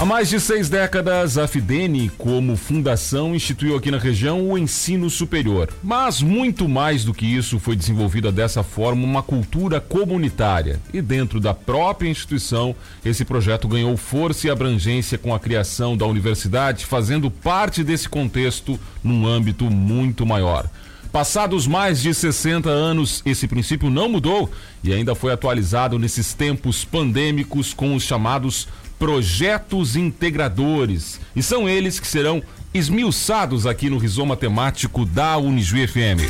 Há 0.00 0.04
mais 0.06 0.30
de 0.30 0.40
seis 0.40 0.70
décadas, 0.70 1.36
a 1.36 1.46
Fidene, 1.46 2.10
como 2.16 2.56
fundação, 2.56 3.34
instituiu 3.34 3.76
aqui 3.76 3.90
na 3.90 3.98
região 3.98 4.48
o 4.48 4.56
ensino 4.56 5.10
superior. 5.10 5.68
Mas 5.82 6.22
muito 6.22 6.66
mais 6.66 7.04
do 7.04 7.12
que 7.12 7.26
isso, 7.26 7.58
foi 7.58 7.76
desenvolvida 7.76 8.32
dessa 8.32 8.62
forma 8.62 9.04
uma 9.04 9.22
cultura 9.22 9.78
comunitária. 9.78 10.80
E 10.90 11.02
dentro 11.02 11.38
da 11.38 11.52
própria 11.52 12.08
instituição, 12.08 12.74
esse 13.04 13.26
projeto 13.26 13.68
ganhou 13.68 13.94
força 13.94 14.46
e 14.46 14.50
abrangência 14.50 15.18
com 15.18 15.34
a 15.34 15.38
criação 15.38 15.94
da 15.94 16.06
universidade, 16.06 16.86
fazendo 16.86 17.30
parte 17.30 17.84
desse 17.84 18.08
contexto 18.08 18.80
num 19.04 19.26
âmbito 19.26 19.66
muito 19.66 20.24
maior. 20.24 20.66
Passados 21.12 21.66
mais 21.66 22.00
de 22.00 22.14
60 22.14 22.70
anos, 22.70 23.20
esse 23.26 23.48
princípio 23.48 23.90
não 23.90 24.08
mudou 24.08 24.48
e 24.82 24.92
ainda 24.92 25.12
foi 25.12 25.32
atualizado 25.32 25.98
nesses 25.98 26.32
tempos 26.32 26.84
pandêmicos 26.84 27.74
com 27.74 27.96
os 27.96 28.04
chamados 28.04 28.68
projetos 29.00 29.96
integradores. 29.96 31.18
E 31.34 31.42
são 31.42 31.66
eles 31.66 31.98
que 31.98 32.06
serão 32.06 32.42
esmiuçados 32.72 33.66
aqui 33.66 33.88
no 33.88 33.96
Rizoma 33.96 34.36
Temático 34.36 35.06
da 35.06 35.38
Unijuí 35.38 35.88
FM. 35.88 36.20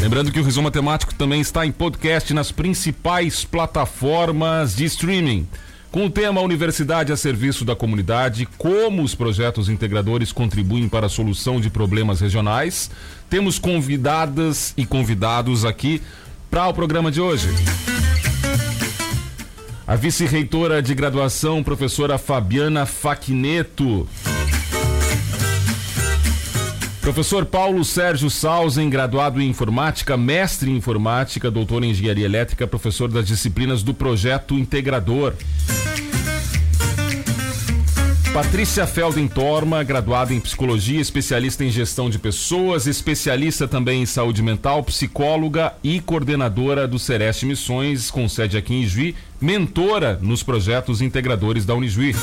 Lembrando 0.00 0.32
que 0.32 0.40
o 0.40 0.42
Rizoma 0.42 0.70
Temático 0.70 1.14
também 1.14 1.42
está 1.42 1.66
em 1.66 1.70
podcast 1.70 2.32
nas 2.32 2.50
principais 2.50 3.44
plataformas 3.44 4.74
de 4.74 4.86
streaming. 4.86 5.46
Com 5.90 6.06
o 6.06 6.10
tema 6.10 6.40
Universidade 6.40 7.12
a 7.12 7.16
Serviço 7.18 7.62
da 7.62 7.76
Comunidade, 7.76 8.48
como 8.56 9.02
os 9.02 9.14
projetos 9.14 9.68
integradores 9.68 10.32
contribuem 10.32 10.88
para 10.88 11.06
a 11.06 11.10
solução 11.10 11.60
de 11.60 11.68
problemas 11.68 12.20
regionais, 12.20 12.90
temos 13.28 13.58
convidadas 13.58 14.72
e 14.74 14.86
convidados 14.86 15.66
aqui 15.66 16.00
para 16.50 16.66
o 16.66 16.72
programa 16.72 17.10
de 17.10 17.20
hoje. 17.20 17.48
A 19.90 19.96
vice-reitora 19.96 20.80
de 20.80 20.94
graduação, 20.94 21.64
professora 21.64 22.16
Fabiana 22.16 22.86
Faquineto. 22.86 24.08
Professor 27.00 27.44
Paulo 27.44 27.84
Sérgio 27.84 28.30
Sausen, 28.30 28.88
graduado 28.88 29.42
em 29.42 29.48
informática, 29.48 30.16
mestre 30.16 30.70
em 30.70 30.76
informática, 30.76 31.50
doutor 31.50 31.82
em 31.82 31.90
engenharia 31.90 32.24
elétrica, 32.24 32.68
professor 32.68 33.10
das 33.10 33.26
disciplinas 33.26 33.82
do 33.82 33.92
projeto 33.92 34.54
integrador. 34.54 35.34
Patrícia 38.32 38.86
Felden 38.86 39.26
Torma, 39.26 39.82
graduada 39.82 40.32
em 40.32 40.38
psicologia, 40.38 41.00
especialista 41.00 41.64
em 41.64 41.70
gestão 41.70 42.08
de 42.08 42.16
pessoas, 42.16 42.86
especialista 42.86 43.66
também 43.66 44.02
em 44.02 44.06
saúde 44.06 44.40
mental, 44.40 44.84
psicóloga 44.84 45.74
e 45.82 46.00
coordenadora 46.00 46.86
do 46.86 46.96
Sereste 46.96 47.44
Missões, 47.44 48.08
com 48.08 48.28
sede 48.28 48.56
aqui 48.56 48.72
em 48.72 48.86
Juí, 48.86 49.16
mentora 49.40 50.16
nos 50.22 50.44
projetos 50.44 51.02
integradores 51.02 51.64
da 51.66 51.74
Unijuí. 51.74 52.14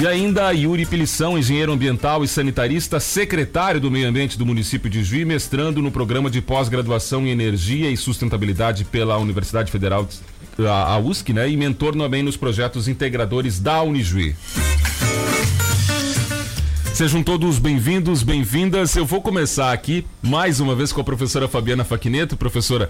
E 0.00 0.06
ainda 0.06 0.50
Yuri 0.50 0.86
Pilição, 0.86 1.38
engenheiro 1.38 1.72
ambiental 1.72 2.24
e 2.24 2.28
sanitarista, 2.28 2.98
secretário 2.98 3.78
do 3.78 3.90
Meio 3.90 4.08
Ambiente 4.08 4.38
do 4.38 4.46
município 4.46 4.88
de 4.88 5.04
Juí, 5.04 5.26
mestrando 5.26 5.82
no 5.82 5.90
programa 5.90 6.30
de 6.30 6.40
pós-graduação 6.40 7.26
em 7.26 7.30
energia 7.30 7.90
e 7.90 7.98
sustentabilidade 7.98 8.86
pela 8.86 9.18
Universidade 9.18 9.70
Federal 9.70 10.08
a 10.66 10.98
USC, 10.98 11.34
né? 11.34 11.50
E 11.50 11.54
mentor 11.54 11.94
também 11.94 12.22
nos 12.22 12.34
projetos 12.34 12.88
integradores 12.88 13.60
da 13.60 13.82
Unijuí. 13.82 14.34
Sejam 16.94 17.22
todos 17.22 17.58
bem-vindos, 17.58 18.22
bem-vindas. 18.22 18.96
Eu 18.96 19.04
vou 19.04 19.20
começar 19.20 19.70
aqui 19.70 20.06
mais 20.22 20.60
uma 20.60 20.74
vez 20.74 20.92
com 20.92 21.02
a 21.02 21.04
professora 21.04 21.46
Fabiana 21.46 21.84
Faquineto. 21.84 22.38
Professora, 22.38 22.88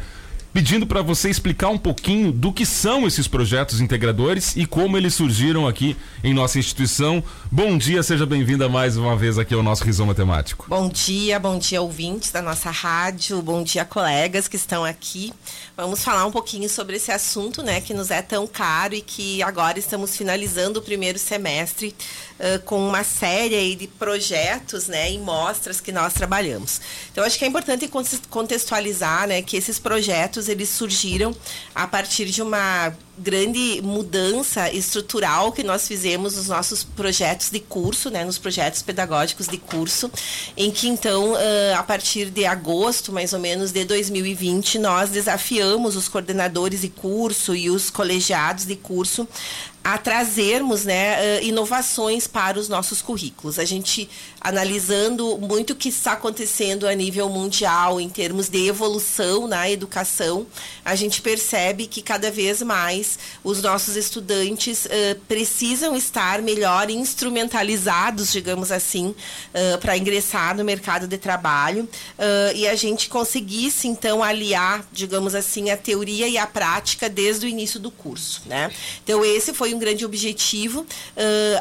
pedindo 0.53 0.87
para 0.87 1.03
você 1.03 1.31
explicar 1.31 1.69
um 1.69 1.78
pouquinho 1.78 2.33
do 2.33 2.53
que 2.53 2.66
são 2.66 3.06
esses 3.06 3.28
projetos 3.28 3.81
integradores 3.81 4.56
e 4.56 4.66
como 4.66 4.97
eles 4.97 5.15
surgiram 5.15 5.66
aqui 5.66 5.97
em 6.25 6.34
nossa 6.34 6.59
instituição. 6.59 7.22
Bom 7.50 7.78
dia, 7.78 8.03
seja 8.03 8.27
bem-vinda 8.27 8.69
mais 8.69 8.97
uma 8.97 9.16
vez 9.16 9.39
aqui 9.39 9.55
ao 9.55 9.62
nosso 9.62 9.84
Rizoma 9.84 10.15
Temático. 10.15 10.66
Bom 10.69 10.89
dia, 10.89 11.39
bom 11.39 11.59
dia 11.59 11.81
ouvintes 11.81 12.33
da 12.33 12.43
nossa 12.43 12.71
rádio, 12.71 13.41
bom 13.43 13.62
dia 13.62 13.84
colegas 13.84 14.49
que 14.49 14.56
estão 14.56 14.84
aqui. 14.84 15.33
Vamos 15.77 16.03
falar 16.03 16.27
um 16.27 16.33
pouquinho 16.33 16.69
sobre 16.69 16.97
esse 16.97 17.12
assunto, 17.12 17.62
né, 17.62 17.81
que 17.81 17.94
nos 17.94 18.10
é 18.10 18.21
tão 18.21 18.47
caro 18.47 18.94
e 18.94 19.00
que 19.00 19.43
agora 19.43 19.78
estamos 19.78 20.16
finalizando 20.16 20.81
o 20.81 20.83
primeiro 20.83 21.19
semestre 21.19 21.94
uh, 22.41 22.59
com 22.65 22.89
uma 22.89 23.05
série 23.05 23.77
de 23.77 23.87
projetos, 23.87 24.89
né, 24.89 25.12
e 25.12 25.19
mostras 25.19 25.81
que 25.81 25.93
nós 25.93 26.15
trabalhamos. 26.15 26.81
Então, 27.12 27.23
acho 27.23 27.39
que 27.39 27.45
é 27.45 27.49
importante 27.49 27.89
contextualizar, 28.28 29.28
né, 29.28 29.43
que 29.43 29.56
esses 29.56 29.78
projetos 29.78 30.49
eles 30.49 30.69
surgiram 30.69 31.37
a 31.75 31.87
partir 31.87 32.27
de 32.27 32.43
uma 32.43 32.93
grande 33.19 33.83
mudança 33.83 34.73
estrutural 34.73 35.53
que 35.53 35.62
nós 35.62 35.87
fizemos 35.87 36.37
nos 36.37 36.49
nossos 36.49 36.83
projetos 36.83 37.51
de 37.51 37.61
curso, 37.61 38.09
né, 38.09 38.25
nos 38.25 38.39
projetos 38.39 38.81
pedagógicos 38.81 39.47
de 39.47 39.59
curso, 39.59 40.11
em 40.57 40.71
que 40.71 40.89
então, 40.89 41.34
a 41.77 41.83
partir 41.83 42.31
de 42.31 42.47
agosto, 42.47 43.12
mais 43.12 43.34
ou 43.34 43.39
menos, 43.39 43.72
de 43.72 43.84
2020, 43.84 44.78
nós 44.78 45.11
desafiamos 45.11 45.97
os 45.97 46.09
coordenadores 46.09 46.81
de 46.81 46.89
curso 46.89 47.55
e 47.55 47.69
os 47.69 47.91
colegiados 47.91 48.65
de 48.65 48.77
curso 48.77 49.28
a 49.82 49.98
trazermos 49.98 50.84
né, 50.84 51.42
inovações 51.42 52.26
para 52.26 52.58
os 52.58 52.68
nossos 52.68 53.00
currículos. 53.00 53.58
A 53.58 53.64
gente 53.64 54.08
analisando 54.41 55.36
muito 55.38 55.74
o 55.74 55.76
que 55.76 55.91
está 55.91 56.12
acontecendo 56.12 56.86
a 56.86 56.94
nível 56.94 57.28
mundial 57.28 58.00
em 58.00 58.08
termos 58.08 58.48
de 58.48 58.66
evolução 58.66 59.46
na 59.46 59.70
educação, 59.70 60.46
a 60.84 60.94
gente 60.94 61.20
percebe 61.20 61.86
que 61.86 62.00
cada 62.00 62.30
vez 62.30 62.62
mais 62.62 63.18
os 63.44 63.60
nossos 63.60 63.96
estudantes 63.96 64.86
uh, 64.86 65.20
precisam 65.28 65.94
estar 65.94 66.41
melhor 66.41 66.88
instrumentalizados, 66.91 68.32
digamos 68.32 68.72
assim, 68.72 69.08
uh, 69.08 69.78
para 69.78 69.97
ingressar 69.97 70.56
no 70.56 70.64
mercado 70.64 71.06
de 71.06 71.18
trabalho 71.18 71.84
uh, 71.84 72.56
e 72.56 72.66
a 72.66 72.74
gente 72.74 73.10
conseguisse 73.10 73.88
então 73.88 74.22
aliar, 74.22 74.86
digamos 74.91 75.34
assim, 75.34 75.70
a 75.70 75.76
teoria 75.76 76.26
e 76.26 76.38
a 76.38 76.47
prática 76.47 77.10
desde 77.10 77.44
o 77.44 77.48
início 77.48 77.78
do 77.78 77.91
curso, 77.91 78.42
né? 78.47 78.70
Então 79.04 79.22
esse 79.24 79.52
foi 79.52 79.69
um 79.75 79.78
grande 79.78 80.04
objetivo. 80.04 80.86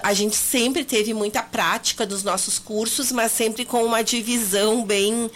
a 0.04 0.14
gente 0.14 0.36
sempre 0.36 0.84
teve 0.84 1.14
muita 1.14 1.42
prática 1.42 2.06
dos 2.06 2.24
nossos 2.24 2.60
cursos, 2.60 3.12
mas 3.12 3.32
sempre 3.32 3.66
com 3.66 3.84
uma 3.84 4.04
divisão 4.04 4.84
bem 4.84 5.30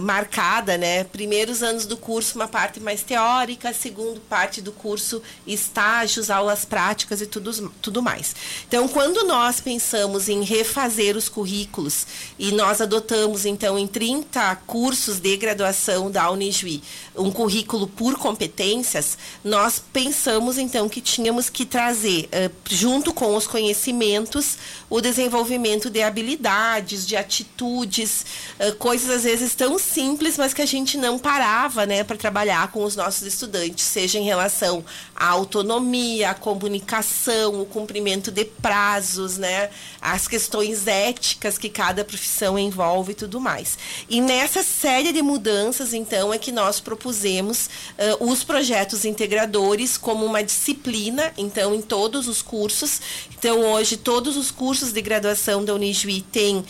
marcada, 0.00 0.76
né? 0.76 1.04
Primeiros 1.04 1.62
anos 1.62 1.86
do 1.86 1.96
curso 1.96 2.34
uma 2.34 2.48
parte 2.48 2.80
mais 2.80 3.02
teórica, 3.02 3.72
segundo 3.72 4.20
parte 4.20 4.60
do 4.60 4.72
curso 4.72 4.96
curso, 4.96 5.22
estágios, 5.46 6.30
aulas 6.30 6.64
práticas 6.64 7.20
e 7.20 7.26
tudo, 7.26 7.72
tudo 7.82 8.02
mais. 8.02 8.34
Então, 8.66 8.88
quando 8.88 9.26
nós 9.26 9.60
pensamos 9.60 10.28
em 10.28 10.42
refazer 10.42 11.16
os 11.16 11.28
currículos 11.28 12.06
e 12.38 12.52
nós 12.52 12.80
adotamos, 12.80 13.44
então, 13.44 13.78
em 13.78 13.86
30 13.86 14.56
cursos 14.66 15.18
de 15.18 15.36
graduação 15.36 16.10
da 16.10 16.30
Unijuí, 16.30 16.82
um 17.14 17.30
currículo 17.30 17.86
por 17.86 18.16
competências, 18.16 19.18
nós 19.44 19.82
pensamos, 19.92 20.56
então, 20.58 20.88
que 20.88 21.00
tínhamos 21.00 21.50
que 21.50 21.64
trazer, 21.76 22.30
uh, 22.32 22.50
junto 22.70 23.12
com 23.12 23.36
os 23.36 23.46
conhecimentos, 23.46 24.56
o 24.88 25.00
desenvolvimento 25.00 25.90
de 25.90 26.02
habilidades, 26.02 27.06
de 27.06 27.16
atitudes, 27.16 28.24
coisas 28.78 29.10
às 29.10 29.24
vezes 29.24 29.54
tão 29.54 29.78
simples, 29.78 30.36
mas 30.38 30.54
que 30.54 30.62
a 30.62 30.66
gente 30.66 30.96
não 30.96 31.18
parava, 31.18 31.86
né, 31.86 32.04
para 32.04 32.16
trabalhar 32.16 32.70
com 32.70 32.84
os 32.84 32.94
nossos 32.96 33.22
estudantes, 33.22 33.84
seja 33.84 34.18
em 34.18 34.24
relação 34.24 34.84
a 35.14 35.28
autonomia, 35.28 36.30
a 36.30 36.34
comunicação, 36.34 37.60
o 37.60 37.66
cumprimento 37.66 38.30
de 38.30 38.44
prazos, 38.44 39.38
né? 39.38 39.70
As 40.00 40.28
questões 40.28 40.86
éticas 40.86 41.56
que 41.56 41.70
cada 41.70 42.04
profissão 42.04 42.58
envolve 42.58 43.12
e 43.12 43.14
tudo 43.14 43.40
mais. 43.40 43.78
E 44.08 44.20
nessa 44.20 44.62
série 44.62 45.12
de 45.12 45.22
mudanças, 45.22 45.94
então, 45.94 46.32
é 46.32 46.38
que 46.38 46.52
nós 46.52 46.80
propusemos 46.80 47.66
uh, 48.20 48.30
os 48.30 48.44
projetos 48.44 49.04
integradores 49.04 49.96
como 49.96 50.24
uma 50.24 50.42
disciplina, 50.42 51.32
então, 51.36 51.74
em 51.74 51.80
todos 51.80 52.28
os 52.28 52.42
cursos. 52.42 53.00
Então, 53.38 53.60
hoje, 53.60 53.96
todos 53.96 54.36
os 54.36 54.50
cursos 54.50 54.75
de 54.80 55.00
graduação 55.00 55.64
da 55.64 55.74
Unijuí 55.74 56.22
têm, 56.22 56.58
uh, 56.58 56.64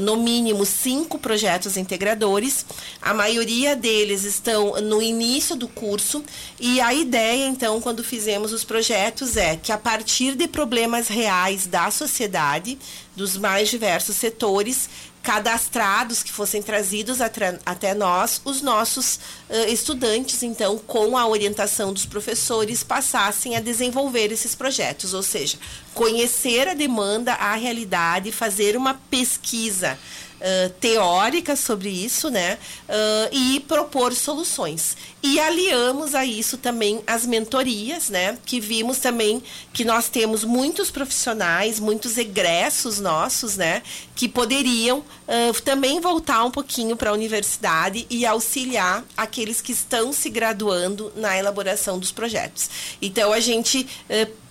no 0.00 0.16
mínimo, 0.16 0.66
cinco 0.66 1.18
projetos 1.18 1.76
integradores. 1.76 2.66
A 3.00 3.14
maioria 3.14 3.76
deles 3.76 4.24
estão 4.24 4.80
no 4.80 5.00
início 5.00 5.54
do 5.56 5.68
curso. 5.68 6.24
E 6.58 6.80
a 6.80 6.92
ideia, 6.92 7.46
então, 7.46 7.80
quando 7.80 8.02
fizemos 8.02 8.52
os 8.52 8.64
projetos, 8.64 9.36
é 9.36 9.56
que 9.56 9.72
a 9.72 9.78
partir 9.78 10.34
de 10.34 10.48
problemas 10.48 11.08
reais 11.08 11.66
da 11.66 11.90
sociedade, 11.90 12.78
dos 13.14 13.36
mais 13.36 13.68
diversos 13.68 14.16
setores, 14.16 14.88
cadastrados 15.26 16.22
que 16.22 16.32
fossem 16.32 16.62
trazidos 16.62 17.18
até 17.20 17.94
nós, 17.94 18.40
os 18.44 18.62
nossos 18.62 19.16
uh, 19.50 19.68
estudantes, 19.68 20.44
então, 20.44 20.78
com 20.78 21.18
a 21.18 21.26
orientação 21.26 21.92
dos 21.92 22.06
professores, 22.06 22.84
passassem 22.84 23.56
a 23.56 23.60
desenvolver 23.60 24.30
esses 24.30 24.54
projetos, 24.54 25.14
ou 25.14 25.24
seja, 25.24 25.58
conhecer 25.96 26.68
a 26.68 26.74
demanda, 26.74 27.32
a 27.32 27.54
realidade, 27.54 28.30
fazer 28.30 28.76
uma 28.76 28.92
pesquisa 29.08 29.98
uh, 30.36 30.70
teórica 30.78 31.56
sobre 31.56 31.88
isso, 31.88 32.28
né? 32.28 32.58
Uh, 32.86 33.28
e 33.32 33.60
propor 33.60 34.12
soluções. 34.12 34.94
E 35.22 35.40
aliamos 35.40 36.14
a 36.14 36.22
isso 36.22 36.58
também 36.58 37.00
as 37.06 37.24
mentorias, 37.24 38.10
né? 38.10 38.36
Que 38.44 38.60
vimos 38.60 38.98
também 38.98 39.42
que 39.72 39.86
nós 39.86 40.10
temos 40.10 40.44
muitos 40.44 40.90
profissionais, 40.90 41.80
muitos 41.80 42.18
egressos 42.18 43.00
nossos, 43.00 43.56
né? 43.56 43.82
Que 44.14 44.28
poderiam 44.28 44.98
uh, 44.98 45.62
também 45.62 45.98
voltar 45.98 46.44
um 46.44 46.50
pouquinho 46.50 46.94
para 46.94 47.08
a 47.08 47.14
universidade 47.14 48.06
e 48.10 48.26
auxiliar 48.26 49.02
aqueles 49.16 49.62
que 49.62 49.72
estão 49.72 50.12
se 50.12 50.28
graduando 50.28 51.10
na 51.16 51.38
elaboração 51.38 51.98
dos 51.98 52.12
projetos. 52.12 52.68
Então 53.00 53.32
a 53.32 53.40
gente 53.40 53.86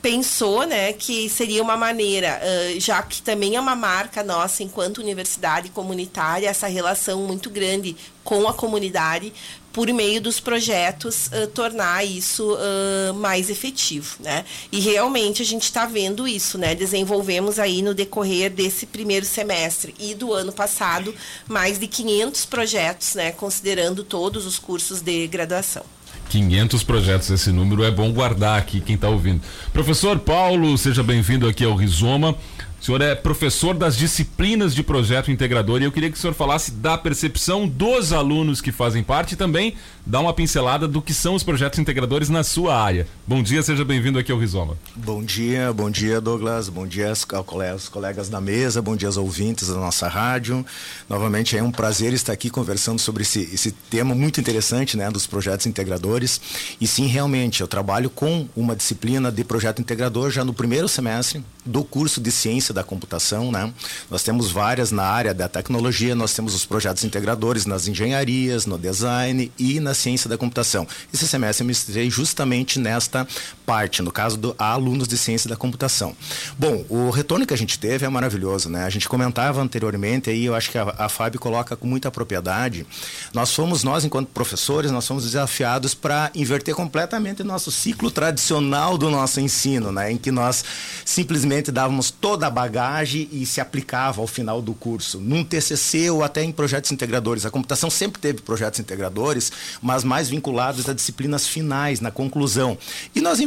pensou, 0.05 0.67
né, 0.67 0.93
que 0.93 1.27
seria 1.27 1.63
uma 1.63 1.75
maneira, 1.75 2.39
uh, 2.39 2.79
já 2.79 3.01
que 3.01 3.23
também 3.23 3.55
é 3.55 3.59
uma 3.59 3.75
marca 3.75 4.21
nossa 4.21 4.61
enquanto 4.61 4.99
universidade 4.99 5.69
comunitária, 5.69 6.47
essa 6.47 6.67
relação 6.67 7.23
muito 7.23 7.49
grande 7.49 7.97
com 8.23 8.47
a 8.47 8.53
comunidade, 8.53 9.33
por 9.73 9.87
meio 9.87 10.21
dos 10.21 10.39
projetos, 10.39 11.25
uh, 11.25 11.47
tornar 11.47 12.05
isso 12.05 12.53
uh, 12.53 13.15
mais 13.15 13.49
efetivo, 13.49 14.17
né? 14.19 14.45
E 14.71 14.79
realmente 14.79 15.41
a 15.41 15.45
gente 15.45 15.63
está 15.63 15.87
vendo 15.87 16.27
isso, 16.27 16.59
né? 16.59 16.75
Desenvolvemos 16.75 17.57
aí 17.57 17.81
no 17.81 17.95
decorrer 17.95 18.51
desse 18.51 18.85
primeiro 18.85 19.25
semestre 19.25 19.95
e 19.97 20.13
do 20.13 20.31
ano 20.33 20.51
passado 20.51 21.15
mais 21.47 21.79
de 21.79 21.87
500 21.87 22.45
projetos, 22.45 23.15
né? 23.15 23.31
Considerando 23.31 24.03
todos 24.03 24.45
os 24.45 24.59
cursos 24.59 25.01
de 25.01 25.25
graduação. 25.25 25.94
500 26.29 26.83
projetos, 26.83 27.29
esse 27.29 27.51
número 27.51 27.83
é 27.83 27.91
bom 27.91 28.11
guardar 28.11 28.59
aqui 28.59 28.81
quem 28.81 28.95
está 28.95 29.07
ouvindo. 29.09 29.41
Professor 29.71 30.19
Paulo, 30.19 30.77
seja 30.77 31.03
bem-vindo 31.03 31.47
aqui 31.47 31.63
ao 31.63 31.75
Rizoma. 31.75 32.35
O 32.85 32.87
senhor 32.87 33.01
é 33.01 33.15
professor 33.15 33.73
das 33.73 33.97
disciplinas 33.97 34.75
de 34.75 34.83
projeto 34.83 35.31
integrador 35.31 35.81
e 35.81 35.85
eu 35.85 35.91
queria 35.91 36.11
que 36.11 36.15
o 36.15 36.21
senhor 36.21 36.35
falasse 36.35 36.69
da 36.69 36.95
percepção 36.95 37.67
dos 37.67 38.13
alunos 38.13 38.61
que 38.61 38.71
fazem 38.71 39.01
parte 39.01 39.31
e 39.31 39.35
também 39.35 39.73
dar 40.05 40.19
uma 40.19 40.31
pincelada 40.31 40.87
do 40.87 41.01
que 41.01 41.11
são 41.11 41.33
os 41.33 41.41
projetos 41.41 41.79
integradores 41.79 42.29
na 42.29 42.43
sua 42.43 42.79
área. 42.79 43.07
Bom 43.25 43.41
dia, 43.41 43.63
seja 43.63 43.83
bem-vindo 43.83 44.19
aqui 44.19 44.31
ao 44.31 44.37
Rizoma. 44.37 44.77
Bom 44.95 45.23
dia, 45.23 45.73
bom 45.73 45.89
dia 45.89 46.21
Douglas, 46.21 46.69
bom 46.69 46.85
dia 46.85 47.09
aos 47.09 47.25
colegas, 47.25 47.89
colegas 47.89 48.29
da 48.29 48.39
mesa, 48.39 48.83
bom 48.83 48.95
dia 48.95 49.07
aos 49.07 49.17
ouvintes 49.17 49.67
da 49.67 49.77
nossa 49.77 50.07
rádio. 50.07 50.63
Novamente 51.09 51.57
é 51.57 51.63
um 51.63 51.71
prazer 51.71 52.13
estar 52.13 52.33
aqui 52.33 52.51
conversando 52.51 52.99
sobre 52.99 53.23
esse, 53.23 53.49
esse 53.51 53.71
tema 53.71 54.13
muito 54.13 54.39
interessante, 54.39 54.95
né, 54.95 55.09
dos 55.09 55.25
projetos 55.25 55.65
integradores. 55.65 56.39
E 56.79 56.85
sim, 56.85 57.07
realmente, 57.07 57.61
eu 57.61 57.67
trabalho 57.67 58.11
com 58.11 58.47
uma 58.55 58.75
disciplina 58.75 59.31
de 59.31 59.43
projeto 59.43 59.81
integrador 59.81 60.29
já 60.29 60.45
no 60.45 60.53
primeiro 60.53 60.87
semestre 60.87 61.43
do 61.65 61.83
curso 61.83 62.21
de 62.21 62.31
ciência 62.31 62.74
da 62.75 62.83
computação, 62.83 63.51
né? 63.51 63.73
Nós 64.11 64.21
temos 64.21 64.51
várias 64.51 64.91
na 64.91 65.03
área 65.03 65.33
da 65.33 65.47
tecnologia, 65.47 66.13
nós 66.13 66.33
temos 66.33 66.53
os 66.53 66.65
projetos 66.65 67.03
integradores 67.03 67.65
nas 67.65 67.87
engenharias, 67.87 68.67
no 68.67 68.77
design 68.77 69.51
e 69.57 69.79
na 69.79 69.95
ciência 69.95 70.29
da 70.29 70.37
computação. 70.37 70.87
Esse 71.11 71.27
semestre 71.27 71.63
eu 71.63 71.67
me 71.67 71.71
justamente 72.09 72.77
nesta 72.77 73.27
parte, 73.65 74.01
no 74.01 74.11
caso 74.11 74.37
do 74.37 74.55
alunos 74.57 75.07
de 75.07 75.17
ciência 75.17 75.49
da 75.49 75.55
computação. 75.55 76.15
Bom, 76.57 76.85
o 76.89 77.09
retorno 77.09 77.45
que 77.45 77.53
a 77.53 77.57
gente 77.57 77.79
teve 77.79 78.05
é 78.05 78.09
maravilhoso, 78.09 78.69
né? 78.69 78.85
A 78.85 78.89
gente 78.89 79.09
comentava 79.09 79.61
anteriormente 79.61 80.29
aí, 80.29 80.45
eu 80.45 80.55
acho 80.55 80.69
que 80.69 80.77
a, 80.77 80.93
a 80.97 81.09
Fábio 81.09 81.39
coloca 81.39 81.75
com 81.75 81.87
muita 81.87 82.11
propriedade. 82.11 82.85
Nós 83.33 83.53
fomos 83.53 83.83
nós 83.83 84.05
enquanto 84.05 84.27
professores, 84.27 84.91
nós 84.91 85.07
fomos 85.07 85.23
desafiados 85.23 85.93
para 85.93 86.29
inverter 86.35 86.75
completamente 86.75 87.41
o 87.41 87.45
nosso 87.45 87.71
ciclo 87.71 88.11
tradicional 88.11 88.97
do 88.97 89.09
nosso 89.09 89.39
ensino, 89.39 89.91
né? 89.91 90.11
Em 90.11 90.17
que 90.17 90.31
nós 90.31 90.63
simplesmente 91.03 91.71
dávamos 91.71 92.11
toda 92.11 92.47
a 92.47 92.49
bagagem 92.49 93.27
e 93.31 93.45
se 93.45 93.59
aplicava 93.59 94.21
ao 94.21 94.27
final 94.27 94.61
do 94.61 94.73
curso, 94.73 95.19
num 95.19 95.43
TCC 95.43 96.09
ou 96.09 96.23
até 96.23 96.43
em 96.43 96.51
projetos 96.51 96.91
integradores. 96.91 97.45
A 97.45 97.51
computação 97.51 97.89
sempre 97.89 98.21
teve 98.21 98.41
projetos 98.41 98.79
integradores, 98.79 99.51
mas 99.81 100.03
mais 100.03 100.29
vinculados 100.29 100.87
a 100.87 100.93
disciplinas 100.93 101.47
finais, 101.47 101.99
na 101.99 102.11
conclusão. 102.11 102.77
E 103.15 103.21
nós 103.21 103.39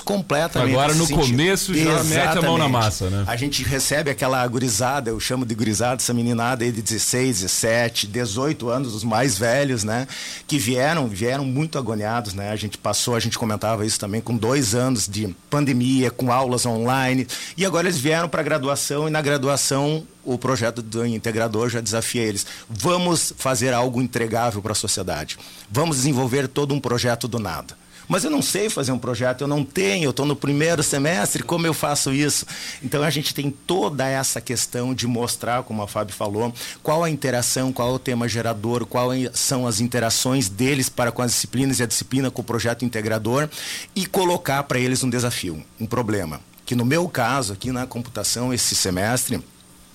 completamente. 0.00 0.72
Agora 0.72 0.94
no 0.94 1.06
sentido. 1.06 1.26
começo 1.26 1.74
já 1.74 1.80
Exatamente. 1.80 2.14
mete 2.14 2.38
a 2.38 2.42
mão 2.42 2.58
na 2.58 2.68
massa, 2.68 3.10
né? 3.10 3.24
A 3.26 3.36
gente 3.36 3.62
recebe 3.62 4.10
aquela 4.10 4.46
gurizada, 4.46 5.10
eu 5.10 5.18
chamo 5.18 5.44
de 5.44 5.54
gurizada, 5.54 5.96
essa 5.96 6.14
meninada 6.14 6.64
aí 6.64 6.72
de 6.72 6.82
16, 6.82 7.40
17, 7.40 8.06
18 8.06 8.68
anos, 8.68 8.94
os 8.94 9.04
mais 9.04 9.38
velhos, 9.38 9.84
né? 9.84 10.06
Que 10.46 10.58
vieram, 10.58 11.06
vieram 11.08 11.44
muito 11.44 11.78
agoniados, 11.78 12.34
né? 12.34 12.50
A 12.50 12.56
gente 12.56 12.78
passou, 12.78 13.14
a 13.14 13.20
gente 13.20 13.38
comentava 13.38 13.84
isso 13.84 13.98
também, 13.98 14.20
com 14.20 14.36
dois 14.36 14.74
anos 14.74 15.08
de 15.08 15.34
pandemia, 15.50 16.10
com 16.10 16.32
aulas 16.32 16.66
online. 16.66 17.26
E 17.56 17.64
agora 17.64 17.88
eles 17.88 17.98
vieram 17.98 18.28
para 18.28 18.40
a 18.40 18.44
graduação 18.44 19.08
e 19.08 19.10
na 19.10 19.20
graduação 19.20 20.06
o 20.26 20.36
projeto 20.36 20.82
do 20.82 21.06
integrador 21.06 21.68
já 21.70 21.80
desafia 21.80 22.22
eles. 22.22 22.44
Vamos 22.68 23.32
fazer 23.38 23.72
algo 23.72 24.02
entregável 24.02 24.60
para 24.60 24.72
a 24.72 24.74
sociedade. 24.74 25.38
Vamos 25.70 25.98
desenvolver 25.98 26.48
todo 26.48 26.74
um 26.74 26.80
projeto 26.80 27.28
do 27.28 27.38
nada. 27.38 27.76
Mas 28.08 28.24
eu 28.24 28.30
não 28.30 28.40
sei 28.40 28.70
fazer 28.70 28.92
um 28.92 28.98
projeto, 28.98 29.42
eu 29.42 29.48
não 29.48 29.64
tenho, 29.64 30.04
eu 30.04 30.10
estou 30.10 30.24
no 30.24 30.36
primeiro 30.36 30.82
semestre, 30.82 31.42
como 31.42 31.66
eu 31.66 31.74
faço 31.74 32.12
isso? 32.12 32.46
Então 32.82 33.02
a 33.02 33.10
gente 33.10 33.34
tem 33.34 33.50
toda 33.50 34.06
essa 34.08 34.40
questão 34.40 34.94
de 34.94 35.06
mostrar, 35.06 35.62
como 35.64 35.82
a 35.82 35.88
Fábio 35.88 36.14
falou, 36.14 36.52
qual 36.82 37.02
a 37.02 37.10
interação, 37.10 37.72
qual 37.72 37.90
é 37.90 37.92
o 37.92 37.98
tema 37.98 38.28
gerador, 38.28 38.86
quais 38.86 39.30
são 39.34 39.66
as 39.66 39.80
interações 39.80 40.48
deles 40.48 40.88
para 40.88 41.10
com 41.10 41.22
as 41.22 41.32
disciplinas 41.32 41.80
e 41.80 41.82
a 41.82 41.86
disciplina 41.86 42.30
com 42.30 42.42
o 42.42 42.44
projeto 42.44 42.84
integrador 42.84 43.48
e 43.94 44.06
colocar 44.06 44.62
para 44.62 44.78
eles 44.78 45.02
um 45.02 45.10
desafio, 45.10 45.62
um 45.80 45.86
problema. 45.86 46.40
Que 46.64 46.74
no 46.74 46.84
meu 46.84 47.08
caso, 47.08 47.52
aqui 47.52 47.70
na 47.70 47.86
computação, 47.86 48.52
esse 48.52 48.74
semestre, 48.74 49.42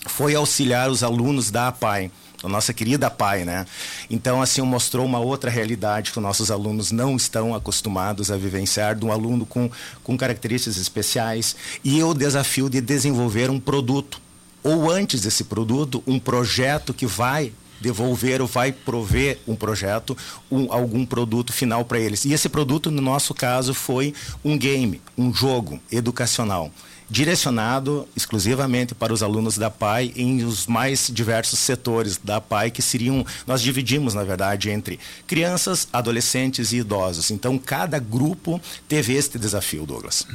foi 0.06 0.34
auxiliar 0.34 0.90
os 0.90 1.02
alunos 1.02 1.50
da 1.50 1.68
APAI, 1.68 2.10
a 2.42 2.48
nossa 2.48 2.72
querida 2.72 3.10
PAI, 3.10 3.44
né? 3.44 3.66
Então, 4.10 4.42
assim, 4.42 4.60
mostrou 4.62 5.04
uma 5.04 5.18
outra 5.18 5.50
realidade 5.50 6.10
que 6.10 6.18
os 6.18 6.22
nossos 6.22 6.50
alunos 6.50 6.90
não 6.90 7.16
estão 7.16 7.54
acostumados 7.54 8.30
a 8.30 8.36
vivenciar, 8.36 8.94
de 8.94 9.04
um 9.04 9.12
aluno 9.12 9.46
com, 9.46 9.70
com 10.02 10.16
características 10.16 10.76
especiais, 10.76 11.56
e 11.84 12.02
o 12.02 12.14
desafio 12.14 12.68
de 12.68 12.80
desenvolver 12.80 13.50
um 13.50 13.60
produto, 13.60 14.20
ou 14.62 14.90
antes 14.90 15.22
desse 15.22 15.44
produto, 15.44 16.02
um 16.06 16.18
projeto 16.18 16.92
que 16.94 17.06
vai 17.06 17.52
devolver 17.80 18.40
ou 18.40 18.46
vai 18.46 18.70
prover 18.70 19.40
um 19.46 19.56
projeto, 19.56 20.16
um, 20.50 20.72
algum 20.72 21.04
produto 21.04 21.52
final 21.52 21.84
para 21.84 21.98
eles. 21.98 22.24
E 22.24 22.32
esse 22.32 22.48
produto, 22.48 22.90
no 22.90 23.02
nosso 23.02 23.34
caso, 23.34 23.74
foi 23.74 24.14
um 24.44 24.56
game, 24.56 25.02
um 25.18 25.34
jogo 25.34 25.80
educacional 25.90 26.70
direcionado 27.12 28.08
exclusivamente 28.16 28.94
para 28.94 29.12
os 29.12 29.22
alunos 29.22 29.58
da 29.58 29.68
PAI 29.68 30.14
em 30.16 30.42
os 30.44 30.66
mais 30.66 31.10
diversos 31.12 31.58
setores 31.58 32.18
da 32.24 32.40
PAI 32.40 32.70
que 32.70 32.80
seriam 32.80 33.24
nós 33.46 33.60
dividimos 33.60 34.14
na 34.14 34.24
verdade 34.24 34.70
entre 34.70 34.98
crianças, 35.26 35.86
adolescentes 35.92 36.72
e 36.72 36.78
idosos. 36.78 37.30
Então 37.30 37.58
cada 37.58 37.98
grupo 37.98 38.58
teve 38.88 39.12
este 39.12 39.38
desafio, 39.38 39.84
Douglas. 39.84 40.26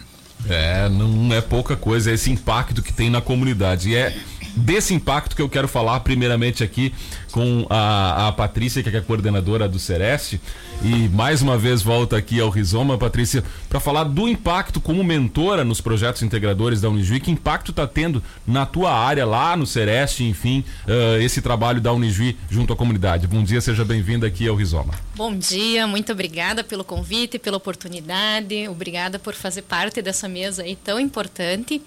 É, 0.48 0.88
não 0.88 1.34
é 1.34 1.41
pouca 1.41 1.75
coisa, 1.75 2.12
é 2.12 2.13
esse 2.13 2.29
impacto 2.29 2.84
que 2.84 2.93
tem 2.93 3.10
na 3.10 3.22
comunidade. 3.22 3.89
E 3.89 3.96
é 3.96 4.15
desse 4.57 4.93
impacto 4.93 5.35
que 5.35 5.41
eu 5.41 5.49
quero 5.49 5.67
falar 5.67 5.99
primeiramente 6.01 6.63
aqui 6.63 6.93
com 7.31 7.67
a, 7.69 8.27
a 8.27 8.31
Patrícia, 8.31 8.81
que 8.81 8.89
é 8.89 8.97
a 8.97 9.01
coordenadora 9.01 9.69
do 9.69 9.77
Sereste. 9.77 10.41
E 10.83 11.09
mais 11.09 11.41
uma 11.41 11.57
vez 11.57 11.81
volta 11.81 12.17
aqui 12.17 12.39
ao 12.39 12.49
Rizoma, 12.49 12.97
Patrícia, 12.97 13.43
para 13.67 13.79
falar 13.79 14.03
do 14.03 14.27
impacto 14.27 14.79
como 14.79 15.03
mentora 15.03 15.63
nos 15.63 15.81
projetos 15.81 16.21
integradores 16.21 16.81
da 16.81 16.89
Unijuí. 16.89 17.19
Que 17.19 17.31
impacto 17.31 17.71
está 17.71 17.85
tendo 17.87 18.23
na 18.45 18.65
tua 18.65 18.91
área 18.91 19.25
lá 19.25 19.55
no 19.55 19.65
Sereste, 19.65 20.23
enfim, 20.23 20.63
uh, 20.87 21.21
esse 21.21 21.41
trabalho 21.41 21.81
da 21.81 21.91
Unijuí 21.93 22.37
junto 22.49 22.73
à 22.73 22.75
comunidade. 22.75 23.27
Bom 23.27 23.43
dia, 23.43 23.61
seja 23.61 23.83
bem-vinda 23.83 24.27
aqui 24.27 24.47
ao 24.47 24.55
Rizoma. 24.55 24.93
Bom 25.15 25.35
dia, 25.35 25.87
muito 25.87 26.11
obrigada 26.11 26.63
pelo 26.63 26.83
convite, 26.83 27.39
pela 27.39 27.57
oportunidade. 27.57 28.67
Obrigada 28.67 29.17
por 29.17 29.33
fazer 29.33 29.63
parte 29.63 30.01
dessa 30.01 30.27
mesa 30.27 30.63
aí 30.63 30.75
tão 30.75 30.99
importante. 30.99 31.81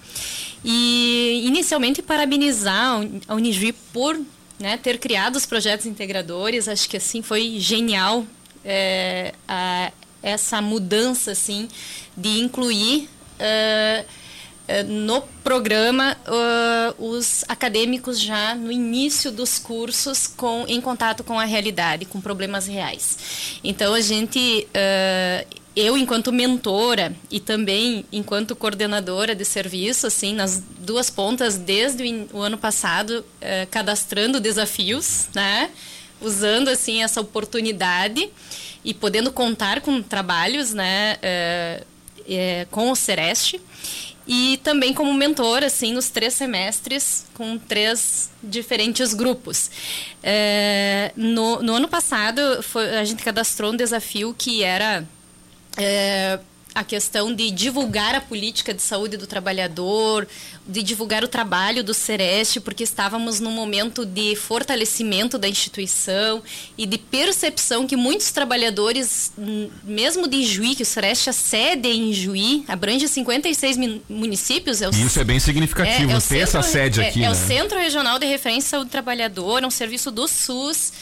E 0.63 1.43
inicialmente 1.45 2.01
parabenizar 2.01 2.60
a 2.65 3.35
Unijuí 3.35 3.73
por 3.93 4.19
né, 4.59 4.77
ter 4.77 4.97
criado 4.99 5.35
os 5.35 5.45
projetos 5.45 5.85
integradores. 5.85 6.67
Acho 6.67 6.89
que 6.89 6.97
assim 6.97 7.21
foi 7.21 7.59
genial 7.59 8.25
é, 8.63 9.33
a, 9.47 9.91
essa 10.21 10.61
mudança 10.61 11.31
assim 11.31 11.67
de 12.15 12.39
incluir 12.39 13.09
uh, 13.39 14.21
no 14.87 15.21
programa 15.43 16.15
os 16.97 17.43
acadêmicos 17.49 18.19
já 18.19 18.55
no 18.55 18.71
início 18.71 19.29
dos 19.29 19.59
cursos 19.59 20.27
com 20.27 20.63
em 20.65 20.79
contato 20.79 21.25
com 21.25 21.37
a 21.37 21.43
realidade 21.43 22.05
com 22.05 22.21
problemas 22.21 22.67
reais 22.67 23.59
então 23.65 23.93
a 23.93 23.99
gente 23.99 24.65
uh, 24.69 25.60
eu 25.75 25.97
enquanto 25.97 26.31
mentora 26.31 27.15
e 27.29 27.39
também 27.39 28.05
enquanto 28.11 28.55
coordenadora 28.55 29.33
de 29.33 29.45
serviço 29.45 30.07
assim 30.07 30.33
nas 30.33 30.61
duas 30.79 31.09
pontas 31.09 31.57
desde 31.57 32.27
o 32.33 32.41
ano 32.41 32.57
passado 32.57 33.25
cadastrando 33.69 34.39
desafios 34.39 35.27
né? 35.33 35.69
Usando 36.19 36.67
assim 36.67 37.01
essa 37.01 37.21
oportunidade 37.21 38.29
e 38.83 38.93
podendo 38.93 39.31
contar 39.31 39.81
com 39.81 40.01
trabalhos, 40.01 40.73
né, 40.73 41.17
é, 41.21 41.83
é, 42.27 42.67
com 42.69 42.91
o 42.91 42.95
Sereste. 42.95 43.61
E 44.27 44.59
também 44.63 44.93
como 44.93 45.11
mentor 45.13 45.63
assim 45.63 45.93
nos 45.93 46.09
três 46.09 46.35
semestres 46.35 47.25
com 47.33 47.57
três 47.57 48.29
diferentes 48.41 49.15
grupos. 49.15 49.71
No, 51.15 51.61
no, 51.61 51.73
ano 51.73 51.87
passado 51.87 52.61
foi, 52.61 52.97
a 52.97 53.03
gente 53.03 53.23
cadastrou 53.23 53.73
um 53.73 53.75
desafio 53.75 54.33
que 54.37 54.63
era 54.63 55.05
é, 55.81 56.39
a 56.73 56.83
questão 56.83 57.33
de 57.33 57.51
divulgar 57.51 58.15
a 58.15 58.21
política 58.21 58.73
de 58.73 58.81
saúde 58.81 59.17
do 59.17 59.27
trabalhador, 59.27 60.27
de 60.65 60.81
divulgar 60.81 61.23
o 61.23 61.27
trabalho 61.27 61.83
do 61.83 61.93
Sereste, 61.93 62.61
porque 62.61 62.83
estávamos 62.83 63.41
num 63.41 63.51
momento 63.51 64.05
de 64.05 64.35
fortalecimento 64.37 65.37
da 65.37 65.49
instituição 65.49 66.41
e 66.77 66.85
de 66.85 66.97
percepção 66.97 67.85
que 67.85 67.97
muitos 67.97 68.31
trabalhadores, 68.31 69.33
mesmo 69.83 70.27
de 70.27 70.45
Juí, 70.45 70.75
que 70.75 70.83
o 70.83 70.85
Sereste 70.85 71.29
é 71.29 71.33
sede 71.33 71.89
em 71.89 72.13
Juí, 72.13 72.63
abrange 72.67 73.07
56 73.07 73.77
municípios. 74.07 74.81
É 74.81 74.87
o, 74.87 74.91
Isso 74.91 75.19
é 75.19 75.23
bem 75.25 75.39
significativo, 75.39 76.11
é, 76.11 76.13
é 76.13 76.15
ter 76.15 76.21
centro, 76.21 76.43
essa 76.43 76.61
sede 76.61 77.01
é, 77.01 77.09
aqui. 77.09 77.19
É, 77.19 77.23
né? 77.23 77.31
o 77.31 77.35
Centro 77.35 77.77
Regional 77.77 78.17
de 78.17 78.25
Referência 78.27 78.79
do 78.79 78.85
Trabalhador, 78.85 79.61
é 79.61 79.67
um 79.67 79.71
serviço 79.71 80.09
do 80.09 80.25
SUS 80.25 80.93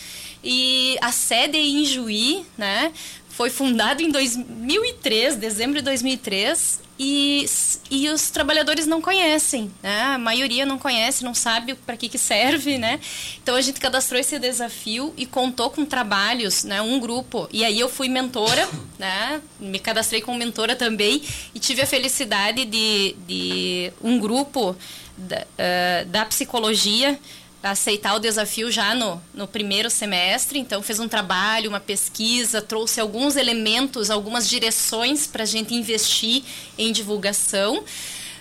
e 0.43 0.98
a 1.01 1.12
sede 1.12 1.57
é 1.57 1.62
em 1.62 1.86
Juí, 1.86 2.45
né? 2.57 2.91
Foi 3.39 3.50
fundado 3.50 4.03
em 4.03 4.12
2003, 4.12 5.38
dezembro 5.38 5.77
de 5.77 5.81
2003, 5.84 6.81
e, 7.00 7.46
e 7.89 8.10
os 8.10 8.29
trabalhadores 8.29 8.86
não 8.86 9.01
conhecem, 9.01 9.72
né? 9.81 10.01
A 10.01 10.17
maioria 10.17 10.65
não 10.65 10.77
conhece, 10.77 11.24
não 11.24 11.34
sabe 11.34 11.74
para 11.74 11.96
que, 11.96 12.10
que 12.10 12.17
serve, 12.17 12.77
né? 12.77 13.00
Então 13.41 13.55
a 13.55 13.62
gente 13.62 13.79
cadastrou 13.79 14.19
esse 14.19 14.38
desafio 14.38 15.13
e 15.15 15.25
contou 15.25 15.69
com 15.69 15.86
trabalhos, 15.86 16.65
né? 16.65 16.81
Um 16.81 17.00
grupo. 17.00 17.48
E 17.50 17.63
aí 17.63 17.79
eu 17.79 17.88
fui 17.88 18.10
mentora, 18.10 18.67
né? 19.00 19.41
Me 19.58 19.79
cadastrei 19.79 20.19
como 20.19 20.38
mentora 20.38 20.75
também 20.75 21.24
e 21.55 21.60
tive 21.62 21.81
a 21.81 21.88
felicidade 21.88 22.65
de, 22.65 23.15
de 23.25 23.93
um 24.03 24.19
grupo 24.19 24.75
da, 25.17 25.38
uh, 25.43 26.05
da 26.08 26.25
psicologia 26.25 27.17
aceitar 27.62 28.16
o 28.16 28.20
desafio 28.20 28.72
já 28.72 28.96
no, 28.96 29.22
no 29.34 29.48
primeiro 29.48 29.89
semestre, 29.89 30.60
então 30.60 30.82
fez 30.82 31.00
um 31.00 31.08
trabalho, 31.08 31.70
uma 31.70 31.80
pesquisa, 31.80 32.62
trouxe 32.62 33.01
alguns 33.01 33.36
elementos, 33.36 34.10
algumas 34.10 34.48
direções 34.48 35.28
para 35.28 35.44
a 35.44 35.46
gente 35.46 35.74
investir 35.74 36.44
em 36.78 36.92
divulgação. 36.92 37.84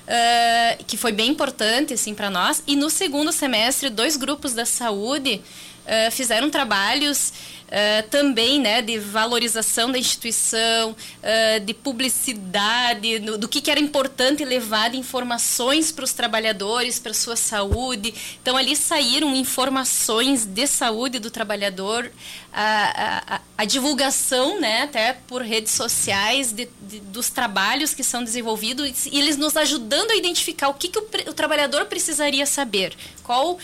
Uh, 0.09 0.85
que 0.87 0.97
foi 0.97 1.13
bem 1.13 1.33
importante 1.33 1.93
assim 1.93 2.15
para 2.15 2.31
nós 2.31 2.63
e 2.67 2.75
no 2.75 2.89
segundo 2.89 3.31
semestre 3.31 3.91
dois 3.91 4.17
grupos 4.17 4.55
da 4.55 4.65
saúde 4.65 5.43
uh, 5.89 6.11
fizeram 6.11 6.51
trabalhos 6.51 7.33
uh, 7.69 8.09
também 8.09 8.61
né, 8.61 8.83
de 8.83 8.99
valorização 8.99 9.91
da 9.91 9.99
instituição, 9.99 10.91
uh, 10.93 11.61
de 11.65 11.75
publicidade, 11.75 13.19
no, 13.21 13.39
do 13.39 13.49
que, 13.49 13.61
que, 13.61 13.71
era 13.71 13.81
importante 13.81 14.45
levar 14.45 14.91
de 14.91 14.97
informações 14.97 15.91
para 15.91 16.05
os 16.05 16.13
trabalhadores, 16.13 16.99
para 16.99 17.15
sua 17.15 17.37
saúde. 17.37 18.15
Então, 18.43 18.57
ali 18.57 18.77
saíram 18.77 19.35
informações 19.35 20.45
de 20.45 20.67
saúde 20.67 21.19
do 21.19 21.31
trabalhador, 21.31 22.11
a, 22.53 23.35
a, 23.35 23.41
a 23.59 23.65
divulgação, 23.65 24.61
né, 24.61 24.83
até 24.83 25.13
por 25.13 25.43
redes 25.43 25.73
sociais, 25.73 26.53
de, 26.53 26.69
de, 26.83 27.01
dos 27.01 27.31
trabalhos 27.31 27.95
que 27.95 28.03
são 28.03 28.25
desenvolvidos 28.25 29.07
e 29.07 29.19
eles 29.19 29.37
nos 29.37 29.57
ajudando 29.57 30.11
a 30.11 30.17
identificar 30.17 30.69
o 30.69 30.75
que, 30.75 30.89
que 30.89 30.99
o, 30.99 31.07
o 31.29 31.35
trabalhador 31.35 31.87
precisaria 31.87 32.47
saber, 32.47 32.95
qual 33.23 33.59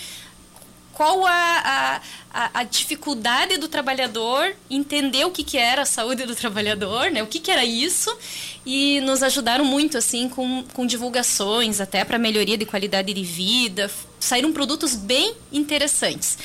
qual 0.95 1.27
a, 1.27 2.01
a, 2.33 2.61
a, 2.61 2.65
dificuldade 2.65 3.59
do 3.59 3.69
trabalhador 3.69 4.55
entender 4.71 5.25
o 5.25 5.31
que, 5.31 5.43
que 5.43 5.59
era 5.59 5.83
a 5.83 5.85
saúde 5.85 6.25
do 6.25 6.35
trabalhador, 6.35 7.11
né? 7.11 7.23
O 7.23 7.27
que, 7.27 7.41
que 7.41 7.51
era 7.51 7.65
isso 7.65 8.17
e 8.65 9.01
nos 9.01 9.23
ajudaram 9.23 9.65
muito 9.65 9.99
assim 9.99 10.29
com, 10.29 10.65
com 10.73 10.87
divulgações 10.87 11.81
até 11.81 12.05
para 12.05 12.19
melhoria 12.19 12.57
de 12.57 12.65
qualidade 12.65 13.13
de 13.13 13.23
vida, 13.23 13.91
saíram 14.19 14.53
produtos 14.53 14.95
bem 14.95 15.35
interessantes. 15.53 16.39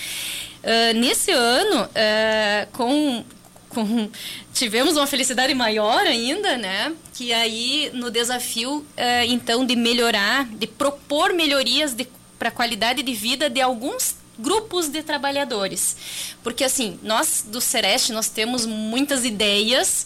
Uh, 0.64 0.98
nesse 0.98 1.32
ano, 1.32 1.84
uh, 1.84 2.72
com 2.74 3.24
com, 3.70 4.10
tivemos 4.52 4.98
uma 4.98 5.06
felicidade 5.06 5.54
maior 5.54 6.00
ainda, 6.00 6.58
né? 6.58 6.92
Que 7.14 7.32
aí 7.32 7.92
no 7.94 8.10
desafio, 8.10 8.78
uh, 8.80 8.86
então, 9.28 9.64
de 9.64 9.76
melhorar, 9.76 10.46
de 10.46 10.66
propor 10.66 11.34
melhorias 11.34 11.96
para 12.40 12.50
a 12.50 12.52
qualidade 12.52 13.04
de 13.04 13.14
vida 13.14 13.50
de 13.50 13.62
alguns 13.62 14.16
grupos 14.40 14.88
de 14.88 15.04
trabalhadores. 15.04 15.96
Porque 16.42 16.64
assim, 16.64 17.00
nós 17.04 17.46
do 17.48 17.62
Sereste 17.62 18.12
nós 18.12 18.30
temos 18.30 18.66
muitas 18.66 19.26
ideias, 19.26 20.06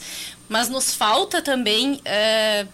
mas 0.50 0.68
nos 0.68 0.94
falta 0.94 1.42
também 1.42 1.94
uh, 1.94 2.68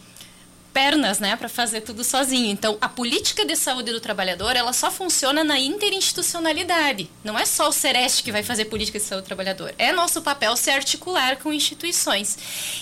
pernas, 0.79 1.19
né, 1.19 1.35
para 1.35 1.49
fazer 1.49 1.81
tudo 1.81 2.05
sozinho. 2.05 2.49
Então, 2.49 2.77
a 2.79 2.87
política 2.87 3.43
de 3.43 3.53
saúde 3.57 3.91
do 3.91 3.99
trabalhador, 3.99 4.55
ela 4.55 4.71
só 4.71 4.89
funciona 4.89 5.43
na 5.43 5.59
interinstitucionalidade. 5.59 7.09
Não 7.21 7.37
é 7.37 7.45
só 7.45 7.67
o 7.67 7.71
Sereste 7.73 8.23
que 8.23 8.31
vai 8.31 8.43
fazer 8.43 8.63
política 8.65 8.97
de 8.97 9.03
saúde 9.03 9.23
do 9.23 9.27
trabalhador. 9.27 9.75
É 9.77 9.91
nosso 9.91 10.21
papel 10.21 10.55
se 10.55 10.69
articular 10.69 11.35
com 11.35 11.51
instituições. 11.51 12.37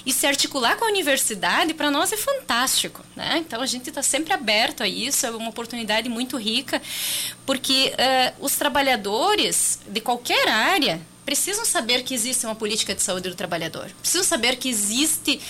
E 0.05 0.13
se 0.13 0.27
articular 0.27 0.75
com 0.75 0.85
a 0.85 0.89
universidade, 0.89 1.73
para 1.73 1.89
nós 1.89 2.13
é 2.13 2.17
fantástico, 2.17 3.03
né? 3.15 3.39
Então, 3.39 3.63
a 3.63 3.65
gente 3.65 3.89
está 3.89 4.03
sempre 4.03 4.31
aberto 4.31 4.83
a 4.83 4.87
isso, 4.87 5.25
é 5.25 5.31
uma 5.31 5.49
oportunidade 5.49 6.07
muito 6.07 6.37
rica, 6.37 6.79
porque 7.47 7.93
uh, 7.93 8.45
os 8.45 8.55
trabalhadores 8.55 9.79
de 9.87 10.01
qualquer 10.01 10.47
área 10.47 11.01
precisam 11.27 11.65
saber 11.65 12.03
que 12.03 12.13
existe 12.13 12.45
uma 12.45 12.55
política 12.55 12.95
de 12.95 13.01
saúde 13.01 13.27
do 13.27 13.35
trabalhador. 13.35 13.91
Precisam 13.99 14.23
saber 14.23 14.55
que 14.55 14.69
existe 14.69 15.41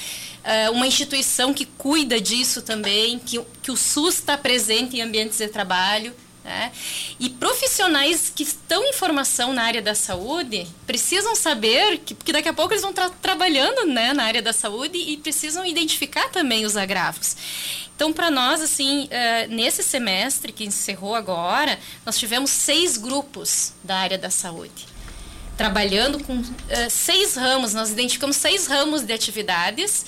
uh, 0.44 0.72
uma 0.72 0.88
instituição 0.88 1.54
que 1.54 1.66
cuida 1.66 2.20
disso 2.20 2.64
também, 2.64 3.20
que, 3.20 3.40
que 3.62 3.70
o 3.70 3.78
SUS 3.78 4.16
está 4.16 4.36
presente 4.36 4.98
em 4.98 5.02
ambientes 5.02 5.38
de 5.38 5.48
trabalho. 5.48 6.16
Né? 6.44 6.72
E 7.20 7.30
profissionais 7.30 8.34
que 8.36 8.42
estão 8.42 8.84
em 8.86 8.94
formação 8.94 9.54
na 9.54 9.66
área 9.66 9.80
da 9.80 9.94
saúde 9.94 10.66
precisam 10.88 11.36
saber 11.36 12.00
que, 12.00 12.16
que 12.16 12.34
daqui 12.34 12.50
a 12.50 12.54
pouco 12.54 12.74
eles 12.74 12.82
vão 12.82 12.90
estar 12.90 13.12
trabalhando 13.12 13.86
né, 13.86 14.14
na 14.14 14.24
área 14.24 14.42
da 14.42 14.54
saúde 14.54 14.98
e 14.98 15.16
precisam 15.18 15.64
identificar 15.64 16.28
também 16.30 16.66
os 16.66 16.76
agravos. 16.76 17.38
Então, 17.96 18.12
para 18.12 18.32
nós, 18.32 18.62
assim, 18.62 19.06
uh, 19.06 19.54
nesse 19.54 19.84
semestre 19.84 20.52
que 20.52 20.64
encerrou 20.64 21.14
agora, 21.14 21.78
nós 22.04 22.18
tivemos 22.18 22.50
seis 22.50 22.98
grupos 22.98 23.74
da 23.84 23.98
área 23.98 24.18
da 24.18 24.32
saúde 24.32 24.97
trabalhando 25.58 26.24
com 26.24 26.38
uh, 26.38 26.46
seis 26.90 27.36
ramos, 27.36 27.74
nós 27.74 27.90
identificamos 27.90 28.38
seis 28.38 28.68
ramos 28.68 29.02
de 29.02 29.12
atividades 29.12 30.06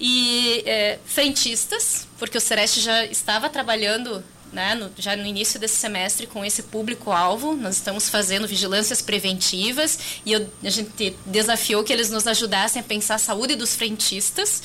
e 0.00 0.64
uh, 0.64 1.00
frentistas, 1.04 2.06
porque 2.18 2.38
o 2.38 2.40
Sereste 2.40 2.80
já 2.80 3.04
estava 3.06 3.50
trabalhando 3.50 4.22
né, 4.52 4.74
no, 4.74 4.92
já 4.98 5.16
no 5.16 5.26
início 5.26 5.58
desse 5.58 5.76
semestre 5.76 6.26
com 6.26 6.44
esse 6.44 6.64
público-alvo. 6.64 7.54
Nós 7.54 7.76
estamos 7.76 8.08
fazendo 8.08 8.46
vigilâncias 8.46 9.00
preventivas 9.00 9.98
e 10.24 10.32
eu, 10.32 10.48
a 10.62 10.70
gente 10.70 11.16
desafiou 11.26 11.82
que 11.82 11.92
eles 11.92 12.10
nos 12.10 12.26
ajudassem 12.26 12.80
a 12.80 12.84
pensar 12.84 13.14
a 13.16 13.18
saúde 13.18 13.56
dos 13.56 13.74
frentistas. 13.74 14.62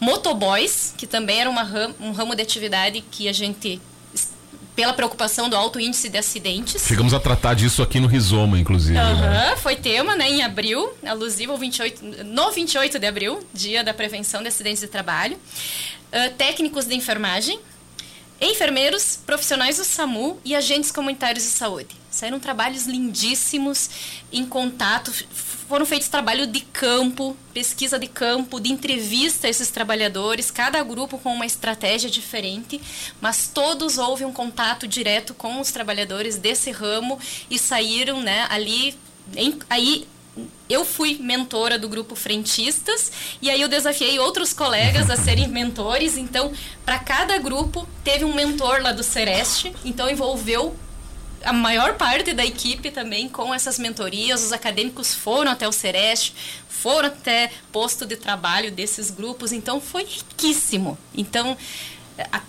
Motoboys, 0.00 0.92
que 0.98 1.06
também 1.06 1.40
era 1.40 1.48
uma 1.48 1.64
um 2.00 2.12
ramo 2.12 2.34
de 2.34 2.42
atividade 2.42 3.00
que 3.10 3.28
a 3.28 3.32
gente 3.32 3.80
pela 4.78 4.92
preocupação 4.92 5.50
do 5.50 5.56
alto 5.56 5.80
índice 5.80 6.08
de 6.08 6.18
acidentes. 6.18 6.86
Chegamos 6.86 7.12
a 7.12 7.18
tratar 7.18 7.54
disso 7.54 7.82
aqui 7.82 7.98
no 7.98 8.06
Rizoma, 8.06 8.60
inclusive. 8.60 8.96
Uhum, 8.96 9.20
né? 9.22 9.56
Foi 9.56 9.74
tema, 9.74 10.14
né, 10.14 10.30
em 10.30 10.44
abril, 10.44 10.92
alusivo 11.04 11.50
ao 11.50 11.58
28, 11.58 12.04
no 12.24 12.52
28 12.52 12.96
de 12.96 13.04
abril, 13.04 13.44
dia 13.52 13.82
da 13.82 13.92
prevenção 13.92 14.40
de 14.40 14.46
acidentes 14.46 14.80
de 14.80 14.86
trabalho. 14.86 15.36
Uh, 15.36 16.32
técnicos 16.38 16.86
de 16.86 16.94
enfermagem, 16.94 17.58
enfermeiros, 18.40 19.18
profissionais 19.26 19.78
do 19.78 19.84
SAMU 19.84 20.38
e 20.44 20.54
agentes 20.54 20.92
comunitários 20.92 21.42
de 21.42 21.50
saúde. 21.50 21.96
Saíram 22.18 22.40
trabalhos 22.40 22.84
lindíssimos 22.84 23.88
em 24.32 24.44
contato, 24.44 25.12
foram 25.68 25.86
feitos 25.86 26.08
trabalho 26.08 26.48
de 26.48 26.62
campo, 26.62 27.36
pesquisa 27.54 27.96
de 27.96 28.08
campo, 28.08 28.58
de 28.58 28.72
entrevista 28.72 29.46
a 29.46 29.50
esses 29.50 29.70
trabalhadores, 29.70 30.50
cada 30.50 30.82
grupo 30.82 31.16
com 31.16 31.32
uma 31.32 31.46
estratégia 31.46 32.10
diferente, 32.10 32.80
mas 33.20 33.46
todos 33.46 33.98
houve 33.98 34.24
um 34.24 34.32
contato 34.32 34.88
direto 34.88 35.32
com 35.32 35.60
os 35.60 35.70
trabalhadores 35.70 36.36
desse 36.36 36.72
ramo 36.72 37.20
e 37.48 37.56
saíram, 37.56 38.20
né, 38.20 38.48
ali 38.50 38.98
em, 39.36 39.56
aí 39.70 40.08
eu 40.68 40.84
fui 40.84 41.18
mentora 41.20 41.78
do 41.78 41.88
grupo 41.88 42.16
Frentistas 42.16 43.12
e 43.40 43.48
aí 43.48 43.60
eu 43.60 43.68
desafiei 43.68 44.18
outros 44.18 44.52
colegas 44.52 45.08
a 45.08 45.14
serem 45.14 45.46
mentores. 45.48 46.16
Então, 46.16 46.52
para 46.84 46.98
cada 46.98 47.38
grupo 47.38 47.88
teve 48.02 48.24
um 48.24 48.34
mentor 48.34 48.82
lá 48.82 48.90
do 48.90 49.04
Sereste. 49.04 49.72
Então, 49.84 50.10
envolveu 50.10 50.76
a 51.44 51.52
maior 51.52 51.94
parte 51.94 52.32
da 52.32 52.44
equipe 52.44 52.90
também 52.90 53.28
com 53.28 53.54
essas 53.54 53.78
mentorias. 53.78 54.42
Os 54.44 54.52
acadêmicos 54.52 55.14
foram 55.14 55.52
até 55.52 55.66
o 55.66 55.72
Sereste, 55.72 56.34
foram 56.68 57.08
até 57.08 57.50
posto 57.72 58.04
de 58.06 58.16
trabalho 58.16 58.70
desses 58.70 59.10
grupos. 59.10 59.52
Então, 59.52 59.80
foi 59.80 60.04
riquíssimo. 60.04 60.98
Então, 61.14 61.56
a 62.32 62.40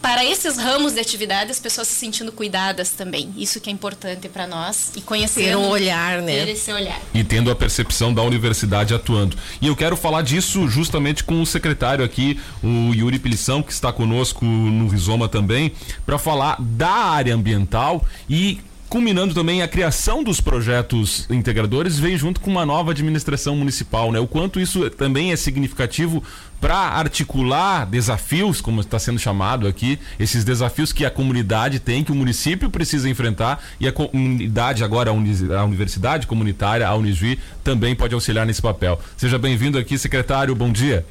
para 0.00 0.24
esses 0.24 0.56
ramos 0.56 0.94
de 0.94 1.00
atividade, 1.00 1.50
as 1.50 1.58
pessoas 1.58 1.88
se 1.88 1.94
sentindo 1.94 2.32
cuidadas 2.32 2.90
também. 2.90 3.32
Isso 3.36 3.60
que 3.60 3.68
é 3.68 3.72
importante 3.72 4.28
para 4.28 4.46
nós 4.46 4.92
e 4.96 5.00
conhecer 5.00 5.44
ter 5.44 5.56
um 5.56 5.68
olhar, 5.68 6.22
né? 6.22 6.44
Ter 6.44 6.52
esse 6.52 6.72
olhar. 6.72 7.00
E 7.12 7.22
tendo 7.22 7.50
a 7.50 7.54
percepção 7.54 8.12
da 8.12 8.22
universidade 8.22 8.94
atuando. 8.94 9.36
E 9.60 9.66
eu 9.66 9.76
quero 9.76 9.96
falar 9.96 10.22
disso 10.22 10.68
justamente 10.68 11.22
com 11.22 11.40
o 11.42 11.46
secretário 11.46 12.04
aqui, 12.04 12.40
o 12.62 12.94
Yuri 12.94 13.18
Pilição, 13.18 13.62
que 13.62 13.72
está 13.72 13.92
conosco 13.92 14.44
no 14.44 14.88
Rizoma 14.88 15.28
também, 15.28 15.72
para 16.06 16.18
falar 16.18 16.56
da 16.60 16.90
área 16.90 17.34
ambiental 17.34 18.04
e 18.28 18.60
culminando 18.90 19.32
também 19.32 19.62
a 19.62 19.68
criação 19.68 20.24
dos 20.24 20.40
projetos 20.40 21.24
integradores, 21.30 21.96
vem 21.96 22.18
junto 22.18 22.40
com 22.40 22.50
uma 22.50 22.66
nova 22.66 22.90
administração 22.90 23.54
municipal, 23.54 24.10
né? 24.10 24.18
O 24.18 24.26
quanto 24.26 24.58
isso 24.58 24.90
também 24.90 25.30
é 25.30 25.36
significativo 25.36 26.20
para 26.60 26.76
articular 26.76 27.86
desafios, 27.86 28.60
como 28.60 28.80
está 28.80 28.98
sendo 28.98 29.20
chamado 29.20 29.68
aqui, 29.68 29.96
esses 30.18 30.42
desafios 30.42 30.92
que 30.92 31.06
a 31.06 31.10
comunidade 31.10 31.78
tem, 31.78 32.02
que 32.02 32.10
o 32.10 32.16
município 32.16 32.68
precisa 32.68 33.08
enfrentar 33.08 33.62
e 33.78 33.86
a 33.86 33.92
comunidade 33.92 34.82
agora, 34.82 35.10
a 35.10 35.64
universidade 35.64 36.26
comunitária, 36.26 36.86
a 36.86 36.94
Unisvi, 36.96 37.38
também 37.62 37.94
pode 37.94 38.12
auxiliar 38.12 38.44
nesse 38.44 38.60
papel. 38.60 39.00
Seja 39.16 39.38
bem-vindo 39.38 39.78
aqui, 39.78 39.96
secretário, 39.96 40.52
bom 40.56 40.70
dia. 40.70 41.06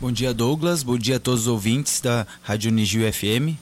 Bom 0.00 0.12
dia, 0.12 0.32
Douglas, 0.32 0.84
bom 0.84 0.96
dia 0.96 1.16
a 1.16 1.20
todos 1.20 1.42
os 1.42 1.46
ouvintes 1.48 2.00
da 2.00 2.28
Rádio 2.42 2.70
Unigil 2.70 3.12
FM 3.12 3.58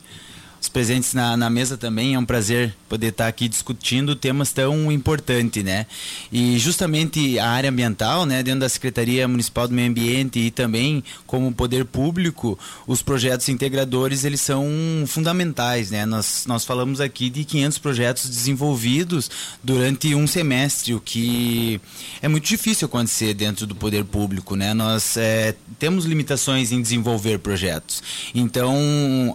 os 0.62 0.68
presentes 0.68 1.12
na, 1.12 1.36
na 1.36 1.50
mesa 1.50 1.76
também. 1.76 2.14
É 2.14 2.18
um 2.18 2.24
prazer 2.24 2.72
poder 2.88 3.08
estar 3.08 3.26
aqui 3.26 3.48
discutindo 3.48 4.14
temas 4.14 4.52
tão 4.52 4.92
importantes, 4.92 5.64
né? 5.64 5.86
E 6.30 6.56
justamente 6.56 7.36
a 7.38 7.50
área 7.50 7.68
ambiental, 7.68 8.24
né, 8.24 8.42
dentro 8.44 8.60
da 8.60 8.68
Secretaria 8.68 9.26
Municipal 9.26 9.66
do 9.66 9.74
Meio 9.74 9.90
Ambiente 9.90 10.38
e 10.38 10.50
também 10.52 11.02
como 11.26 11.52
poder 11.52 11.84
público, 11.84 12.56
os 12.86 13.02
projetos 13.02 13.48
integradores, 13.48 14.24
eles 14.24 14.40
são 14.40 14.64
fundamentais, 15.06 15.90
né? 15.90 16.06
Nós, 16.06 16.44
nós 16.46 16.64
falamos 16.64 17.00
aqui 17.00 17.28
de 17.28 17.44
500 17.44 17.78
projetos 17.78 18.28
desenvolvidos 18.28 19.28
durante 19.64 20.14
um 20.14 20.28
semestre, 20.28 20.94
o 20.94 21.00
que 21.00 21.80
é 22.20 22.28
muito 22.28 22.46
difícil 22.46 22.86
acontecer 22.86 23.34
dentro 23.34 23.66
do 23.66 23.74
poder 23.74 24.04
público, 24.04 24.54
né? 24.54 24.72
Nós 24.74 25.16
é, 25.16 25.56
temos 25.80 26.04
limitações 26.04 26.70
em 26.70 26.80
desenvolver 26.80 27.40
projetos. 27.40 28.00
Então, 28.32 28.78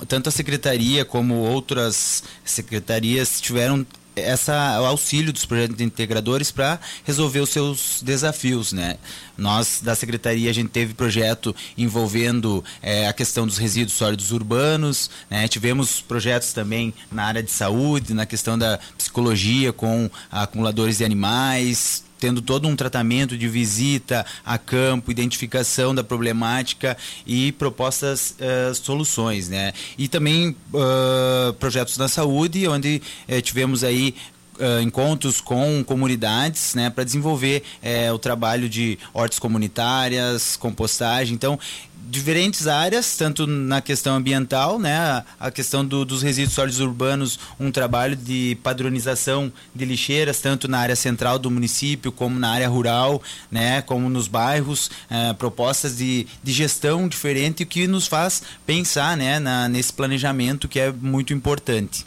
tanto 0.07 0.29
a 0.29 0.31
Secretaria 0.31 1.03
como 1.03 1.16
como 1.17 1.33
outras 1.33 2.23
secretarias 2.45 3.41
tiveram 3.41 3.83
essa 4.15 4.79
o 4.79 4.85
auxílio 4.85 5.33
dos 5.33 5.45
projetos 5.45 5.81
integradores 5.81 6.51
para 6.51 6.79
resolver 7.03 7.39
os 7.39 7.49
seus 7.49 8.03
desafios, 8.03 8.71
né? 8.71 8.97
Nós 9.35 9.81
da 9.81 9.95
secretaria 9.95 10.49
a 10.49 10.53
gente 10.53 10.69
teve 10.69 10.93
projeto 10.93 11.55
envolvendo 11.75 12.63
é, 12.83 13.07
a 13.07 13.13
questão 13.13 13.47
dos 13.47 13.57
resíduos 13.57 13.97
sólidos 13.97 14.31
urbanos, 14.31 15.09
né? 15.27 15.47
Tivemos 15.47 16.01
projetos 16.01 16.53
também 16.53 16.93
na 17.11 17.23
área 17.25 17.41
de 17.41 17.51
saúde, 17.51 18.13
na 18.13 18.27
questão 18.27 18.55
da 18.55 18.79
psicologia 18.95 19.73
com 19.73 20.09
acumuladores 20.31 20.99
de 20.99 21.05
animais, 21.05 22.03
tendo 22.19 22.41
todo 22.41 22.67
um 22.67 22.75
tratamento 22.75 23.37
de 23.37 23.47
visita 23.47 24.25
a 24.45 24.57
campo, 24.57 25.11
identificação 25.11 25.93
da 25.93 26.03
problemática 26.03 26.97
e 27.25 27.51
propostas 27.53 28.35
uh, 28.39 28.73
soluções, 28.75 29.49
né? 29.49 29.73
E 29.97 30.07
também 30.07 30.55
uh, 30.73 31.53
projetos 31.53 31.97
na 31.97 32.07
saúde, 32.07 32.67
onde 32.67 33.01
uh, 33.27 33.41
tivemos 33.41 33.83
aí 33.83 34.15
Uh, 34.59 34.81
encontros 34.81 35.39
com 35.39 35.83
comunidades 35.83 36.73
né, 36.73 36.89
para 36.89 37.03
desenvolver 37.03 37.61
uh, 37.83 38.11
o 38.11 38.17
trabalho 38.17 38.67
de 38.67 38.97
hortas 39.13 39.37
comunitárias, 39.37 40.57
compostagem. 40.57 41.35
Então, 41.35 41.59
diferentes 42.07 42.67
áreas, 42.67 43.17
tanto 43.17 43.45
na 43.45 43.81
questão 43.81 44.15
ambiental, 44.15 44.79
né, 44.79 45.23
a 45.39 45.51
questão 45.51 45.85
do, 45.85 46.05
dos 46.05 46.21
resíduos 46.21 46.55
sólidos 46.55 46.79
urbanos, 46.79 47.39
um 47.59 47.71
trabalho 47.71 48.15
de 48.15 48.57
padronização 48.63 49.51
de 49.75 49.85
lixeiras, 49.85 50.39
tanto 50.39 50.67
na 50.67 50.79
área 50.79 50.95
central 50.95 51.37
do 51.37 51.51
município 51.51 52.11
como 52.11 52.39
na 52.39 52.49
área 52.49 52.69
rural, 52.69 53.21
né, 53.51 53.81
como 53.81 54.09
nos 54.09 54.27
bairros, 54.27 54.89
eh, 55.09 55.33
propostas 55.33 55.97
de, 55.97 56.25
de 56.41 56.51
gestão 56.51 57.07
diferente, 57.07 57.63
o 57.63 57.65
que 57.65 57.87
nos 57.87 58.07
faz 58.07 58.41
pensar 58.65 59.17
né, 59.17 59.39
na, 59.39 59.67
nesse 59.67 59.91
planejamento 59.91 60.67
que 60.67 60.79
é 60.79 60.91
muito 60.91 61.33
importante. 61.33 62.05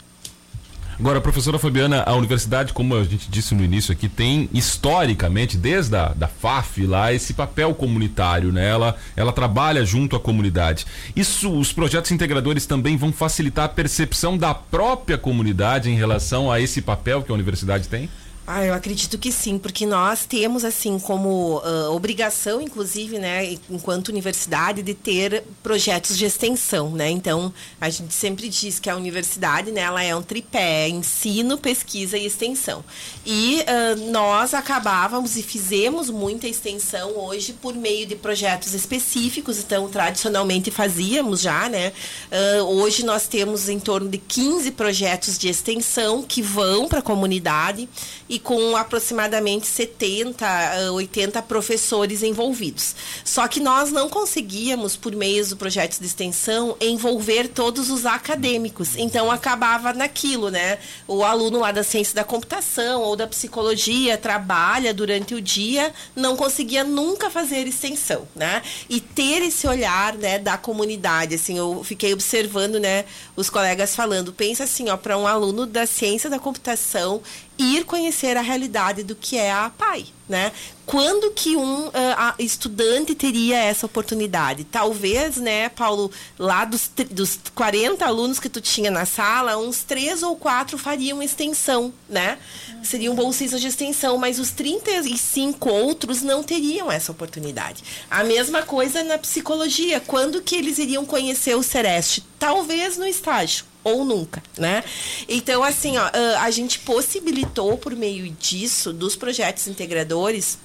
Agora, 1.01 1.19
professora 1.19 1.57
Fabiana, 1.57 2.03
a 2.05 2.13
universidade, 2.13 2.73
como 2.73 2.95
a 2.95 3.03
gente 3.03 3.27
disse 3.27 3.55
no 3.55 3.63
início 3.63 3.91
aqui, 3.91 4.07
tem 4.07 4.47
historicamente, 4.53 5.57
desde 5.57 5.95
a 5.95 6.09
da 6.09 6.27
FAF 6.27 6.85
lá, 6.85 7.11
esse 7.11 7.33
papel 7.33 7.73
comunitário, 7.73 8.51
né? 8.53 8.69
Ela, 8.69 8.95
ela 9.15 9.33
trabalha 9.33 9.83
junto 9.83 10.15
à 10.15 10.19
comunidade. 10.19 10.85
Isso, 11.15 11.51
os 11.57 11.73
projetos 11.73 12.11
integradores 12.11 12.67
também 12.67 12.97
vão 12.97 13.11
facilitar 13.11 13.65
a 13.65 13.69
percepção 13.69 14.37
da 14.37 14.53
própria 14.53 15.17
comunidade 15.17 15.89
em 15.89 15.95
relação 15.95 16.51
a 16.51 16.61
esse 16.61 16.83
papel 16.83 17.23
que 17.23 17.31
a 17.31 17.33
universidade 17.33 17.87
tem? 17.87 18.07
Ah, 18.45 18.65
eu 18.65 18.73
acredito 18.73 19.19
que 19.19 19.31
sim, 19.31 19.59
porque 19.59 19.85
nós 19.85 20.25
temos 20.25 20.65
assim 20.65 20.97
como 20.97 21.59
uh, 21.59 21.91
obrigação, 21.95 22.59
inclusive, 22.59 23.19
né, 23.19 23.55
enquanto 23.69 24.09
universidade, 24.09 24.81
de 24.81 24.95
ter 24.95 25.43
projetos 25.61 26.17
de 26.17 26.25
extensão, 26.25 26.89
né? 26.89 27.09
Então 27.11 27.53
a 27.79 27.87
gente 27.89 28.13
sempre 28.15 28.49
diz 28.49 28.79
que 28.79 28.89
a 28.89 28.95
universidade, 28.95 29.71
né, 29.71 29.81
ela 29.81 30.03
é 30.03 30.15
um 30.15 30.23
tripé: 30.23 30.89
ensino, 30.89 31.55
pesquisa 31.55 32.17
e 32.17 32.25
extensão. 32.25 32.83
E 33.23 33.61
uh, 33.61 34.11
nós 34.11 34.55
acabávamos 34.55 35.37
e 35.37 35.43
fizemos 35.43 36.09
muita 36.09 36.47
extensão 36.47 37.11
hoje 37.19 37.53
por 37.53 37.75
meio 37.75 38.07
de 38.07 38.15
projetos 38.15 38.73
específicos. 38.73 39.59
Então 39.59 39.87
tradicionalmente 39.87 40.71
fazíamos 40.71 41.41
já, 41.41 41.69
né? 41.69 41.93
Uh, 42.31 42.63
hoje 42.63 43.05
nós 43.05 43.27
temos 43.27 43.69
em 43.69 43.79
torno 43.79 44.09
de 44.09 44.17
15 44.17 44.71
projetos 44.71 45.37
de 45.37 45.47
extensão 45.47 46.23
que 46.23 46.41
vão 46.41 46.87
para 46.87 46.99
a 46.99 47.03
comunidade 47.03 47.87
e 48.31 48.39
com 48.39 48.77
aproximadamente 48.77 49.67
70, 49.67 50.93
80 50.93 51.37
ah, 51.37 51.41
professores 51.41 52.23
envolvidos. 52.23 52.95
Só 53.25 53.45
que 53.45 53.59
nós 53.59 53.91
não 53.91 54.07
conseguíamos, 54.07 54.95
por 54.95 55.13
meio 55.13 55.45
do 55.47 55.57
projeto 55.57 55.99
de 55.99 56.05
extensão, 56.05 56.77
envolver 56.79 57.49
todos 57.49 57.89
os 57.89 58.05
acadêmicos. 58.05 58.95
Então 58.95 59.29
acabava 59.29 59.91
naquilo, 59.91 60.49
né? 60.49 60.77
O 61.05 61.25
aluno 61.25 61.59
lá 61.59 61.73
da 61.73 61.83
ciência 61.83 62.15
da 62.15 62.23
computação 62.23 63.01
ou 63.01 63.17
da 63.17 63.27
psicologia 63.27 64.17
trabalha 64.17 64.93
durante 64.93 65.35
o 65.35 65.41
dia, 65.41 65.93
não 66.15 66.37
conseguia 66.37 66.85
nunca 66.85 67.29
fazer 67.29 67.67
extensão, 67.67 68.25
né? 68.33 68.61
E 68.89 69.01
ter 69.01 69.41
esse 69.41 69.67
olhar, 69.67 70.13
né, 70.13 70.39
da 70.39 70.57
comunidade, 70.57 71.35
assim, 71.35 71.57
eu 71.57 71.83
fiquei 71.83 72.13
observando, 72.13 72.79
né, 72.79 73.03
os 73.35 73.49
colegas 73.49 73.93
falando, 73.93 74.31
pensa 74.31 74.63
assim, 74.63 74.89
ó, 74.89 74.95
para 74.95 75.17
um 75.17 75.27
aluno 75.27 75.65
da 75.65 75.85
ciência 75.85 76.29
da 76.29 76.39
computação, 76.39 77.21
ir 77.57 77.85
conhecer 77.85 78.37
a 78.37 78.41
realidade 78.41 79.03
do 79.03 79.15
que 79.15 79.37
é 79.37 79.51
a 79.51 79.69
PAI, 79.69 80.05
né? 80.27 80.51
Quando 80.85 81.31
que 81.31 81.55
um 81.55 81.87
uh, 81.87 81.91
estudante 82.37 83.15
teria 83.15 83.57
essa 83.57 83.85
oportunidade? 83.85 84.63
Talvez, 84.65 85.37
né, 85.37 85.69
Paulo, 85.69 86.11
lá 86.37 86.65
dos, 86.65 86.89
dos 87.09 87.39
40 87.55 88.05
alunos 88.05 88.39
que 88.39 88.49
tu 88.49 88.59
tinha 88.59 88.91
na 88.91 89.05
sala, 89.05 89.57
uns 89.57 89.83
três 89.83 90.21
ou 90.21 90.35
quatro 90.35 90.77
fariam 90.77 91.21
extensão, 91.23 91.93
né? 92.09 92.37
Seriam 92.83 93.15
bolsistas 93.15 93.61
de 93.61 93.67
extensão, 93.67 94.17
mas 94.17 94.39
os 94.39 94.51
35 94.51 95.69
outros 95.69 96.21
não 96.21 96.43
teriam 96.43 96.91
essa 96.91 97.11
oportunidade. 97.11 97.83
A 98.09 98.23
mesma 98.23 98.63
coisa 98.63 99.03
na 99.03 99.17
psicologia. 99.17 100.01
Quando 100.01 100.41
que 100.41 100.55
eles 100.55 100.77
iriam 100.77 101.05
conhecer 101.05 101.55
o 101.55 101.63
Sereste? 101.63 102.23
Talvez 102.37 102.97
no 102.97 103.05
estágio 103.05 103.70
ou 103.83 104.05
nunca, 104.05 104.41
né? 104.57 104.83
Então, 105.27 105.63
assim, 105.63 105.97
ó, 105.97 106.09
a 106.39 106.51
gente 106.51 106.79
possibilitou 106.79 107.77
por 107.77 107.95
meio 107.95 108.29
disso, 108.31 108.93
dos 108.93 109.15
projetos 109.15 109.67
integradores, 109.67 110.57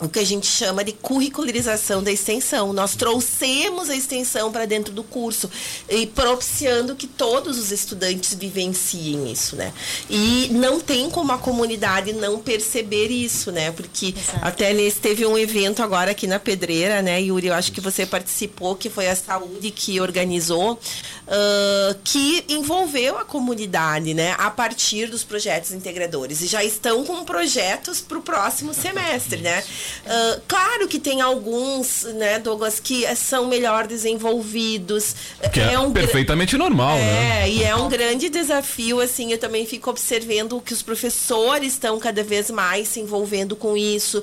o 0.00 0.08
que 0.08 0.18
a 0.18 0.24
gente 0.24 0.46
chama 0.46 0.82
de 0.82 0.92
curricularização 0.92 2.02
da 2.02 2.10
extensão. 2.10 2.72
Nós 2.72 2.96
trouxemos 2.96 3.88
a 3.88 3.94
extensão 3.94 4.50
para 4.50 4.66
dentro 4.66 4.92
do 4.92 5.04
curso 5.04 5.48
e 5.88 6.06
propiciando 6.08 6.96
que 6.96 7.06
todos 7.06 7.56
os 7.56 7.70
estudantes 7.70 8.34
vivenciem 8.34 9.30
isso, 9.30 9.54
né? 9.54 9.72
E 10.10 10.48
não 10.50 10.80
tem 10.80 11.08
como 11.08 11.30
a 11.30 11.38
comunidade 11.38 12.12
não 12.14 12.40
perceber 12.40 13.08
isso, 13.08 13.52
né? 13.52 13.70
Porque 13.70 14.14
Exato. 14.16 14.38
até 14.42 14.72
nesse 14.72 14.98
teve 14.98 15.24
um 15.24 15.38
evento 15.38 15.82
agora 15.82 16.10
aqui 16.10 16.26
na 16.26 16.40
Pedreira, 16.40 17.00
né, 17.00 17.22
Yuri? 17.22 17.48
Eu 17.48 17.54
acho 17.54 17.70
que 17.70 17.80
você 17.80 18.04
participou, 18.04 18.74
que 18.74 18.90
foi 18.90 19.08
a 19.08 19.14
saúde 19.14 19.70
que 19.70 20.00
organizou, 20.00 20.80
uh, 21.26 21.98
que 22.04 22.44
envolveu 22.48 23.18
a 23.18 23.24
comunidade, 23.24 24.14
né? 24.14 24.34
A 24.38 24.50
partir 24.50 25.06
dos 25.06 25.24
projetos 25.24 25.72
integradores. 25.72 26.40
E 26.42 26.46
já 26.46 26.64
estão 26.64 27.04
com 27.04 27.24
projetos 27.24 28.00
para 28.00 28.18
o 28.18 28.22
próximo 28.22 28.74
semestre, 28.74 29.40
né? 29.40 29.62
Uh, 30.04 30.42
claro 30.46 30.88
que 30.88 30.98
tem 30.98 31.20
alguns, 31.20 32.04
né, 32.04 32.38
Douglas, 32.38 32.80
que 32.80 33.04
são 33.16 33.46
melhor 33.46 33.86
desenvolvidos. 33.86 35.14
Que 35.52 35.60
é, 35.60 35.74
é 35.74 35.78
um 35.78 35.92
perfeitamente 35.92 36.56
normal, 36.56 36.96
é, 36.96 37.00
né? 37.00 37.42
É, 37.42 37.50
e 37.50 37.64
é 37.64 37.74
um 37.74 37.88
grande 37.88 38.28
desafio, 38.28 39.00
assim, 39.00 39.32
eu 39.32 39.38
também 39.38 39.66
fico 39.66 39.90
observando 39.90 40.60
que 40.60 40.72
os 40.72 40.82
professores 40.82 41.74
estão 41.74 41.98
cada 41.98 42.22
vez 42.22 42.50
mais 42.50 42.88
se 42.88 43.00
envolvendo 43.00 43.56
com 43.56 43.76
isso. 43.76 44.22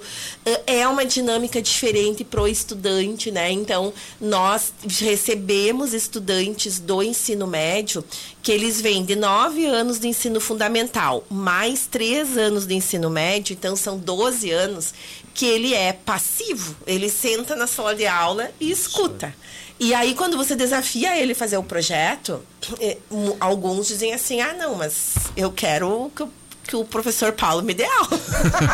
É 0.66 0.88
uma 0.88 1.06
dinâmica 1.06 1.62
diferente 1.62 2.24
pro 2.24 2.48
estudante, 2.48 3.32
né? 3.32 3.52
Então, 3.52 3.94
nós 4.20 4.74
recebemos 5.00 5.94
estudantes 5.94 6.80
do 6.80 6.99
ensino 7.04 7.48
médio 7.48 8.04
que 8.42 8.52
eles 8.52 8.82
vêm 8.82 9.04
de 9.04 9.16
nove 9.16 9.66
anos 9.66 10.00
de 10.00 10.08
ensino 10.08 10.40
fundamental, 10.40 11.24
mais 11.30 11.88
três 11.88 12.38
anos 12.38 12.66
de 12.66 12.76
ensino 12.76 13.10
médio, 13.10 13.54
então 13.54 13.76
são 13.76 13.98
12 13.98 14.52
anos, 14.52 14.94
que 15.34 15.46
ele 15.46 15.74
é 15.74 15.94
passivo. 15.94 16.76
Ele 16.86 17.10
senta 17.10 17.56
na 17.56 17.68
sala 17.68 17.96
de 17.96 18.08
aula 18.08 18.52
e 18.60 18.72
escuta. 18.72 19.34
E 19.80 19.94
aí, 19.94 20.14
quando 20.14 20.36
você 20.36 20.56
desafia 20.56 21.18
ele 21.18 21.34
fazer 21.34 21.58
o 21.58 21.64
projeto, 21.64 22.42
eh, 22.82 22.98
alguns 23.40 23.88
dizem 23.88 24.14
assim: 24.14 24.42
ah, 24.42 24.54
não, 24.54 24.76
mas 24.76 25.14
eu 25.38 25.52
quero 25.52 26.12
que 26.14 26.24
que 26.70 26.76
o 26.76 26.86
professor 26.86 27.32
Paulo 27.32 27.64
me 27.64 27.74
dê 27.74 27.84
aula. 27.84 28.20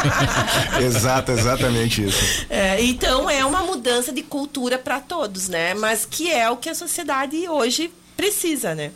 Exato, 0.84 1.32
exatamente 1.32 2.04
isso. 2.04 2.46
É, 2.50 2.84
então 2.84 3.30
é 3.30 3.46
uma 3.46 3.62
mudança 3.62 4.12
de 4.12 4.22
cultura 4.22 4.78
para 4.78 5.00
todos, 5.00 5.48
né? 5.48 5.74
Mas 5.74 6.06
que 6.06 6.30
é 6.30 6.50
o 6.50 6.58
que 6.58 6.68
a 6.68 6.76
sociedade 6.76 7.48
hoje 7.48 7.90
precisa, 8.16 8.74
né? 8.76 8.92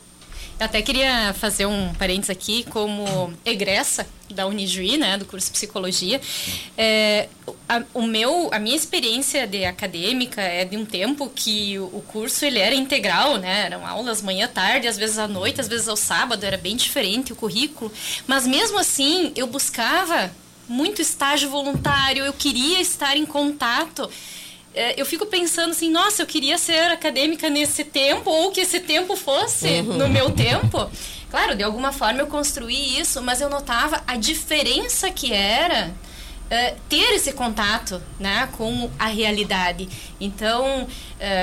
Eu 0.60 0.66
até 0.66 0.82
queria 0.82 1.34
fazer 1.36 1.66
um 1.66 1.94
parênteses 1.94 2.30
aqui, 2.30 2.66
como 2.70 3.34
egressa 3.46 4.06
da 4.30 4.46
Unijuí, 4.46 4.98
né, 4.98 5.18
do 5.18 5.26
curso 5.26 5.48
de 5.48 5.54
Psicologia. 5.54 6.20
É, 6.78 7.30
a, 7.68 7.82
o 7.94 8.02
meu, 8.02 8.50
a 8.52 8.60
minha 8.60 8.76
experiência 8.76 9.48
de 9.48 9.64
acadêmica 9.64 10.42
é 10.42 10.66
de 10.66 10.76
um 10.76 10.86
tempo 10.86 11.32
que 11.34 11.80
o, 11.80 11.86
o 11.86 12.04
curso 12.06 12.44
ele 12.44 12.60
era 12.60 12.76
integral, 12.76 13.38
né, 13.38 13.68
eram 13.68 13.88
aulas 13.88 14.22
manhã, 14.22 14.50
tarde, 14.50 14.86
às 14.86 14.98
vezes 14.98 15.18
à 15.18 15.30
noite, 15.30 15.62
às 15.62 15.70
vezes 15.70 15.88
ao 15.88 15.96
sábado, 15.96 16.44
era 16.44 16.58
bem 16.58 16.76
diferente 16.76 17.32
o 17.32 17.38
currículo. 17.38 17.90
Mas 18.28 18.46
mesmo 18.46 18.78
assim, 18.78 19.32
eu 19.38 19.48
buscava 19.48 20.30
muito 20.68 21.02
estágio 21.02 21.50
voluntário, 21.50 22.26
eu 22.26 22.34
queria 22.34 22.82
estar 22.82 23.16
em 23.16 23.26
contato 23.26 24.10
eu 24.98 25.06
fico 25.06 25.26
pensando 25.26 25.72
assim, 25.72 25.90
nossa, 25.90 26.22
eu 26.22 26.26
queria 26.26 26.58
ser 26.58 26.92
acadêmica 26.92 27.50
nesse 27.50 27.84
tempo, 27.84 28.30
ou 28.30 28.52
que 28.52 28.62
esse 28.62 28.80
tempo 28.80 29.16
fosse 29.16 29.82
uhum. 29.82 29.98
no 29.98 30.08
meu 30.08 30.32
tempo. 30.32 30.90
Claro, 31.30 31.56
de 31.56 31.64
alguma 31.64 31.92
forma 31.92 32.22
eu 32.22 32.28
construí 32.28 33.00
isso, 33.00 33.22
mas 33.22 33.42
eu 33.42 33.50
notava 33.50 34.04
a 34.08 34.16
diferença 34.16 35.10
que 35.12 35.32
era 35.34 35.94
Uh, 36.50 36.76
ter 36.90 37.14
esse 37.14 37.32
contato 37.34 38.02
né, 38.20 38.50
com 38.58 38.90
a 38.98 39.06
realidade. 39.06 39.88
Então, 40.20 40.82
uh, 40.82 40.88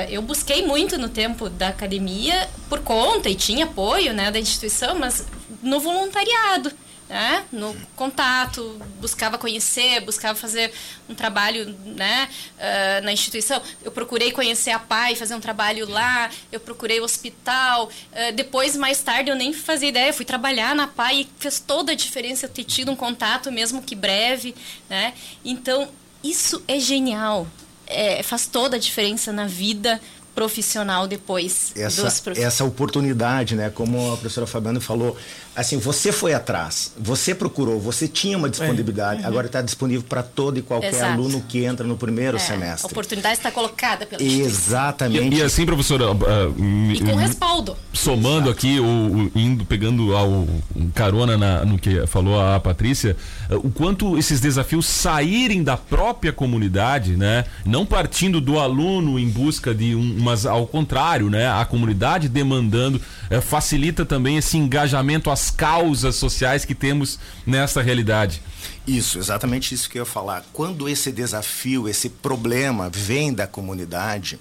eu 0.09 0.21
busquei 0.21 0.65
muito 0.65 0.97
no 0.97 1.07
tempo 1.07 1.47
da 1.47 1.69
academia 1.69 2.49
por 2.67 2.81
conta 2.81 3.29
e 3.29 3.35
tinha 3.35 3.63
apoio 3.63 4.11
né, 4.11 4.29
da 4.29 4.37
instituição, 4.37 4.99
mas 4.99 5.25
no 5.63 5.79
voluntariado 5.79 6.73
né, 7.09 7.45
no 7.51 7.75
contato, 7.95 8.79
buscava 8.99 9.37
conhecer, 9.37 10.01
buscava 10.01 10.37
fazer 10.37 10.71
um 11.07 11.15
trabalho 11.15 11.73
né, 11.85 12.29
uh, 12.57 13.05
na 13.05 13.13
instituição. 13.13 13.61
Eu 13.83 13.91
procurei 13.91 14.31
conhecer 14.31 14.71
a 14.71 14.79
PAI, 14.79 15.15
fazer 15.15 15.35
um 15.35 15.39
trabalho 15.39 15.89
lá, 15.89 16.29
eu 16.51 16.59
procurei 16.59 16.99
o 16.99 17.03
hospital. 17.03 17.85
Uh, 17.87 18.33
depois, 18.35 18.75
mais 18.75 19.01
tarde, 19.01 19.29
eu 19.29 19.35
nem 19.35 19.53
fazia 19.53 19.89
ideia, 19.89 20.11
fui 20.11 20.25
trabalhar 20.25 20.75
na 20.75 20.87
PAI 20.87 21.21
e 21.21 21.29
fez 21.39 21.59
toda 21.59 21.93
a 21.93 21.95
diferença 21.95 22.45
eu 22.45 22.49
ter 22.49 22.63
tido 22.63 22.91
um 22.91 22.95
contato, 22.95 23.51
mesmo 23.51 23.81
que 23.81 23.95
breve. 23.95 24.53
Né? 24.89 25.13
Então, 25.45 25.89
isso 26.23 26.61
é 26.67 26.79
genial. 26.79 27.47
É, 27.85 28.21
faz 28.21 28.45
toda 28.47 28.75
a 28.75 28.79
diferença 28.79 29.31
na 29.31 29.47
vida 29.47 30.01
profissional 30.37 31.07
depois 31.07 31.71
essa, 31.75 32.31
essa 32.37 32.63
oportunidade, 32.63 33.55
né? 33.55 33.71
Como 33.71 34.13
a 34.13 34.17
professora 34.17 34.45
Fabiana 34.45 34.79
falou, 34.79 35.17
assim, 35.57 35.79
você 35.79 36.11
foi 36.11 36.35
atrás, 36.35 36.93
você 36.95 37.33
procurou, 37.33 37.79
você 37.79 38.07
tinha 38.07 38.37
uma 38.37 38.47
disponibilidade, 38.47 39.21
é. 39.21 39.23
uhum. 39.23 39.29
agora 39.29 39.47
está 39.47 39.59
disponível 39.59 40.05
para 40.07 40.21
todo 40.21 40.59
e 40.59 40.61
qualquer 40.61 40.93
Exato. 40.93 41.13
aluno 41.13 41.41
que 41.41 41.65
entra 41.65 41.85
no 41.85 41.97
primeiro 41.97 42.37
é. 42.37 42.39
semestre. 42.39 42.87
A 42.87 42.91
oportunidade 42.91 43.37
está 43.37 43.49
colocada 43.51 44.05
pela 44.05 44.21
Exatamente. 44.21 45.35
E, 45.35 45.39
e, 45.39 45.41
assim, 45.41 45.65
professora, 45.65 46.11
uh, 46.11 46.93
e 46.93 46.99
com 46.99 47.15
respaldo. 47.15 47.75
Somando 47.91 48.49
Exato. 48.49 48.51
aqui, 48.51 48.79
o, 48.79 48.83
o, 48.85 49.31
indo 49.35 49.65
pegando 49.65 50.15
ao 50.15 50.47
um 50.75 50.91
carona 50.93 51.35
na, 51.35 51.65
no 51.65 51.79
que 51.79 52.05
falou 52.05 52.39
a 52.39 52.59
Patrícia, 52.59 53.17
uh, 53.49 53.55
o 53.55 53.71
quanto 53.71 54.15
esses 54.15 54.39
desafios 54.39 54.85
saírem 54.85 55.63
da 55.63 55.75
própria 55.75 56.31
comunidade, 56.31 57.17
né? 57.17 57.45
Não 57.65 57.83
partindo 57.83 58.39
do 58.39 58.59
aluno 58.59 59.17
em 59.17 59.27
busca 59.27 59.73
de 59.73 59.95
um, 59.95 60.17
mas 60.19 60.45
ao 60.45 60.67
contrário, 60.67 61.31
né? 61.31 61.49
A 61.49 61.65
comunidade 61.65 62.29
demandando 62.29 63.01
é, 63.29 63.41
facilita 63.41 64.05
também 64.05 64.37
esse 64.37 64.55
engajamento 64.55 65.31
às 65.47 65.51
causas 65.51 66.15
sociais 66.15 66.65
que 66.65 66.75
temos 66.75 67.17
nessa 67.45 67.81
realidade. 67.81 68.41
Isso, 68.85 69.17
exatamente 69.17 69.73
isso 69.73 69.89
que 69.89 69.97
eu 69.97 70.01
ia 70.01 70.05
falar. 70.05 70.45
Quando 70.53 70.87
esse 70.87 71.11
desafio, 71.11 71.87
esse 71.87 72.09
problema 72.09 72.89
vem 72.89 73.33
da 73.33 73.47
comunidade, 73.47 74.39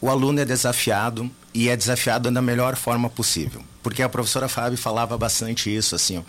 o 0.00 0.08
aluno 0.08 0.40
é 0.40 0.44
desafiado 0.44 1.30
e 1.54 1.68
é 1.68 1.76
desafiado 1.76 2.30
da 2.30 2.42
melhor 2.42 2.76
forma 2.76 3.08
possível. 3.08 3.62
Porque 3.82 4.02
a 4.02 4.08
professora 4.08 4.48
Fábio 4.48 4.78
falava 4.78 5.16
bastante 5.16 5.74
isso, 5.74 5.94
assim, 5.94 6.18
ó, 6.18 6.22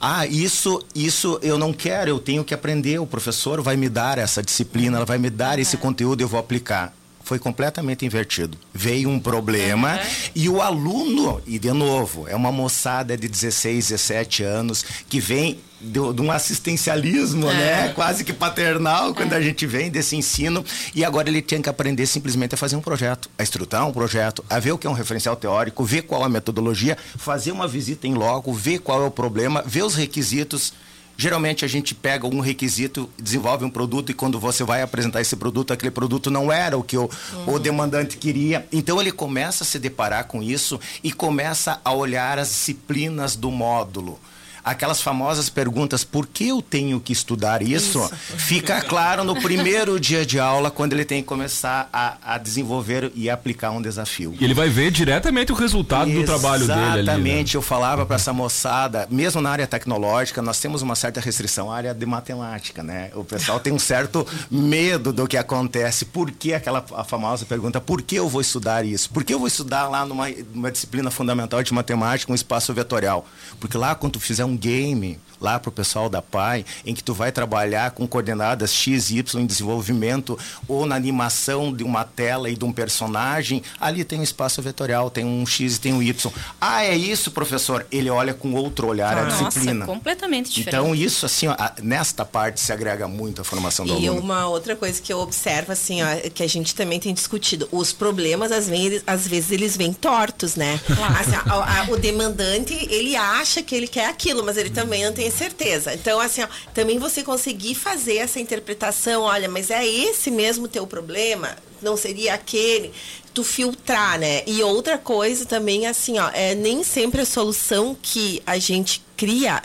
ah, 0.00 0.26
isso, 0.26 0.82
isso 0.94 1.38
eu 1.42 1.58
não 1.58 1.72
quero, 1.72 2.10
eu 2.10 2.18
tenho 2.18 2.44
que 2.44 2.54
aprender, 2.54 2.98
o 2.98 3.06
professor 3.06 3.62
vai 3.62 3.76
me 3.76 3.88
dar 3.88 4.18
essa 4.18 4.42
disciplina, 4.42 4.98
ela 4.98 5.06
vai 5.06 5.18
me 5.18 5.30
dar 5.30 5.58
esse 5.58 5.76
conteúdo, 5.76 6.20
eu 6.20 6.28
vou 6.28 6.38
aplicar 6.38 6.92
foi 7.26 7.40
completamente 7.40 8.06
invertido. 8.06 8.56
Veio 8.72 9.10
um 9.10 9.18
problema 9.18 9.94
uhum. 9.94 10.30
e 10.32 10.48
o 10.48 10.62
aluno, 10.62 11.42
e 11.44 11.58
de 11.58 11.72
novo, 11.72 12.28
é 12.28 12.36
uma 12.36 12.52
moçada 12.52 13.16
de 13.16 13.26
16, 13.26 13.88
17 13.88 14.44
anos 14.44 14.84
que 15.08 15.18
vem 15.18 15.58
de, 15.80 15.98
um 15.98 16.30
assistencialismo, 16.30 17.48
né? 17.48 17.88
Quase 17.96 18.22
que 18.22 18.32
paternal 18.32 19.12
quando 19.12 19.32
a 19.32 19.40
gente 19.40 19.66
vem 19.66 19.90
desse 19.90 20.14
ensino 20.14 20.64
e 20.94 21.04
agora 21.04 21.28
ele 21.28 21.42
tinha 21.42 21.60
que 21.60 21.68
aprender 21.68 22.06
simplesmente 22.06 22.54
a 22.54 22.56
fazer 22.56 22.76
um 22.76 22.80
projeto, 22.80 23.28
a 23.36 23.42
estruturar 23.42 23.84
um 23.88 23.92
projeto, 23.92 24.44
a 24.48 24.60
ver 24.60 24.70
o 24.70 24.78
que 24.78 24.86
é 24.86 24.90
um 24.90 24.94
referencial 24.94 25.34
teórico, 25.34 25.82
ver 25.84 26.02
qual 26.02 26.22
a 26.22 26.28
metodologia, 26.28 26.96
fazer 27.16 27.50
uma 27.50 27.66
visita 27.66 28.06
em 28.06 28.14
loco, 28.14 28.54
ver 28.54 28.78
qual 28.78 29.02
é 29.02 29.06
o 29.06 29.10
problema, 29.10 29.64
ver 29.66 29.82
os 29.82 29.96
requisitos 29.96 30.72
Geralmente 31.16 31.64
a 31.64 31.68
gente 31.68 31.94
pega 31.94 32.26
um 32.26 32.40
requisito, 32.40 33.08
desenvolve 33.18 33.64
um 33.64 33.70
produto 33.70 34.10
e 34.10 34.14
quando 34.14 34.38
você 34.38 34.62
vai 34.64 34.82
apresentar 34.82 35.20
esse 35.20 35.34
produto, 35.34 35.72
aquele 35.72 35.90
produto 35.90 36.30
não 36.30 36.52
era 36.52 36.76
o 36.76 36.82
que 36.82 36.96
o, 36.96 37.08
uhum. 37.32 37.54
o 37.54 37.58
demandante 37.58 38.16
queria. 38.18 38.66
Então 38.70 39.00
ele 39.00 39.10
começa 39.10 39.64
a 39.64 39.66
se 39.66 39.78
deparar 39.78 40.26
com 40.26 40.42
isso 40.42 40.78
e 41.02 41.12
começa 41.12 41.80
a 41.84 41.92
olhar 41.92 42.38
as 42.38 42.48
disciplinas 42.48 43.34
do 43.34 43.50
módulo 43.50 44.18
aquelas 44.66 45.00
famosas 45.00 45.48
perguntas, 45.48 46.02
por 46.02 46.26
que 46.26 46.48
eu 46.48 46.60
tenho 46.60 46.98
que 46.98 47.12
estudar 47.12 47.62
isso? 47.62 48.00
isso. 48.00 48.16
Fica 48.36 48.82
claro 48.82 49.22
no 49.22 49.40
primeiro 49.40 50.00
dia 50.00 50.26
de 50.26 50.40
aula, 50.40 50.72
quando 50.72 50.92
ele 50.92 51.04
tem 51.04 51.22
que 51.22 51.28
começar 51.28 51.88
a, 51.92 52.34
a 52.34 52.36
desenvolver 52.36 53.12
e 53.14 53.30
aplicar 53.30 53.70
um 53.70 53.80
desafio. 53.80 54.34
E 54.40 54.44
ele 54.44 54.54
vai 54.54 54.68
ver 54.68 54.90
diretamente 54.90 55.52
o 55.52 55.54
resultado 55.54 56.10
Exatamente. 56.10 56.26
do 56.26 56.26
trabalho 56.26 56.66
dele. 56.66 57.00
Exatamente, 57.02 57.54
né? 57.54 57.58
eu 57.58 57.62
falava 57.62 58.04
para 58.04 58.16
essa 58.16 58.32
moçada, 58.32 59.06
mesmo 59.08 59.40
na 59.40 59.50
área 59.50 59.66
tecnológica, 59.68 60.42
nós 60.42 60.58
temos 60.58 60.82
uma 60.82 60.96
certa 60.96 61.20
restrição 61.20 61.70
à 61.70 61.76
área 61.76 61.94
de 61.94 62.04
matemática, 62.04 62.82
né? 62.82 63.10
O 63.14 63.22
pessoal 63.22 63.60
tem 63.60 63.72
um 63.72 63.78
certo 63.78 64.26
medo 64.50 65.12
do 65.12 65.28
que 65.28 65.36
acontece. 65.36 66.04
Por 66.04 66.32
que 66.32 66.52
aquela 66.52 66.84
a 66.96 67.04
famosa 67.04 67.46
pergunta, 67.46 67.80
por 67.80 68.02
que 68.02 68.16
eu 68.16 68.28
vou 68.28 68.40
estudar 68.40 68.84
isso? 68.84 69.10
Por 69.10 69.22
que 69.22 69.32
eu 69.32 69.38
vou 69.38 69.46
estudar 69.46 69.88
lá 69.88 70.04
numa, 70.04 70.28
numa 70.52 70.72
disciplina 70.72 71.08
fundamental 71.08 71.62
de 71.62 71.72
matemática, 71.72 72.32
um 72.32 72.34
espaço 72.34 72.74
vetorial? 72.74 73.26
Porque 73.60 73.78
lá, 73.78 73.94
quando 73.94 74.14
tu 74.14 74.20
fizer 74.20 74.44
um 74.44 74.55
um 74.56 74.58
game 74.58 75.18
lá 75.38 75.58
para 75.60 75.68
o 75.68 75.72
pessoal 75.72 76.08
da 76.08 76.22
PAI, 76.22 76.64
em 76.86 76.94
que 76.94 77.04
tu 77.04 77.12
vai 77.12 77.30
trabalhar 77.30 77.90
com 77.90 78.08
coordenadas 78.08 78.72
X, 78.72 79.10
Y 79.10 79.38
em 79.42 79.44
desenvolvimento 79.44 80.38
ou 80.66 80.86
na 80.86 80.96
animação 80.96 81.74
de 81.74 81.84
uma 81.84 82.04
tela 82.04 82.48
e 82.48 82.56
de 82.56 82.64
um 82.64 82.72
personagem, 82.72 83.62
ali 83.78 84.02
tem 84.02 84.18
um 84.18 84.22
espaço 84.22 84.62
vetorial, 84.62 85.10
tem 85.10 85.26
um 85.26 85.44
X 85.44 85.76
e 85.76 85.80
tem 85.80 85.92
um 85.92 86.02
Y. 86.02 86.32
Ah, 86.58 86.82
é 86.84 86.96
isso, 86.96 87.30
professor? 87.32 87.86
Ele 87.92 88.08
olha 88.08 88.32
com 88.32 88.54
outro 88.54 88.86
olhar 88.86 89.14
Nossa, 89.26 89.44
a 89.44 89.48
disciplina. 89.48 89.84
completamente 89.84 90.48
diferente. 90.50 90.68
Então, 90.68 90.94
isso, 90.94 91.26
assim, 91.26 91.48
ó, 91.48 91.54
nesta 91.82 92.24
parte 92.24 92.58
se 92.58 92.72
agrega 92.72 93.06
muito 93.06 93.42
à 93.42 93.44
formação 93.44 93.84
do 93.84 93.92
E 94.00 94.06
aluno. 94.08 94.22
uma 94.22 94.48
outra 94.48 94.74
coisa 94.74 95.02
que 95.02 95.12
eu 95.12 95.18
observo, 95.18 95.70
assim, 95.70 96.02
ó, 96.02 96.06
que 96.32 96.42
a 96.42 96.48
gente 96.48 96.74
também 96.74 96.98
tem 96.98 97.12
discutido, 97.12 97.68
os 97.70 97.92
problemas, 97.92 98.50
às 98.50 98.66
vezes, 98.66 99.02
às 99.06 99.28
vezes 99.28 99.50
eles 99.50 99.76
vêm 99.76 99.92
tortos, 99.92 100.56
né? 100.56 100.80
Assim, 101.20 101.34
a- 101.34 101.80
a- 101.82 101.86
o 101.90 101.96
demandante, 101.98 102.72
ele 102.90 103.14
acha 103.14 103.62
que 103.62 103.74
ele 103.74 103.86
quer 103.86 104.08
aquilo, 104.08 104.42
mas 104.46 104.56
ele 104.56 104.70
também 104.70 105.04
não 105.04 105.12
tem 105.12 105.30
certeza. 105.30 105.92
Então, 105.92 106.20
assim, 106.20 106.42
ó, 106.42 106.48
também 106.72 106.98
você 106.98 107.22
conseguir 107.22 107.74
fazer 107.74 108.18
essa 108.18 108.38
interpretação, 108.38 109.22
olha, 109.22 109.48
mas 109.48 109.70
é 109.70 109.84
esse 109.84 110.30
mesmo 110.30 110.68
teu 110.68 110.86
problema? 110.86 111.56
Não 111.82 111.96
seria 111.96 112.34
aquele? 112.34 112.92
Tu 113.34 113.44
filtrar, 113.44 114.18
né? 114.18 114.42
E 114.46 114.62
outra 114.62 114.96
coisa 114.96 115.44
também, 115.44 115.86
assim, 115.86 116.18
ó, 116.18 116.30
é 116.32 116.54
nem 116.54 116.82
sempre 116.82 117.20
a 117.20 117.26
solução 117.26 117.94
que 118.00 118.42
a 118.46 118.56
gente 118.56 119.02
cria 119.16 119.62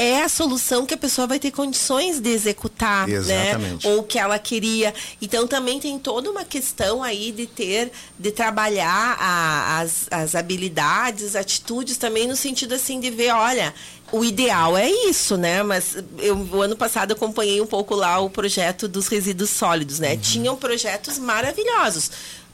é 0.00 0.22
a 0.22 0.28
solução 0.28 0.86
que 0.86 0.94
a 0.94 0.96
pessoa 0.96 1.26
vai 1.26 1.38
ter 1.38 1.50
condições 1.50 2.18
de 2.20 2.30
executar, 2.30 3.08
Exatamente. 3.08 3.86
né? 3.86 3.92
Ou 3.94 4.02
que 4.02 4.18
ela 4.18 4.38
queria. 4.38 4.94
Então 5.20 5.46
também 5.46 5.78
tem 5.78 5.98
toda 5.98 6.30
uma 6.30 6.44
questão 6.44 7.02
aí 7.02 7.30
de 7.32 7.46
ter, 7.46 7.92
de 8.18 8.30
trabalhar 8.30 9.16
a- 9.20 9.80
as, 9.80 10.06
as 10.10 10.34
habilidades, 10.34 11.36
atitudes 11.36 11.96
também 11.96 12.26
no 12.26 12.34
sentido 12.36 12.74
assim 12.74 12.98
de 12.98 13.10
ver, 13.10 13.32
olha, 13.32 13.74
o 14.12 14.24
ideal 14.24 14.76
é 14.76 14.90
isso, 14.90 15.36
né? 15.36 15.62
Mas 15.62 15.96
eu 16.18 16.36
o 16.36 16.62
ano 16.62 16.76
passado 16.76 17.12
acompanhei 17.12 17.60
um 17.60 17.66
pouco 17.66 17.94
lá 17.94 18.18
o 18.20 18.30
projeto 18.30 18.88
dos 18.88 19.06
resíduos 19.06 19.50
sólidos, 19.50 19.98
né? 19.98 20.16
Tinham 20.16 20.56
projetos 20.56 21.18
maravilhosos. 21.18 22.10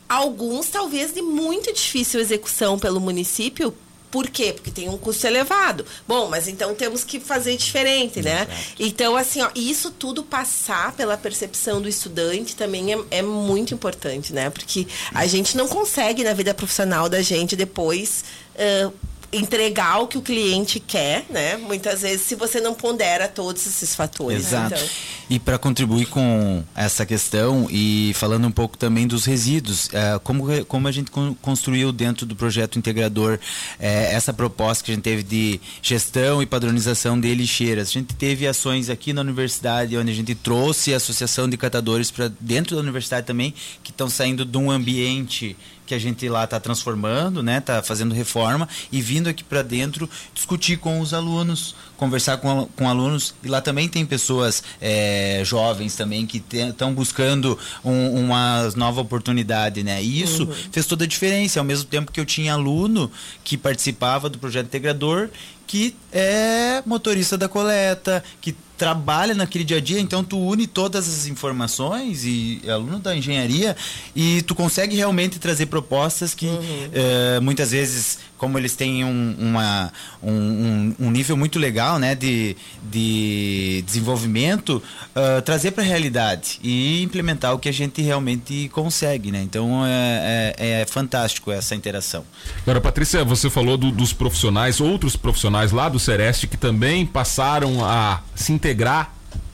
Alguns 0.08 0.66
talvez 0.66 1.12
de 1.12 1.20
muito 1.22 1.72
difícil 1.72 2.20
execução 2.20 2.78
pelo 2.78 3.00
município, 3.00 3.74
por 4.10 4.28
quê? 4.28 4.52
Porque 4.52 4.70
tem 4.70 4.88
um 4.88 4.96
custo 4.96 5.26
elevado. 5.26 5.84
Bom, 6.06 6.28
mas 6.28 6.48
então 6.48 6.74
temos 6.74 7.04
que 7.04 7.18
fazer 7.20 7.56
diferente, 7.56 8.22
né? 8.22 8.46
Então, 8.78 9.16
assim, 9.16 9.42
ó, 9.42 9.50
isso 9.54 9.90
tudo 9.90 10.22
passar 10.22 10.92
pela 10.92 11.16
percepção 11.16 11.80
do 11.80 11.88
estudante 11.88 12.54
também 12.56 12.92
é, 12.92 12.98
é 13.10 13.22
muito 13.22 13.74
importante, 13.74 14.32
né? 14.32 14.50
Porque 14.50 14.86
a 15.12 15.26
gente 15.26 15.56
não 15.56 15.68
consegue 15.68 16.24
na 16.24 16.32
vida 16.32 16.54
profissional 16.54 17.08
da 17.08 17.22
gente 17.22 17.56
depois. 17.56 18.24
ãh, 18.58 18.92
entregar 19.32 19.98
o 20.00 20.06
que 20.06 20.16
o 20.18 20.22
cliente 20.22 20.78
quer, 20.80 21.24
né? 21.30 21.56
Muitas 21.56 22.02
vezes, 22.02 22.22
se 22.26 22.34
você 22.34 22.60
não 22.60 22.74
pondera 22.74 23.28
todos 23.28 23.66
esses 23.66 23.94
fatores. 23.94 24.46
Exato. 24.46 24.74
Então, 24.74 24.88
E 25.28 25.38
para 25.38 25.58
contribuir 25.58 26.06
com 26.06 26.62
essa 26.74 27.04
questão 27.04 27.66
e 27.70 28.12
falando 28.14 28.46
um 28.46 28.50
pouco 28.50 28.76
também 28.78 29.06
dos 29.06 29.24
resíduos, 29.24 29.88
eh, 29.92 30.20
como, 30.22 30.64
como 30.66 30.86
a 30.86 30.92
gente 30.92 31.10
con- 31.10 31.34
construiu 31.42 31.90
dentro 31.92 32.24
do 32.24 32.36
projeto 32.36 32.78
integrador 32.78 33.38
eh, 33.80 34.10
essa 34.14 34.32
proposta 34.32 34.84
que 34.84 34.92
a 34.92 34.94
gente 34.94 35.02
teve 35.02 35.22
de 35.24 35.60
gestão 35.82 36.40
e 36.40 36.46
padronização 36.46 37.18
de 37.20 37.34
lixeiras. 37.34 37.88
A 37.88 37.92
gente 37.92 38.14
teve 38.14 38.46
ações 38.46 38.88
aqui 38.88 39.12
na 39.12 39.20
universidade 39.22 39.96
onde 39.96 40.12
a 40.12 40.14
gente 40.14 40.34
trouxe 40.34 40.94
a 40.94 40.98
associação 40.98 41.48
de 41.48 41.56
catadores 41.56 42.10
para 42.10 42.30
dentro 42.40 42.76
da 42.76 42.82
universidade 42.82 43.26
também, 43.26 43.52
que 43.82 43.90
estão 43.90 44.08
saindo 44.08 44.44
de 44.44 44.56
um 44.56 44.70
ambiente 44.70 45.56
que 45.86 45.94
a 45.94 45.98
gente 45.98 46.28
lá 46.28 46.44
está 46.44 46.58
transformando, 46.58 47.42
né, 47.42 47.60
tá 47.60 47.82
fazendo 47.82 48.12
reforma 48.14 48.68
e 48.90 49.00
vindo 49.00 49.28
aqui 49.28 49.44
para 49.44 49.62
dentro 49.62 50.10
discutir 50.34 50.78
com 50.78 51.00
os 51.00 51.14
alunos, 51.14 51.74
conversar 51.96 52.38
com, 52.38 52.66
com 52.76 52.88
alunos 52.88 53.34
e 53.42 53.48
lá 53.48 53.60
também 53.60 53.88
tem 53.88 54.04
pessoas 54.04 54.62
eh, 54.80 55.40
jovens 55.44 55.94
também 55.96 56.26
que 56.26 56.42
estão 56.52 56.92
buscando 56.92 57.58
um- 57.84 58.20
uma 58.24 58.68
nova 58.76 59.00
oportunidade, 59.00 59.82
né? 59.82 60.02
E 60.02 60.20
isso 60.22 60.46
fez 60.72 60.84
toda 60.86 61.04
a 61.04 61.06
diferença. 61.06 61.60
Ao 61.60 61.64
mesmo 61.64 61.84
tempo 61.84 62.10
que 62.12 62.18
eu 62.20 62.26
tinha 62.26 62.52
aluno 62.52 63.10
que 63.44 63.56
participava 63.56 64.28
do 64.28 64.38
projeto 64.38 64.66
integrador 64.66 65.28
que 65.66 65.96
é 66.12 66.80
motorista 66.86 67.36
da 67.36 67.48
coleta, 67.48 68.22
que 68.40 68.54
trabalha 68.76 69.34
naquele 69.34 69.64
dia 69.64 69.78
a 69.78 69.80
dia, 69.80 69.98
então 70.00 70.22
tu 70.22 70.38
une 70.38 70.66
todas 70.66 71.08
as 71.08 71.26
informações 71.26 72.24
e 72.24 72.60
é 72.64 72.70
aluno 72.70 72.98
da 72.98 73.16
engenharia 73.16 73.76
e 74.14 74.42
tu 74.42 74.54
consegue 74.54 74.94
realmente 74.96 75.38
trazer 75.38 75.66
propostas 75.66 76.34
que 76.34 76.46
eh, 76.92 77.40
muitas 77.40 77.70
vezes, 77.70 78.18
como 78.36 78.58
eles 78.58 78.76
têm 78.76 79.02
um, 79.04 79.34
uma, 79.38 79.90
um, 80.22 80.30
um- 80.30 80.94
um 81.06 81.10
nível 81.10 81.36
muito 81.36 81.58
legal 81.58 81.98
né, 81.98 82.14
de, 82.14 82.54
de 82.82 83.82
desenvolvimento, 83.86 84.82
ah, 85.14 85.40
trazer 85.42 85.70
para 85.70 85.82
a 85.82 85.86
realidade 85.86 86.58
e 86.62 87.02
implementar 87.02 87.54
o 87.54 87.58
que 87.58 87.68
a 87.68 87.72
gente 87.72 88.02
realmente 88.02 88.68
consegue. 88.72 89.30
Né? 89.32 89.42
Então 89.42 89.84
é, 89.86 90.54
é- 90.58 90.80
é 90.82 90.86
fantástico 90.86 91.50
essa 91.50 91.74
interação. 91.74 92.24
Agora, 92.62 92.80
Patrícia, 92.80 93.24
você 93.24 93.48
falou 93.48 93.76
do- 93.76 93.90
dos 93.90 94.12
profissionais, 94.12 94.80
outros 94.80 95.16
profissionais 95.16 95.72
lá 95.72 95.88
do 95.88 95.98
Sereste 95.98 96.46
que 96.46 96.56
também 96.56 97.06
passaram 97.06 97.84
a 97.84 98.20
se 98.34 98.52
integrar, 98.52 98.65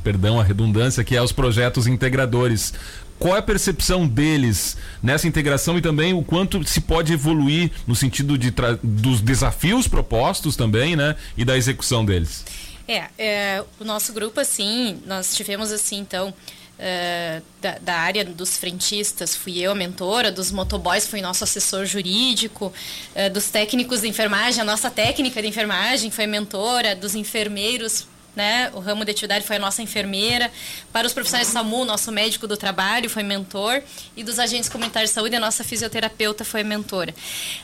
perdão 0.02 0.40
a 0.40 0.44
redundância, 0.44 1.04
que 1.04 1.16
é 1.16 1.22
os 1.22 1.32
projetos 1.32 1.86
integradores. 1.86 2.72
Qual 3.18 3.36
é 3.36 3.38
a 3.38 3.42
percepção 3.42 4.06
deles 4.06 4.76
nessa 5.00 5.28
integração 5.28 5.78
e 5.78 5.80
também 5.80 6.12
o 6.12 6.24
quanto 6.24 6.64
se 6.66 6.80
pode 6.80 7.12
evoluir 7.12 7.70
no 7.86 7.94
sentido 7.94 8.36
de 8.36 8.52
dos 8.82 9.20
desafios 9.20 9.86
propostos 9.86 10.56
também, 10.56 10.96
né? 10.96 11.14
E 11.36 11.44
da 11.44 11.56
execução 11.56 12.04
deles? 12.04 12.44
É, 12.88 13.04
é, 13.16 13.64
o 13.78 13.84
nosso 13.84 14.12
grupo, 14.12 14.40
assim, 14.40 15.00
nós 15.06 15.36
tivemos, 15.36 15.70
assim, 15.70 15.98
então, 15.98 16.34
é, 16.78 17.40
da, 17.60 17.78
da 17.78 17.94
área 17.94 18.24
dos 18.24 18.56
frentistas, 18.56 19.36
fui 19.36 19.60
eu 19.60 19.70
a 19.70 19.74
mentora, 19.74 20.32
dos 20.32 20.50
motoboys, 20.50 21.06
fui 21.06 21.20
nosso 21.20 21.44
assessor 21.44 21.86
jurídico, 21.86 22.72
é, 23.14 23.30
dos 23.30 23.50
técnicos 23.50 24.00
de 24.00 24.08
enfermagem, 24.08 24.60
a 24.60 24.64
nossa 24.64 24.90
técnica 24.90 25.40
de 25.40 25.46
enfermagem 25.46 26.10
foi 26.10 26.26
mentora, 26.26 26.96
dos 26.96 27.14
enfermeiros, 27.14 28.08
né, 28.34 28.70
o 28.74 28.80
ramo 28.80 29.04
de 29.04 29.10
atividade 29.10 29.44
foi 29.46 29.56
a 29.56 29.58
nossa 29.58 29.82
enfermeira, 29.82 30.50
para 30.92 31.06
os 31.06 31.12
profissionais 31.12 31.48
de 31.48 31.52
SAMU, 31.52 31.84
nosso 31.84 32.10
médico 32.10 32.46
do 32.46 32.56
trabalho 32.56 33.10
foi 33.10 33.22
mentor, 33.22 33.82
e 34.16 34.24
dos 34.24 34.38
agentes 34.38 34.68
comunitários 34.68 35.10
de 35.10 35.14
saúde, 35.14 35.36
a 35.36 35.40
nossa 35.40 35.62
fisioterapeuta 35.62 36.44
foi 36.44 36.62
mentora. 36.62 37.14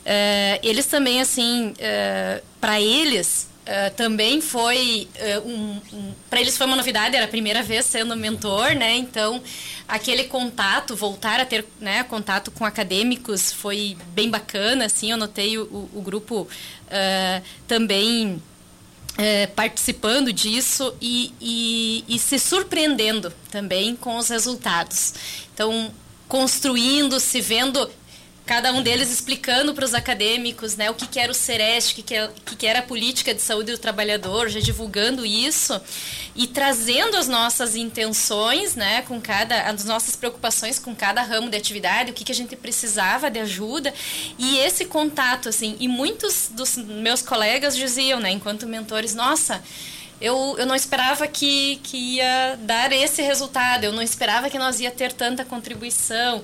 É, 0.04 0.60
eles 0.62 0.86
também, 0.86 1.20
assim, 1.20 1.74
para 2.60 2.80
eles, 2.80 3.48
Uh, 3.68 3.94
também 3.96 4.40
foi 4.40 5.06
uh, 5.14 5.46
um, 5.46 5.80
um 5.92 6.14
para 6.30 6.40
eles 6.40 6.56
foi 6.56 6.66
uma 6.66 6.74
novidade 6.74 7.14
era 7.14 7.26
a 7.26 7.28
primeira 7.28 7.62
vez 7.62 7.84
sendo 7.84 8.16
mentor 8.16 8.74
né? 8.74 8.96
Então 8.96 9.42
aquele 9.86 10.24
contato 10.24 10.96
voltar 10.96 11.38
a 11.38 11.44
ter 11.44 11.66
né 11.78 12.02
contato 12.02 12.50
com 12.50 12.64
acadêmicos 12.64 13.52
foi 13.52 13.94
bem 14.14 14.30
bacana 14.30 14.86
assim. 14.86 15.10
Eu 15.10 15.18
notei 15.18 15.58
o, 15.58 15.64
o, 15.64 15.90
o 15.96 16.00
grupo 16.00 16.48
uh, 16.48 17.42
também 17.66 18.42
participando 19.54 20.32
disso 20.32 20.94
e, 21.00 21.32
e, 21.40 22.04
e 22.08 22.18
se 22.18 22.38
surpreendendo 22.38 23.32
também 23.50 23.96
com 23.96 24.16
os 24.16 24.28
resultados. 24.28 25.14
Então 25.52 25.92
construindo 26.28 27.18
se 27.18 27.40
vendo 27.40 27.90
cada 28.48 28.72
um 28.72 28.80
deles 28.82 29.10
explicando 29.12 29.74
para 29.74 29.84
os 29.84 29.92
acadêmicos 29.92 30.74
né, 30.74 30.88
o 30.88 30.94
que, 30.94 31.06
que 31.06 31.20
era 31.20 31.30
o 31.30 31.34
Sereste, 31.34 32.00
o 32.00 32.02
que, 32.02 32.14
era, 32.14 32.30
o 32.30 32.40
que, 32.46 32.56
que 32.56 32.66
era 32.66 32.78
a 32.78 32.82
política 32.82 33.34
de 33.34 33.42
saúde 33.42 33.72
do 33.72 33.78
trabalhador, 33.78 34.48
já 34.48 34.58
divulgando 34.58 35.26
isso 35.26 35.78
e 36.34 36.46
trazendo 36.46 37.18
as 37.18 37.28
nossas 37.28 37.76
intenções, 37.76 38.74
né, 38.74 39.02
com 39.02 39.20
cada, 39.20 39.64
as 39.64 39.84
nossas 39.84 40.16
preocupações 40.16 40.78
com 40.78 40.96
cada 40.96 41.20
ramo 41.20 41.50
de 41.50 41.58
atividade, 41.58 42.10
o 42.10 42.14
que, 42.14 42.24
que 42.24 42.32
a 42.32 42.34
gente 42.34 42.56
precisava 42.56 43.30
de 43.30 43.38
ajuda. 43.38 43.92
E 44.38 44.56
esse 44.60 44.86
contato, 44.86 45.50
assim, 45.50 45.76
e 45.78 45.86
muitos 45.86 46.48
dos 46.50 46.78
meus 46.78 47.20
colegas 47.20 47.76
diziam, 47.76 48.18
né, 48.18 48.30
enquanto 48.30 48.66
mentores, 48.66 49.14
nossa, 49.14 49.62
eu, 50.20 50.56
eu 50.58 50.66
não 50.66 50.74
esperava 50.74 51.26
que, 51.26 51.76
que 51.82 52.16
ia 52.16 52.58
dar 52.60 52.92
esse 52.92 53.22
resultado, 53.22 53.84
eu 53.84 53.92
não 53.92 54.02
esperava 54.02 54.50
que 54.50 54.58
nós 54.58 54.80
ia 54.80 54.90
ter 54.90 55.12
tanta 55.12 55.44
contribuição. 55.44 56.42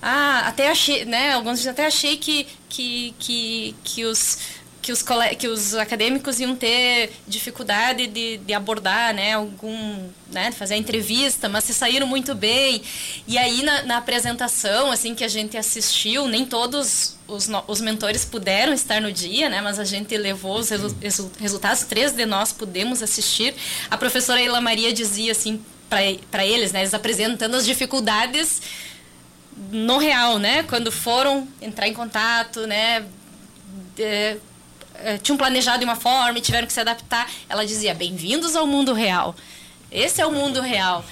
Ah, 0.00 0.48
até 0.48 0.70
achei, 0.70 1.04
né, 1.04 1.32
alguns 1.32 1.58
dizem, 1.58 1.70
até 1.72 1.86
achei 1.86 2.16
que, 2.16 2.46
que, 2.68 3.14
que, 3.18 3.74
que 3.84 4.04
os 4.04 4.38
que 4.82 4.90
os, 4.90 5.02
que 5.38 5.46
os 5.46 5.74
acadêmicos 5.76 6.40
iam 6.40 6.56
ter 6.56 7.12
dificuldade 7.26 8.08
de, 8.08 8.38
de 8.38 8.52
abordar, 8.52 9.14
né, 9.14 9.34
algum, 9.34 10.08
né, 10.28 10.50
fazer 10.50 10.74
a 10.74 10.76
entrevista, 10.76 11.48
mas 11.48 11.62
se 11.62 11.72
saíram 11.72 12.04
muito 12.04 12.34
bem. 12.34 12.82
E 13.28 13.38
aí 13.38 13.62
na, 13.62 13.84
na 13.84 13.96
apresentação, 13.98 14.90
assim, 14.90 15.14
que 15.14 15.22
a 15.22 15.28
gente 15.28 15.56
assistiu, 15.56 16.26
nem 16.26 16.44
todos 16.44 17.16
os, 17.28 17.48
os 17.68 17.80
mentores 17.80 18.24
puderam 18.24 18.72
estar 18.72 19.00
no 19.00 19.12
dia, 19.12 19.48
né, 19.48 19.60
mas 19.60 19.78
a 19.78 19.84
gente 19.84 20.16
levou 20.16 20.58
os 20.58 20.68
resu 20.70 21.30
resultados, 21.38 21.84
três 21.84 22.10
de 22.10 22.26
nós 22.26 22.52
pudemos 22.52 23.04
assistir. 23.04 23.54
A 23.88 23.96
professora 23.96 24.42
Ela 24.42 24.60
Maria 24.60 24.92
dizia, 24.92 25.30
assim, 25.30 25.64
para 25.88 26.44
eles, 26.44 26.72
né, 26.72 26.80
eles 26.80 26.92
apresentando 26.92 27.54
as 27.54 27.64
dificuldades 27.64 28.60
no 29.70 29.98
real, 29.98 30.40
né, 30.40 30.64
quando 30.64 30.90
foram 30.90 31.46
entrar 31.60 31.86
em 31.86 31.94
contato, 31.94 32.66
né, 32.66 33.04
tinham 35.22 35.36
planejado 35.36 35.78
de 35.78 35.84
uma 35.84 35.96
forma 35.96 36.38
e 36.38 36.40
tiveram 36.40 36.66
que 36.66 36.72
se 36.72 36.80
adaptar. 36.80 37.30
Ela 37.48 37.64
dizia: 37.64 37.94
bem-vindos 37.94 38.56
ao 38.56 38.66
mundo 38.66 38.92
real. 38.92 39.34
Esse 39.90 40.20
é 40.20 40.26
o 40.26 40.32
mundo 40.32 40.60
real. 40.60 41.04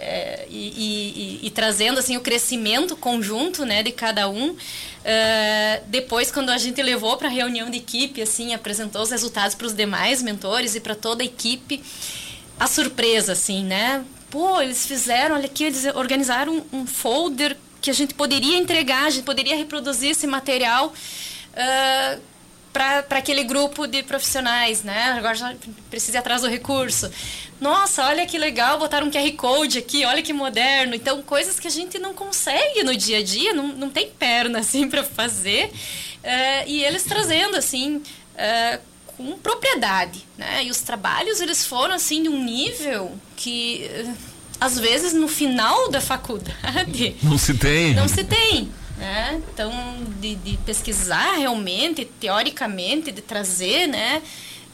É, 0.00 0.46
e, 0.48 1.40
e, 1.42 1.46
e, 1.46 1.50
trazendo 1.50 1.98
assim 1.98 2.16
o 2.16 2.20
crescimento 2.20 2.96
conjunto 2.96 3.64
né 3.64 3.82
de 3.82 3.90
cada 3.90 4.28
um 4.28 4.56
é, 5.04 5.82
depois 5.88 6.30
quando 6.30 6.50
a 6.50 6.56
gente 6.56 6.80
levou 6.80 7.16
para 7.16 7.26
a 7.26 7.30
reunião 7.32 7.68
de 7.68 7.78
equipe 7.78 8.22
assim 8.22 8.54
apresentou 8.54 9.02
os 9.02 9.10
resultados 9.10 9.56
para 9.56 9.66
os 9.66 9.74
demais 9.74 10.22
mentores 10.22 10.76
e 10.76 10.80
para 10.80 10.94
toda 10.94 11.24
a 11.24 11.26
equipe 11.26 11.82
a 12.60 12.68
surpresa 12.68 13.32
assim 13.32 13.64
né 13.64 14.04
pô 14.30 14.60
eles 14.60 14.86
fizeram 14.86 15.34
olha 15.34 15.46
aqui 15.46 15.64
eles 15.64 15.84
organizaram 15.86 16.64
um, 16.72 16.82
um 16.82 16.86
folder 16.86 17.56
que 17.80 17.90
a 17.90 17.92
gente 17.92 18.14
poderia 18.14 18.56
entregar 18.56 19.06
a 19.06 19.10
gente 19.10 19.24
poderia 19.24 19.56
reproduzir 19.56 20.12
esse 20.12 20.28
material 20.28 20.94
para 22.72 23.04
aquele 23.10 23.44
grupo 23.44 23.86
de 23.86 24.02
profissionais, 24.02 24.82
né? 24.82 25.12
Agora 25.12 25.34
já 25.34 25.54
precisa 25.90 26.18
ir 26.18 26.20
atrás 26.20 26.42
do 26.42 26.48
recurso. 26.48 27.10
Nossa, 27.60 28.04
olha 28.06 28.26
que 28.26 28.38
legal, 28.38 28.78
botar 28.78 29.02
um 29.02 29.10
QR 29.10 29.32
Code 29.32 29.78
aqui, 29.78 30.04
olha 30.04 30.22
que 30.22 30.32
moderno. 30.32 30.94
Então, 30.94 31.22
coisas 31.22 31.58
que 31.58 31.66
a 31.66 31.70
gente 31.70 31.98
não 31.98 32.14
consegue 32.14 32.82
no 32.82 32.96
dia 32.96 33.18
a 33.18 33.22
dia, 33.22 33.52
não, 33.52 33.68
não 33.68 33.90
tem 33.90 34.10
perna, 34.10 34.60
assim, 34.60 34.88
para 34.88 35.02
fazer. 35.02 35.66
Uh, 35.66 36.68
e 36.68 36.84
eles 36.84 37.04
trazendo, 37.04 37.56
assim, 37.56 37.96
uh, 37.96 38.80
com 39.06 39.36
propriedade, 39.38 40.24
né? 40.36 40.64
E 40.64 40.70
os 40.70 40.80
trabalhos, 40.80 41.40
eles 41.40 41.64
foram, 41.64 41.94
assim, 41.94 42.22
de 42.22 42.28
um 42.28 42.42
nível 42.42 43.16
que... 43.36 43.90
Uh, 44.04 44.38
às 44.60 44.76
vezes 44.76 45.12
no 45.12 45.28
final 45.28 45.88
da 45.88 46.00
faculdade 46.00 47.14
não 47.22 47.38
se 47.38 47.54
tem 47.54 47.94
não 47.94 48.08
se 48.08 48.24
tem 48.24 48.68
né? 48.98 49.40
Então, 49.52 49.72
de, 50.20 50.34
de, 50.34 50.56
pesquisar 50.58 51.36
realmente, 51.36 52.04
teoricamente, 52.04 53.12
de 53.12 53.22
trazer, 53.22 53.86
né? 53.86 54.22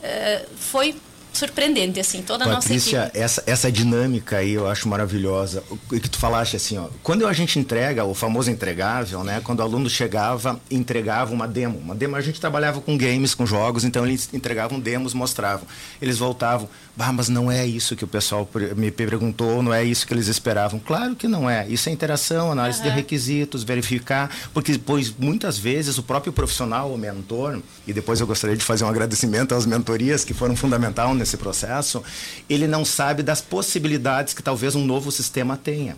Uh, 0.03 0.47
foi 0.57 0.95
surpreendente, 1.33 1.99
assim, 1.99 2.23
toda 2.23 2.45
Patrícia, 2.45 2.99
a 2.99 3.03
nossa 3.03 3.09
equipe. 3.09 3.25
Essa, 3.25 3.43
essa 3.47 3.73
dinâmica 3.73 4.39
aí 4.39 4.53
eu 4.53 4.69
acho 4.69 4.89
maravilhosa. 4.89 5.63
O 5.71 5.77
que 6.01 6.09
tu 6.09 6.19
falaste 6.19 6.57
assim, 6.57 6.79
ó, 6.79 6.89
quando 7.03 7.27
a 7.27 7.33
gente 7.33 7.59
entrega, 7.59 8.05
o 8.05 8.15
famoso 8.15 8.51
entregável, 8.51 9.25
né? 9.25 9.41
Quando 9.43 9.61
o 9.61 9.63
aluno 9.63 9.91
chegava, 9.91 10.61
entregava 10.71 11.33
uma 11.33 11.47
demo. 11.49 11.79
Uma 11.79 11.95
demo, 11.95 12.17
a 12.17 12.21
gente 12.21 12.41
trabalhava 12.41 12.81
com 12.81 12.97
games, 12.97 13.35
com 13.35 13.45
jogos, 13.45 13.85
então 13.85 14.07
eles 14.07 14.29
entregavam 14.33 14.79
demos, 14.79 15.13
mostravam. 15.13 15.67
Eles 16.01 16.19
voltavam, 16.19 16.69
bah, 16.97 17.13
mas 17.13 17.29
não 17.29 17.51
é 17.51 17.67
isso 17.67 17.97
que 17.97 18.05
o 18.05 18.09
pessoal 18.09 18.49
me 18.77 18.91
perguntou, 18.91 19.63
não 19.63 19.73
é 19.73 19.83
isso 19.85 20.07
que 20.07 20.15
eles 20.15 20.29
esperavam. 20.29 20.79
Claro 20.79 21.17
que 21.17 21.27
não 21.27 21.49
é. 21.49 21.67
Isso 21.69 21.89
é 21.89 21.93
interação, 21.93 22.53
análise 22.53 22.79
uhum. 22.79 22.85
de 22.85 22.91
requisitos, 22.91 23.65
verificar, 23.65 24.31
porque 24.53 24.73
depois, 24.73 25.15
muitas 25.19 25.59
vezes, 25.59 25.99
o 25.99 26.03
próprio 26.03 26.33
profissional, 26.33 26.93
o 26.93 26.99
mentor, 26.99 27.61
e 27.87 27.93
depois 27.93 28.21
eu 28.21 28.27
gostaria 28.27 28.57
de 28.57 28.65
fazer 28.65 28.85
um 28.85 28.89
agradecimento 28.89 29.55
às 29.55 29.67
mentorias 29.67 30.25
que 30.25 30.33
foram 30.33 30.55
fundamentais 30.55 30.95
nesse 31.17 31.37
processo, 31.37 32.03
ele 32.49 32.67
não 32.67 32.85
sabe 32.85 33.23
das 33.23 33.41
possibilidades 33.41 34.33
que 34.33 34.43
talvez 34.43 34.75
um 34.75 34.85
novo 34.85 35.11
sistema 35.11 35.57
tenha. 35.57 35.97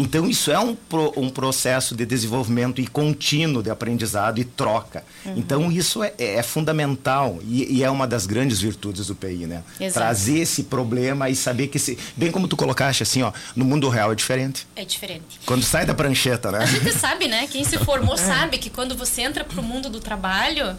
Então, 0.00 0.28
isso 0.28 0.52
é 0.52 0.58
um, 0.60 0.76
pro, 0.76 1.12
um 1.16 1.28
processo 1.28 1.96
de 1.96 2.06
desenvolvimento 2.06 2.80
e 2.80 2.86
contínuo 2.86 3.64
de 3.64 3.68
aprendizado 3.68 4.38
e 4.38 4.44
troca. 4.44 5.04
Uhum. 5.26 5.34
Então, 5.36 5.72
isso 5.72 6.04
é, 6.04 6.14
é 6.16 6.40
fundamental 6.40 7.40
e, 7.42 7.78
e, 7.78 7.82
é 7.82 7.90
uma 7.90 8.06
das 8.06 8.24
grandes 8.24 8.60
virtudes 8.60 9.08
do 9.08 9.16
PI, 9.16 9.48
né? 9.48 9.64
Exato. 9.80 9.94
Trazer 9.94 10.38
esse 10.38 10.62
problema 10.62 11.28
e 11.28 11.34
saber 11.34 11.66
que, 11.66 11.80
se, 11.80 11.98
bem 12.16 12.30
como 12.30 12.46
tu 12.46 12.56
colocaste, 12.56 13.02
assim, 13.02 13.22
ó, 13.22 13.32
no 13.56 13.64
mundo 13.64 13.88
real 13.88 14.12
é 14.12 14.14
diferente. 14.14 14.68
É 14.76 14.84
diferente. 14.84 15.40
Quando 15.44 15.64
sai 15.64 15.84
da 15.84 15.94
prancheta, 15.94 16.52
né? 16.52 16.58
A 16.58 16.66
gente 16.66 16.92
sabe, 16.92 17.26
né? 17.26 17.48
Quem 17.48 17.64
se 17.64 17.76
formou 17.78 18.14
sabe 18.16 18.58
que 18.58 18.70
quando 18.70 18.96
você 18.96 19.22
entra 19.22 19.42
para 19.42 19.60
o 19.60 19.64
mundo 19.64 19.90
do 19.90 19.98
trabalho, 19.98 20.76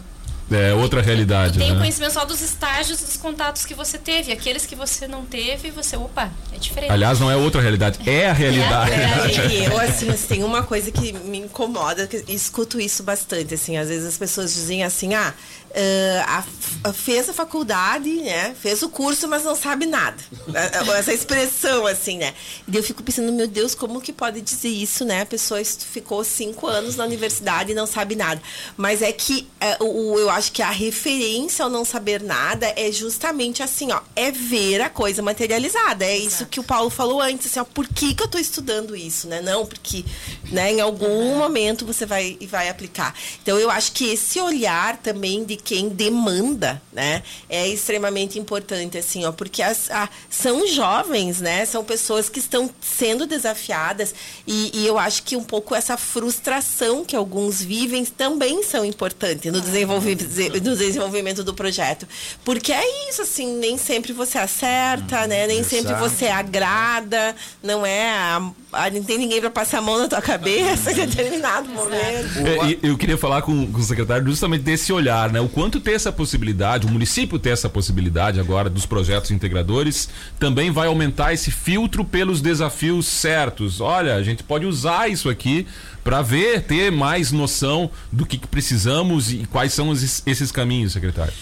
é 0.50 0.74
outra 0.74 1.00
realidade. 1.00 1.58
tem 1.58 1.70
né? 1.70 1.74
o 1.74 1.78
conhecimento 1.78 2.12
só 2.12 2.24
dos 2.24 2.40
estágios, 2.40 3.00
dos 3.00 3.16
contatos 3.16 3.64
que 3.64 3.74
você 3.74 3.98
teve. 3.98 4.32
Aqueles 4.32 4.66
que 4.66 4.74
você 4.74 5.06
não 5.06 5.24
teve, 5.24 5.70
você, 5.70 5.96
opa, 5.96 6.30
é 6.52 6.58
diferente. 6.58 6.90
Aliás, 6.90 7.20
não 7.20 7.30
é 7.30 7.36
outra 7.36 7.60
realidade, 7.60 7.98
é 8.08 8.28
a 8.28 8.32
realidade. 8.32 8.92
É, 8.92 9.64
é, 9.64 9.68
eu, 9.68 9.78
assim, 9.78 10.08
assim, 10.08 10.26
tem 10.26 10.44
uma 10.44 10.62
coisa 10.62 10.90
que 10.90 11.12
me 11.12 11.38
incomoda, 11.38 12.06
que 12.06 12.24
escuto 12.28 12.80
isso 12.80 13.02
bastante, 13.02 13.54
assim, 13.54 13.76
às 13.76 13.88
vezes 13.88 14.06
as 14.06 14.18
pessoas 14.18 14.52
dizem 14.52 14.82
assim, 14.82 15.14
ah, 15.14 15.32
Uh, 15.70 16.20
a, 16.26 16.44
a, 16.82 16.92
fez 16.92 17.28
a 17.28 17.32
faculdade, 17.32 18.10
né? 18.22 18.56
Fez 18.60 18.82
o 18.82 18.88
curso, 18.88 19.28
mas 19.28 19.44
não 19.44 19.54
sabe 19.54 19.86
nada. 19.86 20.16
Essa 20.98 21.12
expressão, 21.12 21.86
assim, 21.86 22.18
né? 22.18 22.34
E 22.66 22.76
eu 22.76 22.82
fico 22.82 23.04
pensando, 23.04 23.32
meu 23.32 23.46
Deus, 23.46 23.72
como 23.72 24.00
que 24.00 24.12
pode 24.12 24.40
dizer 24.40 24.68
isso, 24.68 25.04
né? 25.04 25.22
A 25.22 25.26
pessoa 25.26 25.62
ficou 25.64 26.24
cinco 26.24 26.66
anos 26.66 26.96
na 26.96 27.04
universidade 27.04 27.70
e 27.70 27.74
não 27.74 27.86
sabe 27.86 28.16
nada. 28.16 28.42
Mas 28.76 29.00
é 29.00 29.12
que 29.12 29.46
uh, 29.80 29.84
o, 29.84 30.18
eu 30.18 30.28
acho 30.28 30.50
que 30.50 30.60
a 30.60 30.70
referência 30.70 31.64
ao 31.64 31.70
não 31.70 31.84
saber 31.84 32.20
nada 32.20 32.66
é 32.76 32.90
justamente 32.90 33.62
assim, 33.62 33.92
ó. 33.92 34.00
É 34.16 34.32
ver 34.32 34.80
a 34.80 34.90
coisa 34.90 35.22
materializada. 35.22 36.04
É 36.04 36.16
isso 36.16 36.46
que 36.46 36.58
o 36.58 36.64
Paulo 36.64 36.90
falou 36.90 37.20
antes, 37.20 37.46
assim, 37.46 37.60
ó. 37.60 37.64
Por 37.64 37.86
que, 37.86 38.12
que 38.12 38.22
eu 38.22 38.26
estou 38.26 38.40
estudando 38.40 38.96
isso, 38.96 39.28
né? 39.28 39.40
Não, 39.40 39.64
porque 39.64 40.04
né, 40.50 40.72
em 40.72 40.80
algum 40.80 41.36
momento 41.36 41.86
você 41.86 42.04
vai, 42.04 42.36
vai 42.48 42.68
aplicar. 42.68 43.14
Então, 43.40 43.56
eu 43.56 43.70
acho 43.70 43.92
que 43.92 44.12
esse 44.12 44.40
olhar 44.40 44.96
também 44.96 45.44
de 45.44 45.59
quem 45.60 45.88
demanda, 45.88 46.80
né? 46.92 47.22
É 47.48 47.66
extremamente 47.68 48.38
importante, 48.38 48.98
assim, 48.98 49.24
ó, 49.24 49.32
porque 49.32 49.62
as, 49.62 49.90
a, 49.90 50.08
são 50.28 50.66
jovens, 50.66 51.40
né? 51.40 51.64
São 51.64 51.84
pessoas 51.84 52.28
que 52.28 52.38
estão 52.38 52.70
sendo 52.80 53.26
desafiadas 53.26 54.14
e, 54.46 54.70
e, 54.74 54.86
eu 54.86 54.98
acho 54.98 55.22
que 55.22 55.36
um 55.36 55.44
pouco 55.44 55.74
essa 55.74 55.96
frustração 55.96 57.04
que 57.04 57.14
alguns 57.14 57.62
vivem 57.62 58.04
também 58.04 58.62
são 58.62 58.84
importantes 58.84 59.52
no, 59.52 59.60
desenvolvi 59.60 60.16
no 60.62 60.76
desenvolvimento 60.76 61.44
do 61.44 61.54
projeto. 61.54 62.06
Porque 62.44 62.72
é 62.72 63.08
isso, 63.08 63.22
assim, 63.22 63.56
nem 63.58 63.76
sempre 63.76 64.12
você 64.12 64.38
acerta, 64.38 65.26
né? 65.26 65.46
Nem 65.46 65.62
sempre 65.62 65.94
você 65.94 66.26
agrada, 66.26 67.34
não 67.62 67.84
é... 67.84 68.10
A, 68.10 68.50
a, 68.72 68.90
não 68.90 69.02
tem 69.02 69.18
ninguém 69.18 69.40
para 69.40 69.50
passar 69.50 69.78
a 69.78 69.82
mão 69.82 69.98
na 69.98 70.08
tua 70.08 70.22
cabeça 70.22 70.92
em 70.92 70.94
determinado 70.94 71.68
momento. 71.68 72.38
É, 72.38 72.78
eu 72.82 72.96
queria 72.96 73.18
falar 73.18 73.42
com, 73.42 73.70
com 73.70 73.78
o 73.78 73.82
secretário 73.82 74.26
justamente 74.26 74.62
desse 74.62 74.92
olhar, 74.92 75.30
né? 75.30 75.40
O 75.40 75.48
quanto 75.52 75.80
ter 75.80 75.92
essa 75.92 76.10
possibilidade, 76.10 76.86
o 76.86 76.90
município 76.90 77.38
ter 77.38 77.50
essa 77.50 77.68
possibilidade 77.68 78.40
agora 78.40 78.70
dos 78.70 78.86
projetos 78.86 79.30
integradores, 79.30 80.08
também 80.38 80.70
vai 80.70 80.86
aumentar 80.86 81.32
esse 81.32 81.50
filtro 81.50 82.04
pelos 82.04 82.40
desafios 82.40 83.06
certos. 83.06 83.80
Olha, 83.80 84.14
a 84.14 84.22
gente 84.22 84.42
pode 84.42 84.66
usar 84.66 85.10
isso 85.10 85.28
aqui 85.28 85.66
para 86.02 86.22
ver, 86.22 86.62
ter 86.62 86.90
mais 86.90 87.30
noção 87.30 87.90
do 88.10 88.24
que, 88.24 88.38
que 88.38 88.46
precisamos 88.46 89.32
e 89.32 89.46
quais 89.50 89.72
são 89.72 89.92
esses, 89.92 90.22
esses 90.24 90.50
caminhos, 90.50 90.92
secretário. 90.92 91.32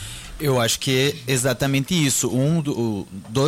Eu 0.41 0.61
acho 0.61 0.79
que 0.79 1.15
é 1.27 1.33
exatamente 1.33 1.95
isso. 1.95 2.29
Um 2.29 2.61
do, 2.61 3.07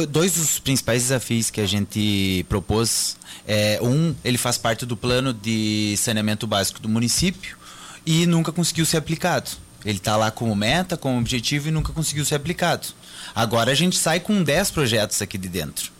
dois 0.08 0.34
dos 0.34 0.58
principais 0.58 1.02
desafios 1.02 1.48
que 1.48 1.60
a 1.60 1.66
gente 1.66 2.44
propôs 2.48 3.16
é 3.46 3.78
um, 3.80 4.14
ele 4.24 4.36
faz 4.36 4.58
parte 4.58 4.84
do 4.84 4.96
plano 4.96 5.32
de 5.32 5.94
saneamento 5.96 6.46
básico 6.46 6.80
do 6.80 6.88
município 6.88 7.56
e 8.04 8.26
nunca 8.26 8.50
conseguiu 8.50 8.84
ser 8.84 8.96
aplicado. 8.96 9.50
Ele 9.84 9.98
está 9.98 10.16
lá 10.16 10.30
como 10.30 10.54
meta, 10.54 10.96
como 10.96 11.18
objetivo 11.18 11.68
e 11.68 11.70
nunca 11.70 11.92
conseguiu 11.92 12.24
ser 12.24 12.34
aplicado. 12.34 12.88
Agora 13.34 13.70
a 13.70 13.74
gente 13.74 13.96
sai 13.96 14.20
com 14.20 14.42
10 14.42 14.70
projetos 14.70 15.20
aqui 15.22 15.38
de 15.38 15.48
dentro. 15.48 15.90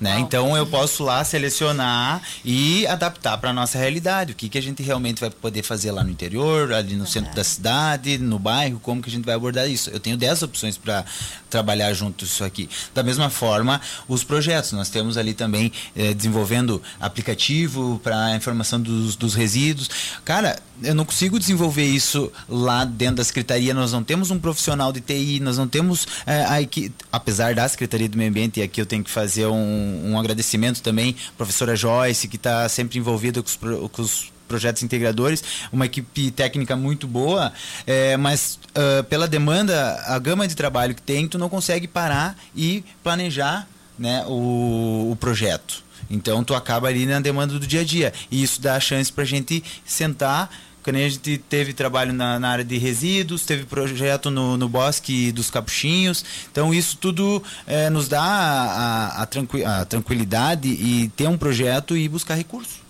Né? 0.00 0.18
Então 0.20 0.54
eu 0.56 0.66
posso 0.66 1.02
lá 1.04 1.24
selecionar 1.24 2.20
e 2.44 2.86
adaptar 2.86 3.38
para 3.38 3.50
a 3.50 3.52
nossa 3.52 3.78
realidade. 3.78 4.32
O 4.32 4.34
que, 4.34 4.48
que 4.48 4.58
a 4.58 4.62
gente 4.62 4.82
realmente 4.82 5.20
vai 5.20 5.30
poder 5.30 5.62
fazer 5.62 5.90
lá 5.90 6.04
no 6.04 6.10
interior, 6.10 6.72
ali 6.72 6.94
no 6.96 7.06
centro 7.06 7.34
da 7.34 7.42
cidade, 7.42 8.18
no 8.18 8.38
bairro, 8.38 8.78
como 8.80 9.00
que 9.00 9.08
a 9.08 9.12
gente 9.12 9.24
vai 9.24 9.34
abordar 9.34 9.68
isso. 9.68 9.88
Eu 9.90 9.98
tenho 9.98 10.16
10 10.16 10.42
opções 10.42 10.76
para 10.76 11.04
trabalhar 11.48 11.92
junto 11.94 12.24
isso 12.24 12.44
aqui. 12.44 12.68
Da 12.94 13.02
mesma 13.02 13.30
forma, 13.30 13.80
os 14.06 14.22
projetos. 14.22 14.72
Nós 14.72 14.90
temos 14.90 15.16
ali 15.16 15.32
também 15.32 15.72
eh, 15.94 16.12
desenvolvendo 16.12 16.82
aplicativo 17.00 18.00
para 18.02 18.26
a 18.26 18.36
informação 18.36 18.80
dos, 18.80 19.16
dos 19.16 19.34
resíduos. 19.34 19.88
Cara, 20.24 20.58
eu 20.82 20.94
não 20.94 21.04
consigo 21.04 21.38
desenvolver 21.38 21.84
isso 21.84 22.30
lá 22.48 22.84
dentro 22.84 23.16
da 23.16 23.24
secretaria. 23.24 23.72
Nós 23.72 23.92
não 23.92 24.02
temos 24.02 24.30
um 24.30 24.38
profissional 24.38 24.92
de 24.92 25.00
TI, 25.00 25.40
nós 25.40 25.56
não 25.56 25.66
temos 25.66 26.06
eh, 26.26 26.44
a 26.46 26.60
equipe, 26.60 26.94
apesar 27.10 27.54
da 27.54 27.66
Secretaria 27.66 28.08
do 28.08 28.18
Meio 28.18 28.30
Ambiente, 28.30 28.60
e 28.60 28.62
aqui 28.62 28.80
eu 28.80 28.86
tenho 28.86 29.02
que 29.02 29.10
fazer 29.10 29.46
um, 29.46 29.85
um 29.86 30.18
agradecimento 30.18 30.82
também, 30.82 31.16
professora 31.36 31.76
Joyce, 31.76 32.28
que 32.28 32.36
está 32.36 32.68
sempre 32.68 32.98
envolvida 32.98 33.42
com 33.42 33.48
os, 33.48 33.56
com 33.90 34.02
os 34.02 34.32
projetos 34.46 34.82
integradores, 34.82 35.42
uma 35.72 35.86
equipe 35.86 36.30
técnica 36.30 36.76
muito 36.76 37.06
boa, 37.06 37.52
é, 37.86 38.16
mas 38.16 38.58
uh, 38.70 39.02
pela 39.04 39.26
demanda, 39.26 40.00
a 40.06 40.18
gama 40.18 40.46
de 40.46 40.54
trabalho 40.54 40.94
que 40.94 41.02
tem, 41.02 41.26
tu 41.26 41.38
não 41.38 41.48
consegue 41.48 41.86
parar 41.86 42.36
e 42.54 42.84
planejar 43.02 43.66
né, 43.98 44.24
o, 44.26 45.10
o 45.10 45.16
projeto. 45.16 45.84
Então 46.08 46.44
tu 46.44 46.54
acaba 46.54 46.88
ali 46.88 47.06
na 47.06 47.20
demanda 47.20 47.58
do 47.58 47.66
dia 47.66 47.80
a 47.80 47.84
dia. 47.84 48.12
E 48.30 48.42
isso 48.42 48.60
dá 48.60 48.76
a 48.76 48.80
chance 48.80 49.12
para 49.12 49.24
a 49.24 49.26
gente 49.26 49.62
sentar 49.84 50.50
quando 50.86 50.96
a 50.98 51.08
gente 51.08 51.36
teve 51.36 51.72
trabalho 51.72 52.12
na, 52.12 52.38
na, 52.38 52.48
área 52.48 52.64
de 52.64 52.78
resíduos, 52.78 53.44
teve 53.44 53.64
projeto 53.64 54.30
no, 54.30 54.56
no 54.56 54.68
Bosque 54.68 55.32
dos 55.32 55.50
Capuchinhos. 55.50 56.24
Então, 56.52 56.72
isso 56.72 56.96
tudo 56.96 57.42
é, 57.66 57.90
nos 57.90 58.06
dá 58.06 58.22
a, 58.22 59.22
a, 59.22 59.80
a, 59.80 59.84
tranquilidade 59.84 60.68
e 60.68 61.08
ter 61.16 61.26
um 61.26 61.36
projeto 61.36 61.96
e 61.96 62.08
buscar 62.08 62.36
recursos. 62.36 62.86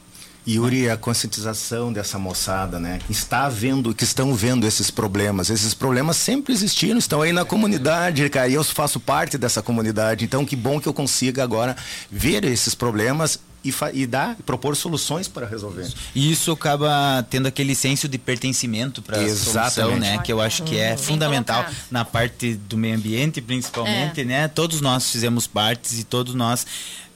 Yuri, 0.46 0.90
a 0.90 0.96
conscientização 0.98 1.90
dessa 1.90 2.18
moçada, 2.18 2.78
né? 2.78 3.00
Está 3.08 3.48
vendo, 3.48 3.94
que 3.94 4.04
estão 4.04 4.34
vendo 4.34 4.66
esses 4.66 4.90
problemas. 4.90 5.48
Esses 5.48 5.72
problemas 5.72 6.18
sempre 6.18 6.52
existiram, 6.52 6.98
estão 6.98 7.22
aí 7.22 7.32
na 7.32 7.46
comunidade, 7.46 8.28
cara. 8.28 8.46
E 8.46 8.54
eu 8.54 8.62
faço 8.62 9.00
parte 9.00 9.38
dessa 9.38 9.62
comunidade. 9.62 10.22
Então, 10.22 10.44
que 10.44 10.54
bom 10.54 10.78
que 10.78 10.86
eu 10.86 10.92
consiga 10.92 11.42
agora 11.42 11.74
ver 12.10 12.44
esses 12.44 12.74
problemas 12.74 13.40
e, 13.68 13.74
e 13.94 14.06
dar, 14.06 14.36
propor 14.44 14.76
soluções 14.76 15.28
para 15.28 15.46
resolver. 15.46 15.88
E 16.14 16.30
isso 16.30 16.52
acaba 16.52 17.26
tendo 17.28 17.46
aquele 17.46 17.74
senso 17.74 18.08
de 18.08 18.18
pertencimento 18.18 19.02
para 19.02 19.18
a 19.18 19.28
solução, 19.28 19.96
né? 19.98 20.18
Que 20.18 20.32
eu 20.32 20.40
acho 20.40 20.62
que 20.62 20.76
é 20.78 20.96
fundamental 20.96 21.64
na 21.90 22.04
parte 22.04 22.54
do 22.54 22.76
meio 22.76 22.96
ambiente, 22.96 23.40
principalmente, 23.40 24.20
é. 24.20 24.24
né? 24.24 24.48
Todos 24.48 24.80
nós 24.80 25.10
fizemos 25.10 25.46
partes 25.46 25.98
e 25.98 26.04
todos 26.04 26.34
nós 26.34 26.66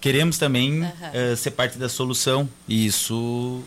queremos 0.00 0.38
também 0.38 0.82
uh, 0.82 1.36
ser 1.36 1.50
parte 1.50 1.78
da 1.78 1.88
solução 1.88 2.48
e 2.66 2.86
isso 2.86 3.62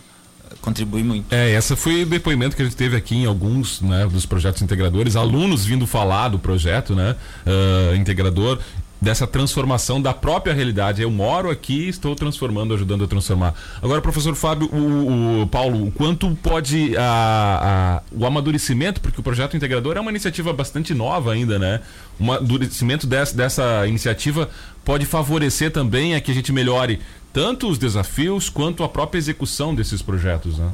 contribui 0.61 1.03
muito. 1.03 1.33
É, 1.33 1.51
essa 1.51 1.75
foi 1.75 2.03
o 2.03 2.05
depoimento 2.05 2.55
que 2.55 2.61
a 2.61 2.65
gente 2.65 2.75
teve 2.77 2.95
aqui 2.95 3.15
em 3.15 3.25
alguns 3.25 3.81
né, 3.81 4.05
dos 4.07 4.25
projetos 4.25 4.61
integradores, 4.61 5.15
alunos 5.15 5.65
vindo 5.65 5.87
falar 5.87 6.29
do 6.29 6.39
projeto 6.39 6.95
né, 6.95 7.15
uh, 7.45 7.95
integrador 7.95 8.59
dessa 9.03 9.27
transformação 9.27 10.01
da 10.01 10.13
própria 10.13 10.53
realidade. 10.53 11.01
Eu 11.01 11.11
moro 11.11 11.49
aqui, 11.49 11.89
estou 11.89 12.15
transformando, 12.15 12.73
ajudando 12.73 13.03
a 13.03 13.07
transformar. 13.07 13.53
Agora, 13.81 14.01
professor 14.01 14.33
Fábio, 14.33 14.69
o, 14.73 15.41
o 15.41 15.47
Paulo, 15.47 15.87
o 15.87 15.91
quanto 15.91 16.33
pode 16.41 16.95
a, 16.97 18.01
a, 18.01 18.15
o 18.17 18.25
amadurecimento, 18.25 19.01
porque 19.01 19.19
o 19.19 19.23
projeto 19.23 19.57
integrador 19.57 19.97
é 19.97 19.99
uma 19.99 20.09
iniciativa 20.09 20.53
bastante 20.53 20.93
nova 20.93 21.33
ainda, 21.33 21.59
né? 21.59 21.81
O 22.17 22.23
amadurecimento 22.23 23.05
dessa, 23.05 23.35
dessa 23.35 23.85
iniciativa 23.85 24.49
pode 24.85 25.05
favorecer 25.05 25.69
também 25.71 26.15
a 26.15 26.21
que 26.21 26.31
a 26.31 26.33
gente 26.33 26.53
melhore 26.53 27.01
tanto 27.33 27.67
os 27.67 27.77
desafios 27.77 28.47
quanto 28.47 28.83
a 28.83 28.89
própria 28.89 29.19
execução 29.19 29.75
desses 29.75 30.01
projetos, 30.01 30.57
né? 30.57 30.71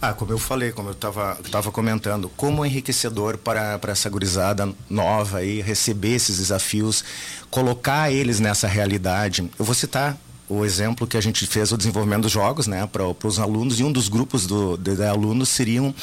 Ah, 0.00 0.12
como 0.12 0.30
eu 0.30 0.38
falei, 0.38 0.72
como 0.72 0.90
eu 0.90 0.92
estava 0.92 1.72
comentando, 1.72 2.28
como 2.36 2.64
enriquecedor 2.64 3.38
para, 3.38 3.78
para 3.78 3.92
essa 3.92 4.10
gurizada 4.10 4.70
nova 4.90 5.38
aí, 5.38 5.62
receber 5.62 6.14
esses 6.14 6.36
desafios, 6.36 7.02
colocar 7.50 8.12
eles 8.12 8.38
nessa 8.38 8.68
realidade. 8.68 9.50
Eu 9.58 9.64
vou 9.64 9.74
citar 9.74 10.16
o 10.48 10.64
exemplo 10.64 11.06
que 11.06 11.16
a 11.16 11.20
gente 11.20 11.46
fez 11.46 11.72
o 11.72 11.78
desenvolvimento 11.78 12.22
dos 12.22 12.32
jogos 12.32 12.66
né, 12.66 12.86
para 12.86 13.04
os 13.04 13.38
alunos, 13.38 13.80
e 13.80 13.84
um 13.84 13.90
dos 13.90 14.08
grupos 14.08 14.46
do, 14.46 14.76
de, 14.76 14.96
de 14.96 15.04
alunos 15.04 15.48
seriam 15.48 15.94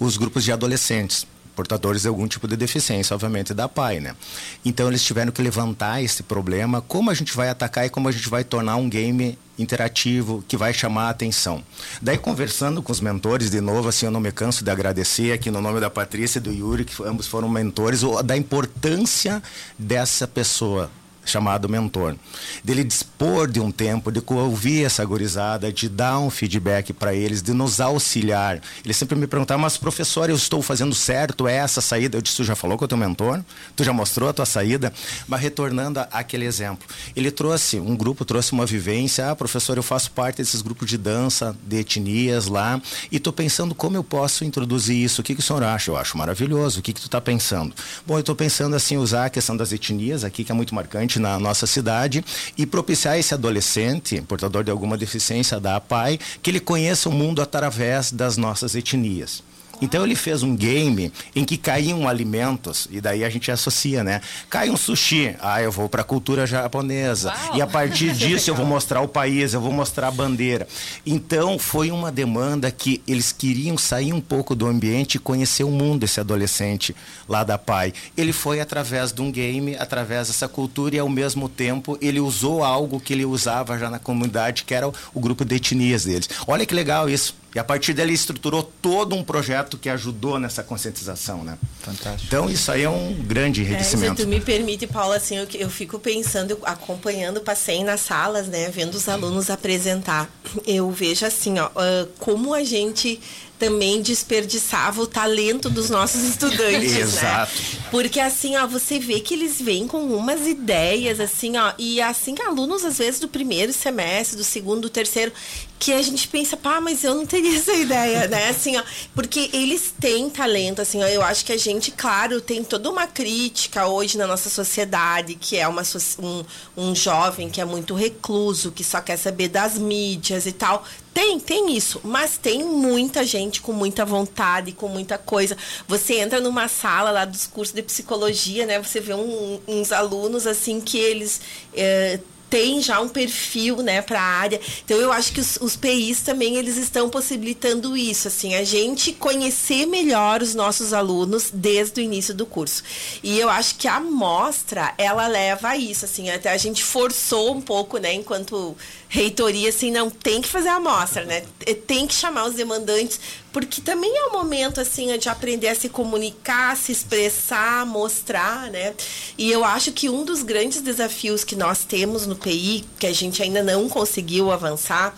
os 0.00 0.16
grupos 0.16 0.44
de 0.44 0.50
adolescentes 0.50 1.26
portadores 1.54 2.02
de 2.02 2.08
algum 2.08 2.26
tipo 2.26 2.48
de 2.48 2.56
deficiência, 2.56 3.14
obviamente, 3.14 3.54
da 3.54 3.68
PAI, 3.68 4.00
né? 4.00 4.16
Então 4.64 4.88
eles 4.88 5.02
tiveram 5.02 5.32
que 5.32 5.42
levantar 5.42 6.02
esse 6.02 6.22
problema, 6.22 6.80
como 6.80 7.10
a 7.10 7.14
gente 7.14 7.34
vai 7.36 7.48
atacar 7.48 7.86
e 7.86 7.90
como 7.90 8.08
a 8.08 8.12
gente 8.12 8.28
vai 8.28 8.44
tornar 8.44 8.76
um 8.76 8.88
game 8.88 9.38
interativo 9.58 10.42
que 10.48 10.56
vai 10.56 10.72
chamar 10.72 11.06
a 11.06 11.10
atenção. 11.10 11.62
Daí 12.00 12.16
conversando 12.16 12.82
com 12.82 12.90
os 12.90 13.00
mentores 13.00 13.50
de 13.50 13.60
novo, 13.60 13.88
assim, 13.88 14.06
eu 14.06 14.12
não 14.12 14.20
me 14.20 14.32
canso 14.32 14.64
de 14.64 14.70
agradecer 14.70 15.32
aqui 15.32 15.50
no 15.50 15.60
nome 15.60 15.80
da 15.80 15.90
Patrícia 15.90 16.38
e 16.38 16.42
do 16.42 16.52
Yuri, 16.52 16.84
que 16.84 17.02
ambos 17.02 17.26
foram 17.26 17.48
mentores, 17.48 18.02
da 18.24 18.36
importância 18.36 19.42
dessa 19.78 20.26
pessoa 20.26 20.90
chamado 21.24 21.68
mentor. 21.68 22.16
Dele 22.64 22.84
dispor 22.84 23.50
de 23.50 23.60
um 23.60 23.70
tempo, 23.70 24.10
de 24.10 24.22
ouvir 24.26 24.84
essa 24.84 25.04
gorizada, 25.04 25.72
de 25.72 25.88
dar 25.88 26.18
um 26.18 26.30
feedback 26.30 26.92
para 26.92 27.14
eles, 27.14 27.42
de 27.42 27.52
nos 27.52 27.80
auxiliar. 27.80 28.60
Ele 28.84 28.94
sempre 28.94 29.16
me 29.16 29.26
perguntava, 29.26 29.60
mas 29.60 29.76
professor, 29.76 30.28
eu 30.28 30.36
estou 30.36 30.62
fazendo 30.62 30.94
certo? 30.94 31.46
Essa 31.46 31.80
saída? 31.80 32.16
Eu 32.16 32.22
disse, 32.22 32.36
tu 32.36 32.44
já 32.44 32.54
falou 32.54 32.76
com 32.76 32.84
o 32.84 32.88
teu 32.88 32.98
mentor? 32.98 33.42
Tu 33.76 33.84
já 33.84 33.92
mostrou 33.92 34.28
a 34.28 34.32
tua 34.32 34.46
saída? 34.46 34.92
Mas 35.28 35.40
retornando 35.40 36.00
àquele 36.10 36.44
exemplo, 36.44 36.86
ele 37.14 37.30
trouxe, 37.30 37.78
um 37.78 37.96
grupo 37.96 38.24
trouxe 38.24 38.52
uma 38.52 38.66
vivência, 38.66 39.30
ah, 39.30 39.36
professor, 39.36 39.76
eu 39.76 39.82
faço 39.82 40.10
parte 40.10 40.36
desses 40.36 40.62
grupos 40.62 40.88
de 40.88 40.98
dança, 40.98 41.56
de 41.66 41.78
etnias 41.78 42.46
lá, 42.46 42.80
e 43.10 43.16
estou 43.16 43.32
pensando 43.32 43.74
como 43.74 43.96
eu 43.96 44.04
posso 44.04 44.44
introduzir 44.44 44.96
isso. 44.96 45.20
O 45.20 45.24
que, 45.24 45.34
que 45.34 45.40
o 45.40 45.42
senhor 45.42 45.62
acha? 45.62 45.90
Eu 45.90 45.96
acho 45.96 46.16
maravilhoso. 46.16 46.80
O 46.80 46.82
que, 46.82 46.92
que 46.92 47.00
tu 47.00 47.06
está 47.06 47.20
pensando? 47.20 47.74
Bom, 48.06 48.14
eu 48.14 48.20
estou 48.20 48.34
pensando 48.34 48.74
assim, 48.74 48.96
usar 48.96 49.26
a 49.26 49.30
questão 49.30 49.56
das 49.56 49.72
etnias 49.72 50.24
aqui, 50.24 50.44
que 50.44 50.52
é 50.52 50.54
muito 50.54 50.74
marcante, 50.74 51.11
na 51.18 51.38
nossa 51.38 51.66
cidade 51.66 52.24
e 52.56 52.66
propiciar 52.66 53.18
esse 53.18 53.34
adolescente, 53.34 54.20
portador 54.22 54.64
de 54.64 54.70
alguma 54.70 54.96
deficiência 54.96 55.60
da 55.60 55.76
APAI, 55.76 56.18
que 56.42 56.50
ele 56.50 56.60
conheça 56.60 57.08
o 57.08 57.12
mundo 57.12 57.42
através 57.42 58.12
das 58.12 58.36
nossas 58.36 58.74
etnias. 58.74 59.42
Então 59.82 60.04
ele 60.04 60.14
fez 60.14 60.44
um 60.44 60.54
game 60.54 61.12
em 61.34 61.44
que 61.44 61.56
caíam 61.56 62.08
alimentos, 62.08 62.86
e 62.88 63.00
daí 63.00 63.24
a 63.24 63.28
gente 63.28 63.50
associa, 63.50 64.04
né? 64.04 64.20
Cai 64.48 64.70
um 64.70 64.76
sushi, 64.76 65.34
ah, 65.40 65.60
eu 65.60 65.72
vou 65.72 65.88
para 65.88 66.02
a 66.02 66.04
cultura 66.04 66.46
japonesa. 66.46 67.34
Uau. 67.34 67.56
E 67.56 67.60
a 67.60 67.66
partir 67.66 68.12
disso 68.16 68.48
eu 68.48 68.54
vou 68.54 68.64
mostrar 68.64 69.00
o 69.00 69.08
país, 69.08 69.52
eu 69.52 69.60
vou 69.60 69.72
mostrar 69.72 70.06
a 70.06 70.10
bandeira. 70.12 70.68
Então 71.04 71.58
foi 71.58 71.90
uma 71.90 72.12
demanda 72.12 72.70
que 72.70 73.02
eles 73.08 73.32
queriam 73.32 73.76
sair 73.76 74.12
um 74.12 74.20
pouco 74.20 74.54
do 74.54 74.68
ambiente 74.68 75.16
e 75.16 75.18
conhecer 75.18 75.64
o 75.64 75.70
mundo, 75.70 76.04
esse 76.04 76.20
adolescente 76.20 76.94
lá 77.28 77.42
da 77.42 77.58
PAI. 77.58 77.92
Ele 78.16 78.32
foi 78.32 78.60
através 78.60 79.12
de 79.12 79.20
um 79.20 79.32
game, 79.32 79.74
através 79.76 80.28
dessa 80.28 80.46
cultura, 80.46 80.94
e 80.94 80.98
ao 81.00 81.08
mesmo 81.08 81.48
tempo 81.48 81.98
ele 82.00 82.20
usou 82.20 82.62
algo 82.62 83.00
que 83.00 83.12
ele 83.12 83.24
usava 83.24 83.76
já 83.76 83.90
na 83.90 83.98
comunidade, 83.98 84.62
que 84.62 84.74
era 84.74 84.86
o, 84.86 84.94
o 85.12 85.18
grupo 85.18 85.44
de 85.44 85.56
etnias 85.56 86.04
deles. 86.04 86.28
Olha 86.46 86.64
que 86.64 86.74
legal 86.74 87.10
isso. 87.10 87.41
E 87.54 87.58
a 87.58 87.64
partir 87.64 87.92
dele 87.92 88.12
estruturou 88.12 88.62
todo 88.62 89.14
um 89.14 89.22
projeto 89.22 89.76
que 89.76 89.88
ajudou 89.90 90.38
nessa 90.38 90.62
conscientização, 90.62 91.44
né? 91.44 91.58
Fantástico. 91.80 92.24
Então 92.26 92.48
isso 92.48 92.72
aí 92.72 92.82
é 92.82 92.88
um 92.88 93.12
grande 93.14 93.60
enriquecimento. 93.60 94.14
É, 94.14 94.16
se 94.16 94.22
tu 94.22 94.28
me 94.28 94.40
permite, 94.40 94.86
Paula, 94.86 95.16
assim, 95.16 95.36
eu, 95.36 95.46
eu 95.54 95.68
fico 95.68 95.98
pensando, 95.98 96.58
acompanhando, 96.62 97.40
passei 97.40 97.84
nas 97.84 98.00
salas, 98.00 98.46
né, 98.46 98.70
vendo 98.70 98.94
os 98.94 99.08
alunos 99.08 99.50
apresentar. 99.50 100.30
Eu 100.66 100.90
vejo 100.90 101.26
assim, 101.26 101.58
ó, 101.58 101.66
uh, 101.66 102.06
como 102.18 102.54
a 102.54 102.64
gente 102.64 103.20
também 103.62 104.02
desperdiçava 104.02 105.00
o 105.00 105.06
talento 105.06 105.70
dos 105.70 105.88
nossos 105.88 106.24
estudantes, 106.24 106.94
né? 106.94 107.00
Exato. 107.00 107.52
Né? 107.54 107.78
Porque 107.92 108.18
assim, 108.18 108.56
ó, 108.56 108.66
você 108.66 108.98
vê 108.98 109.20
que 109.20 109.34
eles 109.34 109.62
vêm 109.62 109.86
com 109.86 110.02
umas 110.16 110.48
ideias, 110.48 111.20
assim, 111.20 111.56
ó, 111.56 111.72
e 111.78 112.00
assim, 112.00 112.34
alunos, 112.44 112.84
às 112.84 112.98
vezes, 112.98 113.20
do 113.20 113.28
primeiro 113.28 113.72
semestre, 113.72 114.36
do 114.36 114.42
segundo, 114.42 114.80
do 114.80 114.90
terceiro, 114.90 115.30
que 115.78 115.92
a 115.92 116.02
gente 116.02 116.26
pensa, 116.26 116.56
pá, 116.56 116.80
mas 116.80 117.04
eu 117.04 117.14
não 117.14 117.24
teria 117.24 117.54
essa 117.58 117.72
ideia, 117.72 118.26
né? 118.26 118.48
Assim, 118.48 118.76
ó, 118.76 118.82
porque 119.14 119.48
eles 119.52 119.94
têm 120.00 120.28
talento, 120.28 120.82
assim, 120.82 121.00
ó, 121.00 121.06
eu 121.06 121.22
acho 121.22 121.44
que 121.44 121.52
a 121.52 121.56
gente, 121.56 121.92
claro, 121.92 122.40
tem 122.40 122.64
toda 122.64 122.90
uma 122.90 123.06
crítica 123.06 123.86
hoje 123.86 124.18
na 124.18 124.26
nossa 124.26 124.50
sociedade, 124.50 125.36
que 125.36 125.56
é 125.56 125.68
uma, 125.68 125.82
um, 126.18 126.44
um 126.76 126.94
jovem 126.96 127.48
que 127.48 127.60
é 127.60 127.64
muito 127.64 127.94
recluso, 127.94 128.72
que 128.72 128.82
só 128.82 129.00
quer 129.00 129.16
saber 129.16 129.46
das 129.46 129.78
mídias 129.78 130.46
e 130.46 130.52
tal. 130.52 130.84
Tem, 131.12 131.38
tem 131.38 131.76
isso, 131.76 132.00
mas 132.02 132.38
tem 132.38 132.64
muita 132.64 133.24
gente 133.24 133.60
com 133.60 133.72
muita 133.72 134.04
vontade, 134.04 134.72
com 134.72 134.88
muita 134.88 135.18
coisa. 135.18 135.56
Você 135.86 136.14
entra 136.14 136.40
numa 136.40 136.68
sala 136.68 137.10
lá 137.10 137.24
dos 137.26 137.46
cursos 137.46 137.74
de 137.74 137.82
psicologia, 137.82 138.64
né? 138.64 138.82
Você 138.82 138.98
vê 138.98 139.12
um, 139.12 139.60
uns 139.68 139.92
alunos 139.92 140.46
assim 140.46 140.80
que 140.80 140.96
eles 140.96 141.40
é, 141.74 142.18
tem 142.52 142.82
já 142.82 143.00
um 143.00 143.08
perfil, 143.08 143.78
né, 143.78 144.02
para 144.02 144.20
a 144.20 144.24
área. 144.24 144.60
Então 144.84 144.98
eu 144.98 145.10
acho 145.10 145.32
que 145.32 145.40
os, 145.40 145.56
os 145.56 145.74
PIs 145.74 146.20
também 146.20 146.56
eles 146.56 146.76
estão 146.76 147.08
possibilitando 147.08 147.96
isso, 147.96 148.28
assim, 148.28 148.54
a 148.54 148.62
gente 148.62 149.10
conhecer 149.10 149.86
melhor 149.86 150.42
os 150.42 150.54
nossos 150.54 150.92
alunos 150.92 151.48
desde 151.50 152.02
o 152.02 152.04
início 152.04 152.34
do 152.34 152.44
curso. 152.44 152.82
E 153.22 153.40
eu 153.40 153.48
acho 153.48 153.76
que 153.76 153.88
a 153.88 153.98
mostra 153.98 154.92
ela 154.98 155.26
leva 155.28 155.68
a 155.68 155.78
isso, 155.78 156.04
assim, 156.04 156.28
até 156.28 156.50
a 156.50 156.58
gente 156.58 156.84
forçou 156.84 157.54
um 157.56 157.60
pouco, 157.62 157.96
né, 157.96 158.12
enquanto 158.12 158.76
reitoria, 159.12 159.68
assim, 159.68 159.90
não 159.90 160.08
tem 160.08 160.40
que 160.40 160.48
fazer 160.48 160.70
a 160.70 160.76
amostra, 160.76 161.26
né? 161.26 161.42
Tem 161.86 162.06
que 162.06 162.14
chamar 162.14 162.46
os 162.46 162.54
demandantes, 162.54 163.20
porque 163.52 163.82
também 163.82 164.10
é 164.10 164.28
um 164.28 164.32
momento, 164.32 164.80
assim, 164.80 165.14
de 165.18 165.28
aprender 165.28 165.68
a 165.68 165.74
se 165.74 165.90
comunicar, 165.90 166.74
se 166.78 166.92
expressar, 166.92 167.84
mostrar, 167.84 168.70
né? 168.70 168.94
E 169.36 169.52
eu 169.52 169.66
acho 169.66 169.92
que 169.92 170.08
um 170.08 170.24
dos 170.24 170.42
grandes 170.42 170.80
desafios 170.80 171.44
que 171.44 171.54
nós 171.54 171.84
temos 171.84 172.26
no 172.26 172.36
PI, 172.36 172.86
que 172.98 173.06
a 173.06 173.12
gente 173.12 173.42
ainda 173.42 173.62
não 173.62 173.86
conseguiu 173.86 174.50
avançar, 174.50 175.14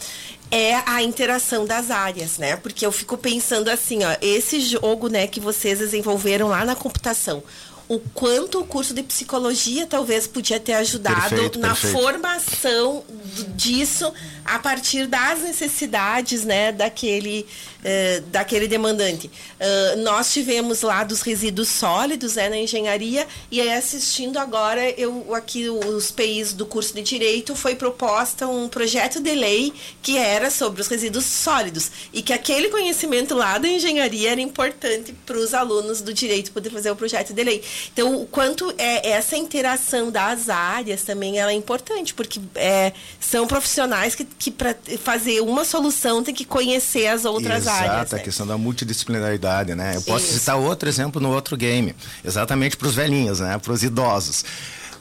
é 0.51 0.75
a 0.87 1.01
interação 1.01 1.65
das 1.65 1.89
áreas, 1.93 2.37
né? 2.37 2.57
Porque 2.57 2.85
eu 2.85 2.91
fico 2.91 3.17
pensando 3.17 3.69
assim, 3.69 4.03
ó, 4.03 4.17
esse 4.21 4.59
jogo, 4.59 5.07
né, 5.07 5.29
que 5.29 5.39
vocês 5.39 5.79
desenvolveram 5.79 6.49
lá 6.49 6.65
na 6.65 6.75
computação, 6.75 7.45
o 7.89 7.99
quanto 7.99 8.61
o 8.61 8.67
curso 8.67 8.95
de 8.95 9.03
psicologia 9.03 9.87
talvez 9.87 10.27
podia 10.27 10.59
ter 10.59 10.73
ajudado 10.75 11.29
perfeito, 11.29 11.59
na 11.59 11.69
perfeito. 11.69 11.99
formação 11.99 13.05
disso 13.55 14.13
a 14.45 14.59
partir 14.59 15.07
das 15.07 15.41
necessidades 15.41 16.45
né, 16.45 16.71
daquele, 16.71 17.47
uh, 17.81 18.21
daquele 18.27 18.69
demandante. 18.69 19.27
Uh, 19.27 20.03
nós 20.03 20.33
tivemos 20.33 20.83
lá 20.83 21.03
dos 21.03 21.23
resíduos 21.23 21.69
sólidos 21.69 22.37
né, 22.37 22.49
na 22.49 22.59
engenharia 22.59 23.27
e 23.51 23.61
aí 23.61 23.73
assistindo 23.73 24.39
agora 24.39 24.91
eu 24.99 25.35
aqui 25.35 25.69
os 25.69 26.11
PIs 26.11 26.53
do 26.53 26.67
curso 26.67 26.95
de 26.95 27.03
direito 27.03 27.55
foi 27.55 27.75
proposta 27.75 28.47
um 28.47 28.69
projeto 28.69 29.21
de 29.21 29.35
lei 29.35 29.73
que 30.03 30.19
era 30.19 30.51
sobre 30.51 30.83
os 30.83 30.89
resíduos 30.89 31.25
sólidos 31.25 31.91
e 32.13 32.23
que 32.23 32.33
aquele 32.33 32.69
conhecimento 32.69 33.35
lá 33.35 33.59
da 33.59 33.69
engenharia 33.69 34.33
era 34.33 34.41
importante 34.41 35.15
para 35.25 35.39
os 35.39 35.55
alunos 35.55 36.01
do 36.01 36.13
direito 36.13 36.53
poder 36.53 36.71
fazer 36.71 36.91
o 36.91 36.97
projeto 36.97 37.33
de 37.33 37.43
lei. 37.43 37.63
Então, 37.93 38.21
o 38.23 38.27
quanto 38.27 38.73
é 38.79 39.11
essa 39.11 39.37
interação 39.37 40.11
das 40.11 40.49
áreas 40.49 41.03
também 41.03 41.39
ela 41.39 41.51
é 41.51 41.55
importante, 41.55 42.15
porque 42.15 42.41
é, 42.55 42.93
são 43.21 43.47
profissionais 43.47 44.15
que, 44.15 44.25
que 44.25 44.51
para 44.51 44.77
fazer 45.03 45.41
uma 45.41 45.65
solução 45.65 46.23
tem 46.23 46.35
que 46.35 46.45
conhecer 46.45 47.07
as 47.07 47.25
outras 47.25 47.63
Exato, 47.63 47.77
áreas. 47.77 47.95
Exato, 47.95 48.15
a 48.15 48.19
né? 48.19 48.25
questão 48.25 48.47
da 48.47 48.59
multidisciplinaridade, 48.59 49.75
né? 49.75 49.97
Eu 49.97 50.03
posso 50.03 50.27
Isso. 50.27 50.39
citar 50.39 50.57
outro 50.57 50.89
exemplo 50.89 51.21
no 51.21 51.33
outro 51.33 51.57
game, 51.57 51.95
exatamente 52.25 52.77
para 52.77 52.89
os 52.89 52.95
velhinhos, 52.95 53.41
né? 53.41 53.59
Para 53.59 53.73
os 53.73 53.83
idosos. 53.83 54.45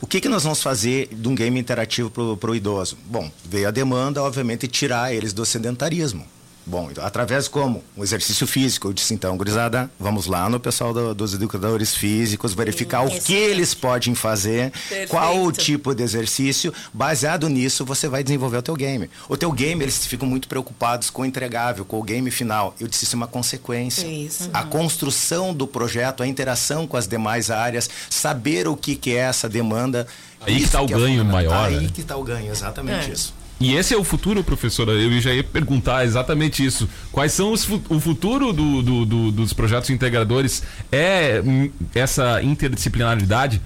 O 0.01 0.05
que, 0.05 0.19
que 0.19 0.27
nós 0.27 0.43
vamos 0.43 0.61
fazer 0.61 1.07
de 1.13 1.27
um 1.29 1.33
game 1.33 1.57
interativo 1.57 2.09
para 2.35 2.51
o 2.51 2.55
idoso? 2.55 2.97
Bom, 3.05 3.31
veio 3.45 3.69
a 3.69 3.71
demanda, 3.71 4.21
obviamente, 4.21 4.67
tirar 4.67 5.13
eles 5.13 5.31
do 5.31 5.45
sedentarismo. 5.45 6.27
Bom, 6.65 6.89
então, 6.89 7.05
através 7.05 7.49
como? 7.49 7.83
Um 7.97 8.03
exercício 8.03 8.47
físico. 8.47 8.87
Eu 8.87 8.93
disse, 8.93 9.13
então, 9.13 9.35
gurizada, 9.35 9.91
vamos 9.99 10.27
lá 10.27 10.49
no 10.49 10.59
pessoal 10.59 10.93
do- 10.93 11.13
dos 11.13 11.33
educadores 11.33 11.93
físicos, 11.93 12.53
verificar 12.53 13.01
o 13.05 13.09
que 13.09 13.33
eles 13.33 13.73
podem 13.73 14.15
fazer, 14.15 14.71
Perfeito. 14.71 15.09
qual 15.09 15.43
o 15.43 15.51
tipo 15.51 15.93
de 15.93 16.03
exercício. 16.03 16.73
Baseado 16.93 17.49
nisso, 17.49 17.83
você 17.83 18.07
vai 18.07 18.23
desenvolver 18.23 18.57
o 18.57 18.61
teu 18.61 18.75
game. 18.75 19.09
O 19.27 19.35
teu 19.35 19.51
game, 19.51 19.83
eles 19.83 20.05
ficam 20.05 20.25
muito 20.27 20.47
preocupados 20.47 21.09
com 21.09 21.23
o 21.23 21.25
entregável, 21.25 21.83
com 21.83 21.99
o 21.99 22.03
game 22.03 22.31
final. 22.31 22.73
Eu 22.79 22.87
disse, 22.87 23.03
isso 23.03 23.15
é 23.15 23.17
uma 23.17 23.27
consequência. 23.27 24.07
Isso. 24.07 24.49
A 24.53 24.63
construção 24.63 25.53
do 25.53 25.67
projeto, 25.67 26.23
a 26.23 26.27
interação 26.27 26.87
com 26.87 26.95
as 26.95 27.07
demais 27.07 27.51
áreas, 27.51 27.89
saber 28.09 28.69
o 28.69 28.77
que, 28.77 28.95
que 28.95 29.11
é 29.11 29.19
essa 29.19 29.49
demanda. 29.49 30.07
Aí 30.39 30.55
que 30.55 30.63
isso 30.63 30.71
tá 30.71 30.81
o 30.81 30.85
é 30.85 30.87
ganho 30.87 30.99
fundamental. 31.23 31.31
maior, 31.31 31.67
Aí 31.67 31.81
né? 31.81 31.89
que 31.93 32.01
está 32.01 32.15
o 32.15 32.23
ganho, 32.23 32.49
exatamente 32.51 33.09
É. 33.09 33.13
isso. 33.13 33.33
E 33.63 33.75
esse 33.75 33.93
é 33.93 33.97
o 33.97 34.03
futuro, 34.03 34.43
professora. 34.43 34.91
Eu 34.91 35.19
já 35.21 35.33
ia 35.33 35.43
perguntar 35.43 36.03
exatamente 36.05 36.65
isso. 36.65 36.87
Quais 37.11 37.31
são 37.31 37.51
os 37.51 37.67
o 37.89 37.99
futuro 37.99 38.51
do- 38.51 38.81
do- 38.81 39.05
do- 39.05 39.31
dos 39.31 39.53
projetos 39.53 39.89
integradores? 39.89 40.63
É 40.91 41.41
hum, 41.45 41.69
essa 41.95 42.41
interdisciplinaridade? 42.43 43.61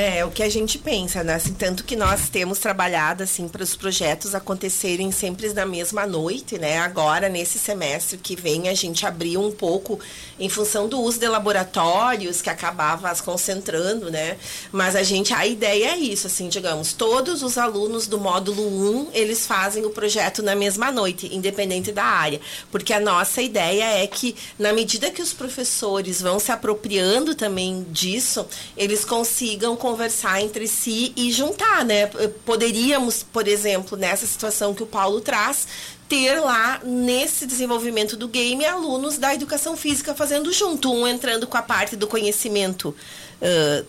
É, 0.00 0.24
o 0.24 0.30
que 0.30 0.44
a 0.44 0.48
gente 0.48 0.78
pensa, 0.78 1.24
né? 1.24 1.34
Assim, 1.34 1.52
tanto 1.52 1.82
que 1.82 1.96
nós 1.96 2.28
temos 2.28 2.60
trabalhado 2.60 3.24
assim 3.24 3.48
para 3.48 3.64
os 3.64 3.74
projetos 3.74 4.32
acontecerem 4.32 5.10
sempre 5.10 5.52
na 5.52 5.66
mesma 5.66 6.06
noite, 6.06 6.56
né? 6.56 6.78
Agora 6.78 7.28
nesse 7.28 7.58
semestre 7.58 8.16
que 8.16 8.36
vem 8.36 8.68
a 8.68 8.74
gente 8.74 9.04
abriu 9.04 9.42
um 9.42 9.50
pouco 9.50 9.98
em 10.38 10.48
função 10.48 10.88
do 10.88 11.00
uso 11.00 11.18
de 11.18 11.26
laboratórios 11.26 12.40
que 12.40 12.48
acabava 12.48 13.10
as 13.10 13.20
concentrando, 13.20 14.08
né? 14.08 14.36
Mas 14.70 14.94
a 14.94 15.02
gente 15.02 15.34
a 15.34 15.44
ideia 15.44 15.88
é 15.94 15.98
isso, 15.98 16.28
assim, 16.28 16.48
digamos, 16.48 16.92
todos 16.92 17.42
os 17.42 17.58
alunos 17.58 18.06
do 18.06 18.20
módulo 18.20 18.68
1, 18.68 19.08
eles 19.12 19.48
fazem 19.48 19.84
o 19.84 19.90
projeto 19.90 20.44
na 20.44 20.54
mesma 20.54 20.92
noite, 20.92 21.34
independente 21.34 21.90
da 21.90 22.04
área, 22.04 22.40
porque 22.70 22.92
a 22.92 23.00
nossa 23.00 23.42
ideia 23.42 24.00
é 24.00 24.06
que 24.06 24.36
na 24.56 24.72
medida 24.72 25.10
que 25.10 25.22
os 25.22 25.32
professores 25.32 26.22
vão 26.22 26.38
se 26.38 26.52
apropriando 26.52 27.34
também 27.34 27.84
disso, 27.90 28.46
eles 28.76 29.04
consigam 29.04 29.74
conversar 29.88 30.42
entre 30.42 30.68
si 30.68 31.12
e 31.16 31.32
juntar, 31.32 31.82
né? 31.82 32.06
Poderíamos, 32.44 33.22
por 33.22 33.48
exemplo, 33.48 33.96
nessa 33.96 34.26
situação 34.26 34.74
que 34.74 34.82
o 34.82 34.86
Paulo 34.86 35.20
traz, 35.22 35.66
ter 36.06 36.38
lá 36.40 36.80
nesse 36.84 37.46
desenvolvimento 37.46 38.16
do 38.16 38.28
game 38.28 38.66
alunos 38.66 39.16
da 39.16 39.34
educação 39.34 39.76
física 39.76 40.14
fazendo 40.14 40.52
junto, 40.52 40.92
um 40.92 41.08
entrando 41.08 41.46
com 41.46 41.56
a 41.56 41.62
parte 41.62 41.96
do 41.96 42.06
conhecimento 42.06 42.94
ãh, 43.42 43.84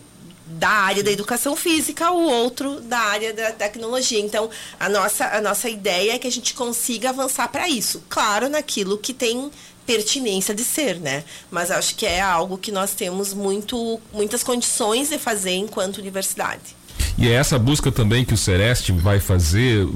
da 0.46 0.68
área 0.68 1.02
da 1.02 1.12
educação 1.12 1.54
física, 1.54 2.10
o 2.10 2.22
outro 2.28 2.80
da 2.80 2.98
área 2.98 3.32
da 3.32 3.52
tecnologia. 3.52 4.18
Então, 4.18 4.50
a 4.78 4.88
nossa, 4.88 5.26
a 5.26 5.40
nossa 5.40 5.68
ideia 5.68 6.14
é 6.14 6.18
que 6.18 6.26
a 6.26 6.32
gente 6.32 6.54
consiga 6.54 7.10
avançar 7.10 7.48
para 7.48 7.68
isso. 7.68 8.02
Claro, 8.08 8.48
naquilo 8.48 8.98
que 8.98 9.14
tem 9.14 9.50
pertinência 9.90 10.54
de 10.54 10.62
ser, 10.62 11.00
né? 11.00 11.24
Mas 11.50 11.68
acho 11.68 11.96
que 11.96 12.06
é 12.06 12.20
algo 12.20 12.56
que 12.56 12.70
nós 12.70 12.92
temos 12.94 13.34
muito, 13.34 14.00
muitas 14.12 14.44
condições 14.44 15.08
de 15.08 15.18
fazer 15.18 15.56
enquanto 15.56 15.98
universidade. 15.98 16.76
E 17.18 17.28
é 17.28 17.32
essa 17.32 17.58
busca 17.58 17.90
também 17.90 18.24
que 18.24 18.32
o 18.32 18.36
Sereste 18.36 18.92
vai 18.92 19.18
fazer, 19.18 19.88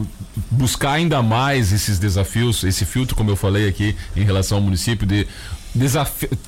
buscar 0.51 0.95
ainda 0.95 1.23
mais 1.23 1.73
esses 1.73 2.01
desafios, 2.01 2.65
esse 2.65 2.85
filtro, 2.85 3.15
como 3.15 3.31
eu 3.31 3.37
falei 3.37 3.69
aqui, 3.69 3.95
em 4.17 4.25
relação 4.25 4.59
ao 4.59 4.65
município, 4.65 5.07
de 5.07 5.29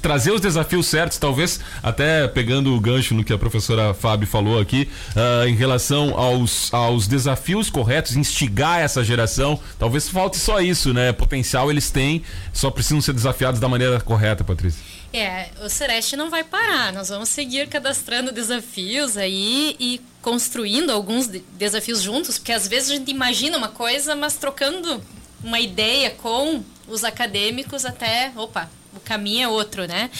trazer 0.00 0.30
os 0.30 0.40
desafios 0.40 0.86
certos, 0.86 1.18
talvez 1.18 1.60
até 1.82 2.28
pegando 2.28 2.74
o 2.74 2.80
gancho 2.80 3.14
no 3.14 3.24
que 3.24 3.32
a 3.32 3.38
professora 3.38 3.92
Fábio 3.92 4.26
falou 4.26 4.60
aqui, 4.60 4.88
ah, 5.14 5.46
em 5.48 5.54
relação 5.54 6.18
aos, 6.18 6.72
aos 6.72 7.06
desafios 7.06 7.68
corretos, 7.70 8.16
instigar 8.16 8.80
essa 8.80 9.02
geração. 9.02 9.58
Talvez 9.78 10.08
falte 10.08 10.36
só 10.36 10.60
isso, 10.60 10.92
né? 10.94 11.12
Potencial 11.12 11.70
eles 11.70 11.90
têm, 11.90 12.22
só 12.52 12.70
precisam 12.70 13.00
ser 13.00 13.12
desafiados 13.12 13.60
da 13.60 13.68
maneira 13.68 14.00
correta, 14.00 14.44
Patrícia. 14.44 14.80
É, 15.12 15.48
o 15.64 15.68
Sereste 15.68 16.16
não 16.16 16.28
vai 16.30 16.44
parar. 16.44 16.92
Nós 16.92 17.08
vamos 17.08 17.28
seguir 17.28 17.68
cadastrando 17.68 18.32
desafios 18.32 19.16
aí 19.16 19.74
e 19.80 20.00
construindo 20.20 20.90
alguns 20.90 21.26
de- 21.28 21.42
desafios 21.56 22.02
juntos, 22.02 22.38
porque 22.38 22.52
às 22.52 22.66
vezes 22.68 22.90
a 22.90 22.94
gente 22.96 23.10
imagina 23.10 23.56
uma 23.56 23.68
coisa, 23.68 24.14
mas 24.14 24.34
trocando 24.34 25.00
uma 25.42 25.60
ideia 25.60 26.10
com 26.10 26.62
os 26.88 27.04
acadêmicos 27.04 27.84
até, 27.84 28.32
opa, 28.36 28.68
o 28.96 29.00
caminho 29.00 29.44
é 29.44 29.48
outro, 29.48 29.86
né? 29.86 30.10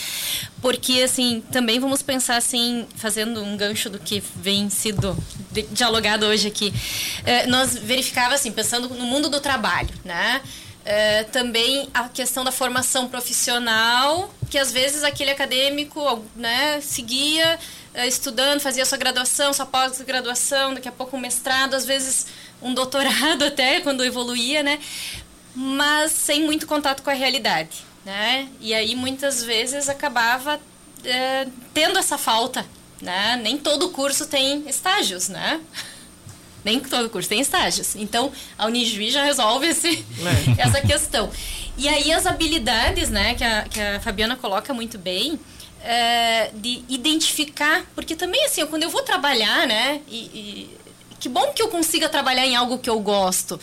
Porque 0.61 1.03
assim, 1.03 1.43
também 1.53 1.79
vamos 1.79 2.03
pensar 2.03 2.37
assim, 2.37 2.87
fazendo 2.97 3.43
um 3.43 3.57
gancho 3.57 3.89
do 3.89 3.99
que 3.99 4.23
vem 4.37 4.69
sido 4.71 5.17
di- 5.51 5.67
dialogado 5.71 6.27
hoje 6.27 6.49
aqui. 6.49 6.73
Eh, 7.25 7.47
nós 7.47 7.77
verificava 7.77 8.35
assim, 8.35 8.53
pensando 8.53 8.89
no 8.89 9.05
mundo 9.05 9.29
do 9.29 9.41
trabalho, 9.41 9.91
né? 10.05 10.41
É, 10.89 11.25
também 11.25 11.89
a 11.93 12.09
questão 12.09 12.45
da 12.45 12.53
formação 12.53 13.09
profissional, 13.09 14.33
que 14.49 14.57
às 14.57 14.71
vezes 14.71 15.03
aquele 15.03 15.33
acadêmico 15.33 16.25
né, 16.37 16.81
seguia 16.81 17.59
é, 17.93 18.07
estudando, 18.07 18.61
fazia 18.61 18.85
sua 18.85 18.97
graduação, 18.97 19.53
sua 19.53 19.67
pós-graduação, 19.67 20.75
daqui 20.75 20.89
a 20.89 20.93
pouco 20.93 21.17
um 21.17 21.21
mestrado, 21.21 21.75
às 21.75 21.85
vezes 21.85 22.27
um 22.63 22.73
doutorado 22.73 23.43
até, 23.51 23.81
quando 23.81 24.05
evoluía, 24.05 24.63
né? 24.63 24.79
Mas 25.57 26.13
sem 26.13 26.45
muito 26.45 26.69
contato 26.69 27.03
com 27.03 27.11
a 27.11 27.15
realidade, 27.15 27.85
né? 28.07 28.49
E 28.61 28.73
aí 28.73 28.95
muitas 28.95 29.43
vezes 29.43 29.89
acabava 29.89 30.61
é, 31.05 31.49
tendo 31.75 31.99
essa 31.99 32.17
falta, 32.17 32.65
né? 33.03 33.37
Nem 33.43 33.59
todo 33.59 33.89
curso 33.89 34.27
tem 34.27 34.63
estágios, 34.69 35.29
né? 35.29 35.61
Nem 36.65 36.79
todo 36.81 37.11
curso 37.11 37.29
tem 37.29 37.41
estágios. 37.41 37.97
Então, 37.97 38.33
a 38.57 38.67
Unijuí 38.67 39.11
já 39.11 39.25
resolve 39.25 39.67
esse, 39.67 40.05
essa 40.57 40.81
questão. 40.81 41.31
E 41.77 41.89
aí, 41.89 42.13
as 42.13 42.27
habilidades, 42.27 43.09
né, 43.09 43.35
que 43.35 43.45
a, 43.45 43.63
que 43.63 43.81
a 43.81 44.01
Fabiana 44.01 44.35
coloca 44.35 44.75
muito 44.75 44.99
bem, 44.99 45.39
é, 45.83 46.51
de 46.55 46.85
identificar, 46.89 47.85
porque 47.95 48.17
também, 48.17 48.45
assim, 48.47 48.67
quando 48.67 48.83
eu 48.83 48.91
vou 48.91 49.03
trabalhar, 49.03 49.67
né, 49.67 50.01
e, 50.09 50.17
e 50.17 50.77
que 51.21 51.29
bom 51.29 51.53
que 51.53 51.63
eu 51.63 51.69
consiga 51.69 52.09
trabalhar 52.09 52.47
em 52.47 52.57
algo 52.57 52.79
que 52.79 52.91
eu 52.91 52.99
gosto. 52.99 53.61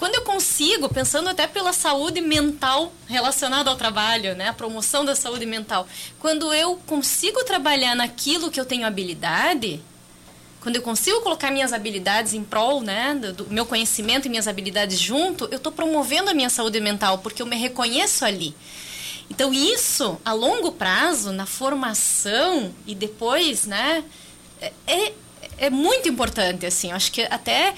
Quando 0.00 0.14
eu 0.14 0.22
consigo, 0.22 0.88
pensando 0.88 1.28
até 1.28 1.46
pela 1.46 1.74
saúde 1.74 2.22
mental 2.22 2.90
relacionada 3.06 3.68
ao 3.68 3.76
trabalho, 3.76 4.34
né, 4.34 4.48
a 4.48 4.52
promoção 4.54 5.04
da 5.04 5.14
saúde 5.14 5.44
mental, 5.44 5.86
quando 6.18 6.54
eu 6.54 6.76
consigo 6.86 7.44
trabalhar 7.44 7.94
naquilo 7.94 8.50
que 8.50 8.58
eu 8.58 8.64
tenho 8.64 8.86
habilidade, 8.86 9.78
quando 10.62 10.76
eu 10.76 10.80
consigo 10.80 11.20
colocar 11.20 11.50
minhas 11.50 11.74
habilidades 11.74 12.32
em 12.32 12.42
prol, 12.42 12.80
né, 12.80 13.14
do, 13.14 13.46
meu 13.50 13.66
conhecimento 13.66 14.24
e 14.24 14.30
minhas 14.30 14.48
habilidades 14.48 14.98
junto, 14.98 15.44
eu 15.50 15.58
estou 15.58 15.70
promovendo 15.70 16.30
a 16.30 16.34
minha 16.34 16.48
saúde 16.48 16.80
mental, 16.80 17.18
porque 17.18 17.42
eu 17.42 17.46
me 17.46 17.56
reconheço 17.56 18.24
ali. 18.24 18.56
Então, 19.28 19.52
isso, 19.52 20.18
a 20.24 20.32
longo 20.32 20.72
prazo, 20.72 21.30
na 21.30 21.44
formação 21.44 22.74
e 22.86 22.94
depois, 22.94 23.66
né, 23.66 24.02
é, 24.86 25.12
é 25.58 25.68
muito 25.68 26.08
importante, 26.08 26.64
assim. 26.64 26.88
Eu 26.88 26.96
acho 26.96 27.12
que 27.12 27.20
até 27.20 27.74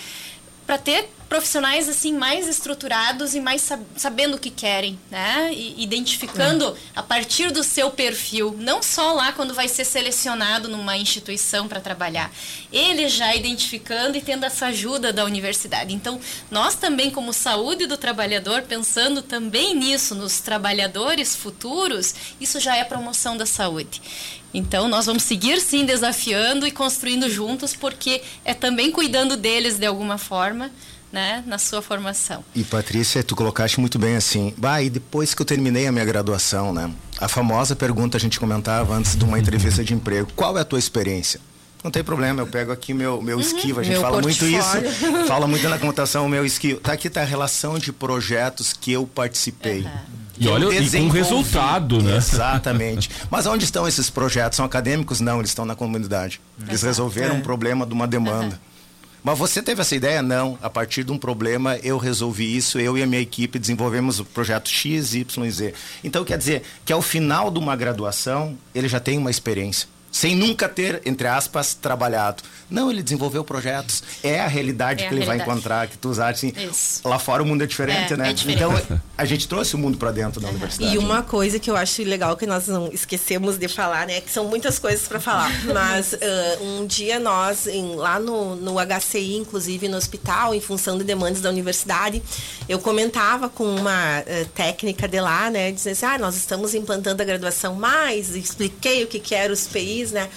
para 0.72 0.78
ter 0.78 1.06
profissionais 1.28 1.86
assim 1.86 2.14
mais 2.14 2.48
estruturados 2.48 3.34
e 3.34 3.40
mais 3.40 3.60
sab 3.60 3.82
sabendo 3.94 4.36
o 4.36 4.38
que 4.38 4.48
querem, 4.48 4.98
né? 5.10 5.50
E 5.52 5.82
identificando 5.82 6.66
é. 6.66 6.74
a 6.96 7.02
partir 7.02 7.50
do 7.50 7.62
seu 7.62 7.90
perfil, 7.90 8.56
não 8.58 8.82
só 8.82 9.12
lá 9.12 9.32
quando 9.32 9.52
vai 9.52 9.68
ser 9.68 9.84
selecionado 9.84 10.70
numa 10.70 10.96
instituição 10.96 11.68
para 11.68 11.78
trabalhar, 11.78 12.32
ele 12.72 13.06
já 13.06 13.34
identificando 13.34 14.16
e 14.16 14.22
tendo 14.22 14.46
essa 14.46 14.66
ajuda 14.66 15.12
da 15.12 15.26
universidade. 15.26 15.94
Então, 15.94 16.18
nós 16.50 16.74
também 16.74 17.10
como 17.10 17.34
saúde 17.34 17.86
do 17.86 17.98
trabalhador, 17.98 18.62
pensando 18.62 19.20
também 19.20 19.74
nisso 19.74 20.14
nos 20.14 20.40
trabalhadores 20.40 21.36
futuros, 21.36 22.14
isso 22.40 22.58
já 22.60 22.76
é 22.76 22.84
promoção 22.84 23.36
da 23.36 23.44
saúde. 23.44 24.00
Então, 24.54 24.88
nós 24.88 25.06
vamos 25.06 25.22
seguir 25.22 25.60
sim 25.60 25.84
desafiando 25.84 26.66
e 26.66 26.70
construindo 26.70 27.28
juntos, 27.30 27.74
porque 27.74 28.22
é 28.44 28.52
também 28.52 28.90
cuidando 28.90 29.36
deles 29.36 29.78
de 29.78 29.86
alguma 29.86 30.18
forma 30.18 30.70
né, 31.12 31.44
na 31.46 31.58
sua 31.58 31.82
formação. 31.82 32.42
E 32.54 32.64
Patrícia, 32.64 33.22
tu 33.22 33.36
colocaste 33.36 33.78
muito 33.78 33.98
bem 33.98 34.16
assim, 34.16 34.54
bah, 34.56 34.82
e 34.82 34.88
depois 34.88 35.34
que 35.34 35.42
eu 35.42 35.46
terminei 35.46 35.86
a 35.86 35.92
minha 35.92 36.04
graduação, 36.04 36.72
né? 36.72 36.90
A 37.20 37.28
famosa 37.28 37.76
pergunta 37.76 38.16
a 38.16 38.20
gente 38.20 38.40
comentava 38.40 38.94
antes 38.94 39.14
de 39.14 39.24
uma 39.24 39.38
entrevista 39.38 39.84
de 39.84 39.92
emprego, 39.92 40.30
qual 40.34 40.56
é 40.56 40.62
a 40.62 40.64
tua 40.64 40.78
experiência? 40.78 41.38
Não 41.84 41.90
tem 41.90 42.02
problema, 42.02 42.40
eu 42.40 42.46
pego 42.46 42.70
aqui 42.72 42.94
meu, 42.94 43.20
meu 43.20 43.36
uhum, 43.36 43.42
esquivo, 43.42 43.80
a 43.80 43.82
gente 43.82 44.00
fala 44.00 44.22
portfólio. 44.22 44.56
muito 44.56 44.86
isso, 44.86 45.26
fala 45.26 45.46
muito 45.46 45.68
na 45.68 45.78
computação, 45.78 46.24
o 46.24 46.28
meu 46.28 46.46
esquivo. 46.46 46.80
Tá 46.80 46.92
aqui 46.92 47.10
tá 47.10 47.22
a 47.22 47.24
relação 47.24 47.78
de 47.78 47.92
projetos 47.92 48.72
que 48.72 48.92
eu 48.92 49.04
participei. 49.04 49.80
Uhum. 49.80 50.21
E 50.38 50.48
olha, 50.48 50.66
e 50.72 50.90
com 50.90 51.08
resultado, 51.08 52.02
né? 52.02 52.16
Exatamente. 52.16 53.10
Mas 53.30 53.46
onde 53.46 53.64
estão 53.64 53.86
esses 53.86 54.08
projetos? 54.10 54.56
São 54.56 54.64
acadêmicos? 54.64 55.20
Não, 55.20 55.38
eles 55.38 55.50
estão 55.50 55.64
na 55.64 55.74
comunidade. 55.74 56.40
Eles 56.66 56.82
resolveram 56.82 57.36
É. 57.36 57.38
um 57.38 57.42
problema 57.42 57.84
de 57.86 57.92
uma 57.92 58.06
demanda. 58.06 58.58
Mas 59.24 59.38
você 59.38 59.62
teve 59.62 59.80
essa 59.80 59.94
ideia? 59.94 60.20
Não. 60.20 60.58
A 60.60 60.68
partir 60.68 61.04
de 61.04 61.12
um 61.12 61.18
problema, 61.18 61.76
eu 61.76 61.96
resolvi 61.96 62.56
isso, 62.56 62.80
eu 62.80 62.98
e 62.98 63.02
a 63.02 63.06
minha 63.06 63.20
equipe 63.22 63.56
desenvolvemos 63.58 64.18
o 64.18 64.24
projeto 64.24 64.68
X, 64.68 65.14
Y 65.14 65.44
e 65.46 65.50
Z. 65.50 65.74
Então, 66.02 66.24
quer 66.24 66.36
dizer 66.36 66.62
que 66.84 66.92
ao 66.92 67.00
final 67.00 67.48
de 67.48 67.58
uma 67.58 67.76
graduação, 67.76 68.58
ele 68.74 68.88
já 68.88 68.98
tem 68.98 69.18
uma 69.18 69.30
experiência. 69.30 69.86
Sem 70.12 70.36
nunca 70.36 70.68
ter, 70.68 71.00
entre 71.06 71.26
aspas, 71.26 71.72
trabalhado. 71.74 72.42
Não, 72.70 72.90
ele 72.90 73.02
desenvolveu 73.02 73.42
projetos. 73.42 74.02
É 74.22 74.40
a 74.40 74.46
realidade 74.46 75.02
É 75.02 75.06
a 75.06 75.08
que 75.08 75.14
ele 75.14 75.24
vai 75.24 75.36
realidade. 75.38 75.50
encontrar, 75.58 75.86
que 75.88 75.96
tu 75.96 76.10
usaste. 76.10 76.46
Assim, 76.54 76.68
Isso. 76.70 77.00
lá 77.08 77.18
fora 77.18 77.42
o 77.42 77.46
mundo 77.46 77.64
é 77.64 77.66
diferente, 77.66 78.12
É, 78.12 78.16
né? 78.16 78.28
é 78.30 78.32
diferente. 78.34 78.62
Então, 78.62 79.00
a 79.16 79.24
gente 79.24 79.48
trouxe 79.48 79.74
o 79.74 79.78
mundo 79.78 79.96
para 79.96 80.10
dentro 80.12 80.38
da 80.40 80.48
universidade. 80.48 80.94
E 80.94 80.98
uma 80.98 81.22
coisa 81.22 81.58
que 81.58 81.70
eu 81.70 81.76
acho 81.76 82.02
legal 82.02 82.36
que 82.36 82.44
nós 82.46 82.68
não 82.68 82.88
esquecemos 82.92 83.56
de 83.58 83.68
falar, 83.68 84.06
né? 84.06 84.20
Que 84.20 84.30
são 84.30 84.44
muitas 84.44 84.78
coisas 84.78 85.08
para 85.08 85.18
falar. 85.18 85.50
Mas 85.72 86.12
ah, 86.14 86.18
um 86.62 86.86
dia 86.86 87.18
nós, 87.18 87.66
em- 87.66 87.94
lá 87.96 88.18
no, 88.20 88.54
no 88.56 88.74
HCI, 88.78 89.36
inclusive 89.38 89.88
no 89.88 89.96
hospital, 89.96 90.54
em 90.54 90.60
função 90.60 90.98
de 90.98 91.04
demandas 91.04 91.40
da 91.40 91.48
universidade, 91.48 92.22
eu 92.68 92.78
comentava 92.78 93.48
com 93.48 93.64
uma 93.64 94.18
ah, 94.18 94.24
técnica 94.54 95.08
de 95.08 95.20
lá, 95.20 95.50
né? 95.50 95.72
Dizendo 95.72 95.92
assim, 95.92 96.06
ah, 96.06 96.18
nós 96.18 96.36
estamos 96.36 96.74
implantando 96.74 97.22
a 97.22 97.24
graduação 97.24 97.74
mais, 97.74 98.34
expliquei 98.36 99.04
o 99.04 99.06
que, 99.06 99.18
que 99.18 99.34
era 99.34 99.52
os 99.52 99.66
PIs, 99.66 100.01
né? 100.10 100.28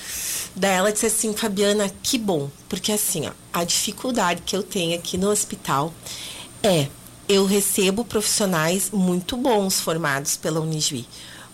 Daí 0.56 0.74
ela 0.74 0.92
disse 0.92 1.08
assim, 1.08 1.34
Fabiana, 1.34 1.92
que 2.04 2.18
bom. 2.18 2.50
Porque 2.70 2.92
assim, 2.92 3.28
ó, 3.28 3.32
a 3.52 3.64
dificuldade 3.64 4.44
que 4.46 4.56
eu 4.56 4.62
tenho 4.62 4.96
aqui 4.96 5.18
no 5.18 5.30
hospital 5.30 5.94
é 6.62 6.88
eu 7.28 7.46
recebo 7.46 8.06
profissionais 8.06 8.92
muito 8.92 9.36
bons 9.36 9.80
formados 9.80 10.38
pela 10.38 10.60
Unijuí, 10.60 11.08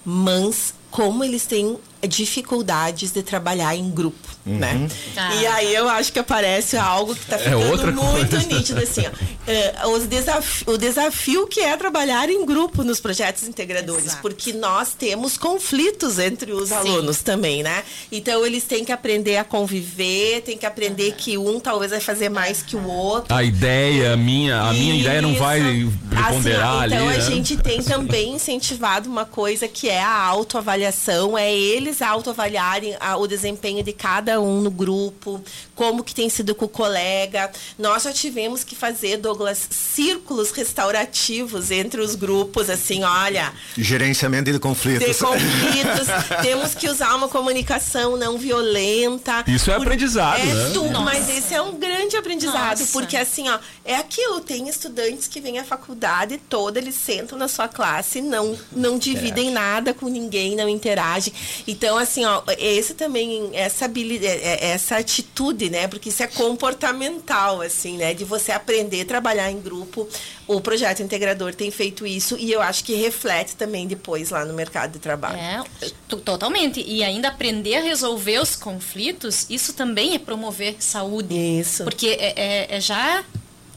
mas 0.04 0.74
como 0.90 1.24
eles 1.24 1.46
têm 1.46 1.78
dificuldades 2.08 3.12
de 3.12 3.24
trabalhar 3.24 3.76
em 3.76 3.90
grupo, 3.90 4.31
né? 4.46 4.88
Ah. 5.16 5.36
E 5.36 5.46
aí 5.48 5.76
eu 5.76 5.88
acho 5.90 6.12
que 6.12 6.20
aparece 6.20 6.78
algo 6.78 7.14
que 7.16 7.22
está 7.22 7.38
ficando 7.38 7.70
outra 7.70 7.92
muito 7.92 8.30
coisa. 8.32 8.48
nítido 8.48 8.82
assim, 8.82 9.04
ó. 9.08 9.12
É, 9.48 9.88
os 9.88 10.06
desafi- 10.06 10.64
o 10.68 10.78
desafio 10.78 11.48
que 11.48 11.60
é 11.62 11.76
trabalhar 11.76 12.30
em 12.30 12.46
grupo 12.46 12.84
nos 12.84 13.00
projetos 13.00 13.48
integradores, 13.48 14.06
Exato. 14.06 14.22
porque 14.22 14.54
nós 14.54 14.94
temos 14.94 15.36
conflitos 15.36 16.20
entre 16.20 16.52
os 16.54 16.70
Sim. 16.70 16.76
alunos 16.76 17.24
também, 17.24 17.64
né? 17.64 17.84
Então 18.12 18.46
eles 18.46 18.64
têm 18.66 18.86
que 18.86 18.92
aprender 18.92 19.38
a 19.38 19.44
conviver, 19.44 20.42
têm 20.42 20.60
que 20.60 20.66
aprender 20.66 21.14
que 21.18 21.40
um 21.40 21.60
talvez 21.60 21.90
vai 21.90 22.00
fazer 22.00 22.30
mais 22.30 22.62
que 22.62 22.76
o 22.76 22.88
outro. 22.88 23.34
A 23.34 23.44
ideia 23.44 24.16
minha, 24.16 24.62
a 24.62 24.74
minha 24.74 24.94
ideia 24.96 25.24
não 25.24 25.34
vai 25.34 25.60
Isso. 25.60 25.92
preponderar 26.08 26.84
Assim, 26.84 26.84
ó, 26.84 26.86
Então 26.86 27.08
ali. 27.10 27.16
a 27.16 27.18
né? 27.18 27.22
gente 27.22 27.58
tem 27.58 27.82
também 27.82 28.36
incentivado 28.36 29.10
uma 29.10 29.26
coisa 29.26 29.68
que 29.68 29.90
é 29.90 30.02
a 30.04 30.16
autoavaliação, 30.62 31.36
é 31.36 31.52
eles 31.52 32.00
autoavaliarem 32.02 32.96
o 33.18 33.26
desempenho 33.26 33.84
de 33.84 33.92
cada 33.92 34.31
um 34.40 34.62
no 34.62 34.72
grupo, 34.72 35.42
como 35.76 36.04
que 36.04 36.14
tem 36.14 36.30
sido 36.30 36.54
com 36.56 36.66
o 36.66 36.70
colega. 36.70 37.52
Nós 37.78 38.04
já 38.04 38.14
tivemos 38.14 38.64
que 38.64 38.76
fazer, 38.76 39.18
Douglas, 39.18 39.68
círculos 39.72 40.52
restaurativos 40.52 41.72
entre 41.72 42.02
os 42.02 42.16
grupos, 42.16 42.70
assim, 42.70 43.04
olha, 43.04 43.52
Gerenciamento 43.78 44.52
de 44.52 44.60
conflitos. 44.60 45.08
de 45.08 45.14
conflitos, 45.16 46.08
temos 46.42 46.76
que 46.76 46.88
usar 46.90 47.16
uma 47.16 47.28
comunicação 47.28 48.18
não 48.18 48.38
violenta. 48.38 49.44
Isso 49.48 49.72
é 49.72 49.76
Por- 49.76 49.84
aprendizado, 49.84 50.40
é 50.42 50.46
né? 50.46 50.72
tudo, 50.74 51.02
mas 51.02 51.30
esse 51.30 51.54
é 51.54 51.62
um 51.62 51.76
grande 51.78 52.16
aprendizado, 52.18 52.80
Nossa. 52.80 52.92
porque 52.92 53.18
assim, 53.18 53.50
ó, 53.50 53.60
é 53.86 53.96
aquilo, 53.96 54.40
tem 54.42 54.68
estudantes 54.68 55.28
que 55.28 55.40
vêm 55.40 55.60
à 55.60 55.64
faculdade 55.64 56.38
toda, 56.50 56.80
eles 56.80 56.96
sentam 56.96 57.38
na 57.38 57.48
sua 57.48 57.68
classe, 57.68 58.22
não 58.22 58.58
não 58.72 58.98
dividem 58.98 59.52
nada 59.52 59.94
com 59.94 60.08
ninguém, 60.08 60.56
não 60.56 60.68
interagem. 60.70 61.34
Então, 61.68 61.98
assim, 61.98 62.26
ó, 62.26 62.42
esse 62.58 62.94
também 62.94 63.50
essa 63.54 63.86
habilidade, 63.86 64.21
essa 64.26 64.98
atitude, 64.98 65.70
né? 65.70 65.88
Porque 65.88 66.10
isso 66.10 66.22
é 66.24 66.28
comportamental, 66.28 67.62
assim, 67.62 67.98
né? 67.98 68.14
De 68.14 68.24
você 68.24 68.52
aprender 68.52 69.02
a 69.02 69.06
trabalhar 69.06 69.52
em 69.52 69.60
grupo. 69.62 70.08
O 70.48 70.60
projeto 70.60 71.02
integrador 71.02 71.54
tem 71.56 71.72
feito 71.72 72.06
isso 72.06 72.36
e 72.38 72.52
eu 72.52 72.62
acho 72.62 72.84
que 72.84 72.94
reflete 72.94 73.56
também 73.56 73.88
depois 73.88 74.30
lá 74.32 74.44
no 74.44 74.54
mercado 74.54 74.92
de 74.94 75.00
trabalho. 75.00 75.38
É, 75.38 75.64
to- 76.10 76.18
totalmente. 76.18 76.82
E 76.86 77.04
ainda 77.04 77.30
aprender 77.30 77.76
a 77.78 77.82
resolver 77.82 78.40
os 78.40 78.56
conflitos, 78.56 79.46
isso 79.50 79.74
também 79.74 80.14
é 80.16 80.20
promover 80.20 80.76
saúde. 80.80 81.34
Isso. 81.36 81.84
Porque 81.84 82.08
é, 82.20 82.34
é- 82.36 82.76
é 82.78 82.82
já, 82.82 83.24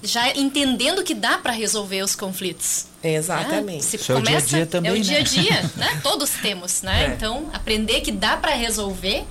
já 0.03 0.31
entendendo 0.37 1.03
que 1.05 1.15
dá 1.15 1.39
para 1.39 1.53
resolver 1.53 2.03
os 2.03 2.17
conflitos. 2.17 2.87
Exatamente. 3.03 3.77
né? 3.77 3.83
Se 3.83 3.97
Isso 3.97 4.13
é 4.13 4.15
o 4.17 4.23
dia 4.23 4.39
a 4.39 4.41
dia 4.41 4.67
também, 4.67 4.91
É 4.91 4.95
o 4.95 4.97
né? 4.97 5.01
dia 5.03 5.19
a 5.19 5.23
dia, 5.23 5.71
né? 5.77 6.01
Todos 6.03 6.31
temos, 6.31 6.83
né? 6.83 7.05
É. 7.13 7.15
Então, 7.15 7.51
aprender 7.53 8.01
que 8.01 8.11
dá 8.11 8.37
para 8.37 8.53
resolver. 8.55 9.25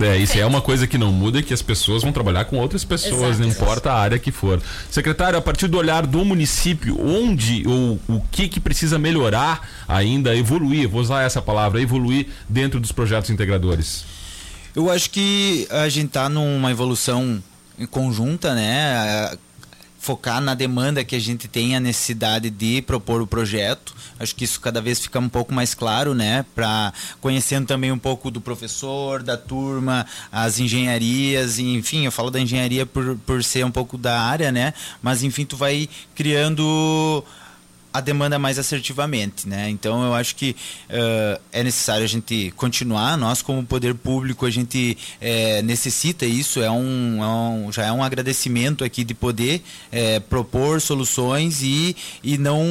É, 0.00 0.16
isso 0.16 0.38
é 0.38 0.46
uma 0.46 0.62
coisa 0.62 0.86
que 0.86 0.96
não 0.96 1.12
muda 1.12 1.40
e 1.40 1.42
que 1.42 1.52
as 1.52 1.60
pessoas 1.60 2.02
vão 2.02 2.12
trabalhar 2.12 2.46
com 2.46 2.56
outras 2.56 2.84
pessoas, 2.84 3.36
Exato. 3.36 3.40
não 3.40 3.48
importa 3.48 3.92
a 3.92 3.98
área 3.98 4.18
que 4.18 4.32
for. 4.32 4.60
Secretário, 4.90 5.38
a 5.38 5.42
partir 5.42 5.68
do 5.68 5.76
olhar 5.76 6.06
do 6.06 6.24
município, 6.24 6.98
onde 6.98 7.62
ou 7.66 8.00
o 8.08 8.20
que 8.30 8.48
que 8.48 8.58
precisa 8.58 8.98
melhorar 8.98 9.68
ainda, 9.86 10.34
evoluir, 10.34 10.88
vou 10.88 11.00
usar 11.00 11.22
essa 11.22 11.42
palavra, 11.42 11.80
evoluir 11.80 12.28
dentro 12.48 12.80
dos 12.80 12.90
projetos 12.90 13.28
integradores? 13.28 14.04
Eu 14.74 14.90
acho 14.90 15.10
que 15.10 15.68
a 15.70 15.88
gente 15.90 16.08
tá 16.08 16.28
numa 16.28 16.70
evolução 16.70 17.42
conjunta, 17.90 18.54
né? 18.54 19.36
Focar 20.02 20.40
na 20.40 20.52
demanda 20.52 21.04
que 21.04 21.14
a 21.14 21.20
gente 21.20 21.46
tem 21.46 21.76
a 21.76 21.80
necessidade 21.80 22.50
de 22.50 22.82
propor 22.82 23.22
o 23.22 23.26
projeto. 23.26 23.94
Acho 24.18 24.34
que 24.34 24.42
isso 24.42 24.60
cada 24.60 24.80
vez 24.80 24.98
fica 24.98 25.20
um 25.20 25.28
pouco 25.28 25.54
mais 25.54 25.74
claro, 25.74 26.12
né? 26.12 26.44
Para 26.56 26.92
conhecendo 27.20 27.68
também 27.68 27.92
um 27.92 27.98
pouco 27.98 28.28
do 28.28 28.40
professor, 28.40 29.22
da 29.22 29.36
turma, 29.36 30.04
as 30.32 30.58
engenharias, 30.58 31.60
enfim, 31.60 32.04
eu 32.04 32.10
falo 32.10 32.32
da 32.32 32.40
engenharia 32.40 32.84
por, 32.84 33.16
por 33.18 33.44
ser 33.44 33.64
um 33.64 33.70
pouco 33.70 33.96
da 33.96 34.20
área, 34.20 34.50
né? 34.50 34.74
Mas 35.00 35.22
enfim, 35.22 35.44
tu 35.44 35.56
vai 35.56 35.88
criando 36.16 37.24
a 37.92 38.00
demanda 38.00 38.38
mais 38.38 38.58
assertivamente, 38.58 39.48
né? 39.48 39.68
Então 39.68 40.02
eu 40.04 40.14
acho 40.14 40.34
que 40.36 40.56
eh, 40.88 41.40
é 41.52 41.62
necessário 41.62 42.04
a 42.04 42.08
gente 42.08 42.50
continuar. 42.56 43.16
Nós 43.18 43.42
como 43.42 43.62
poder 43.64 43.94
público 43.94 44.46
a 44.46 44.50
gente 44.50 44.96
eh, 45.20 45.60
necessita 45.62 46.24
isso. 46.24 46.62
É 46.62 46.70
um, 46.70 47.22
é 47.22 47.26
um- 47.26 47.72
já 47.72 47.84
é 47.86 47.92
um 47.92 48.02
agradecimento 48.02 48.82
aqui 48.84 49.04
de 49.04 49.14
poder 49.14 49.62
eh, 49.90 50.20
propor 50.20 50.80
soluções 50.80 51.62
e, 51.62 51.94
e 52.22 52.38
não 52.38 52.64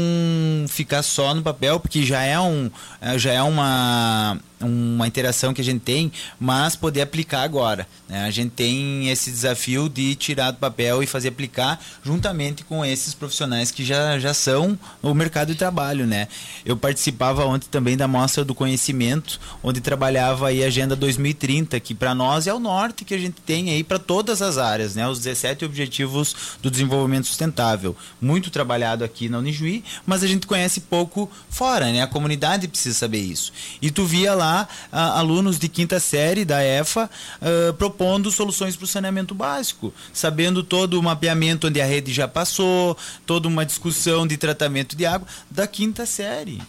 ficar 0.68 1.04
só 1.04 1.34
no 1.36 1.42
papel, 1.42 1.80
porque 1.80 2.06
já 2.06 2.22
é 2.24 2.40
um 2.40 2.70
já 3.18 3.32
é 3.34 3.42
uma 3.44 4.40
uma 4.62 5.08
interação 5.08 5.54
que 5.54 5.62
a 5.62 5.64
gente 5.64 5.82
tem, 5.82 6.12
mas 6.40 6.76
poder 6.76 7.02
aplicar 7.02 7.42
agora. 7.42 7.88
né? 8.08 8.24
A 8.26 8.32
gente 8.32 8.52
tem 8.52 9.10
esse 9.10 9.32
desafio 9.32 9.90
de 9.90 10.16
tirar 10.16 10.52
do 10.52 10.58
papel 10.58 11.02
e 11.02 11.08
fazer 11.08 11.30
aplicar 11.30 11.82
juntamente 12.04 12.64
com 12.64 12.84
esses 12.86 13.14
profissionais 13.14 13.72
que 13.72 13.84
já, 13.84 14.20
já 14.20 14.34
são 14.34 14.78
o 15.02 15.14
mercado 15.14 15.50
de 15.50 15.56
trabalho. 15.56 16.06
Né? 16.06 16.28
Eu 16.66 16.78
participava 16.78 17.46
ontem 17.46 17.68
também 17.70 17.98
da 17.98 18.08
Mostra 18.08 18.44
do 18.44 18.54
Conhecimento, 18.54 19.40
onde 19.64 19.82
trabalhava 19.82 20.48
a 20.48 20.52
Agenda 20.52 20.96
2030, 20.96 21.80
que 21.80 21.96
para 21.96 22.14
nós 22.14 22.48
é 22.48 22.54
o 22.54 22.60
norte 22.60 23.04
que 23.04 23.14
a 23.14 23.18
gente 23.18 23.42
tem 23.42 23.70
aí 23.70 23.84
para 23.84 24.00
todas 24.00 24.42
as 24.42 24.58
áreas, 24.58 24.96
né? 24.96 25.08
os 25.08 25.20
17 25.20 25.66
Objetivos 25.66 26.36
do 26.62 26.70
Desenvolvimento 26.70 27.28
Sustentável. 27.28 27.96
Muito 28.22 28.50
trabalhado 28.50 29.04
aqui 29.04 29.28
na 29.28 29.40
Unijuí, 29.40 29.84
mas 30.06 30.24
a 30.24 30.28
gente 30.28 30.46
conhece 30.48 30.82
pouco 30.82 31.30
fora, 31.50 31.92
né? 31.92 32.02
a 32.02 32.08
comunidade 32.08 32.68
precisa 32.68 32.98
saber 32.98 33.20
isso. 33.20 33.52
E 33.82 33.90
tu 33.90 34.06
via 34.06 34.34
lá 34.34 34.51
alunos 34.92 35.58
de 35.60 35.68
quinta 35.68 36.00
série 36.00 36.46
da 36.46 36.64
EFA 36.64 37.10
ah, 37.42 37.74
propondo 37.78 38.32
soluções 38.32 38.76
para 38.76 38.86
o 38.86 38.88
saneamento 38.88 39.34
básico, 39.34 39.94
sabendo 40.14 40.64
todo 40.64 41.00
o 41.00 41.04
mapeamento 41.04 41.68
onde 41.68 41.82
a 41.82 41.86
rede 41.86 42.14
já 42.14 42.28
passou, 42.28 42.98
toda 43.26 43.48
uma 43.48 43.66
discussão 43.66 44.28
de 44.28 44.38
tratamento 44.38 44.96
de 44.96 45.06
água 45.06 45.28
da 45.50 45.68
quinta 45.68 46.06
série. 46.06 46.62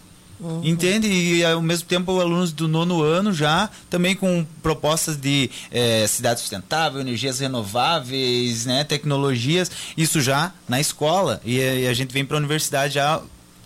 Entende? 0.65 1.07
E 1.07 1.45
ao 1.45 1.63
mesmo 1.63 1.87
tempo 1.87 2.21
alunos 2.21 2.53
do 2.53 2.67
nono 2.67 3.01
ano 3.01 3.33
já 3.33 3.71
também 3.89 4.17
com 4.17 4.45
propostas 4.61 5.17
de 5.17 5.49
eh, 5.71 6.05
cidade 6.09 6.41
sustentável, 6.41 7.01
energias 7.01 7.39
renováveis, 7.39 8.67
né, 8.67 8.83
tecnologias, 8.83 9.71
isso 9.97 10.21
já 10.21 10.53
na 10.69 10.81
escola. 10.81 11.41
E, 11.45 11.61
eh, 11.61 11.89
a 11.89 11.95
gente 11.95 12.13
vem 12.13 12.25
para 12.25 12.37
a 12.37 12.41
universidade 12.41 12.95
já 12.95 13.23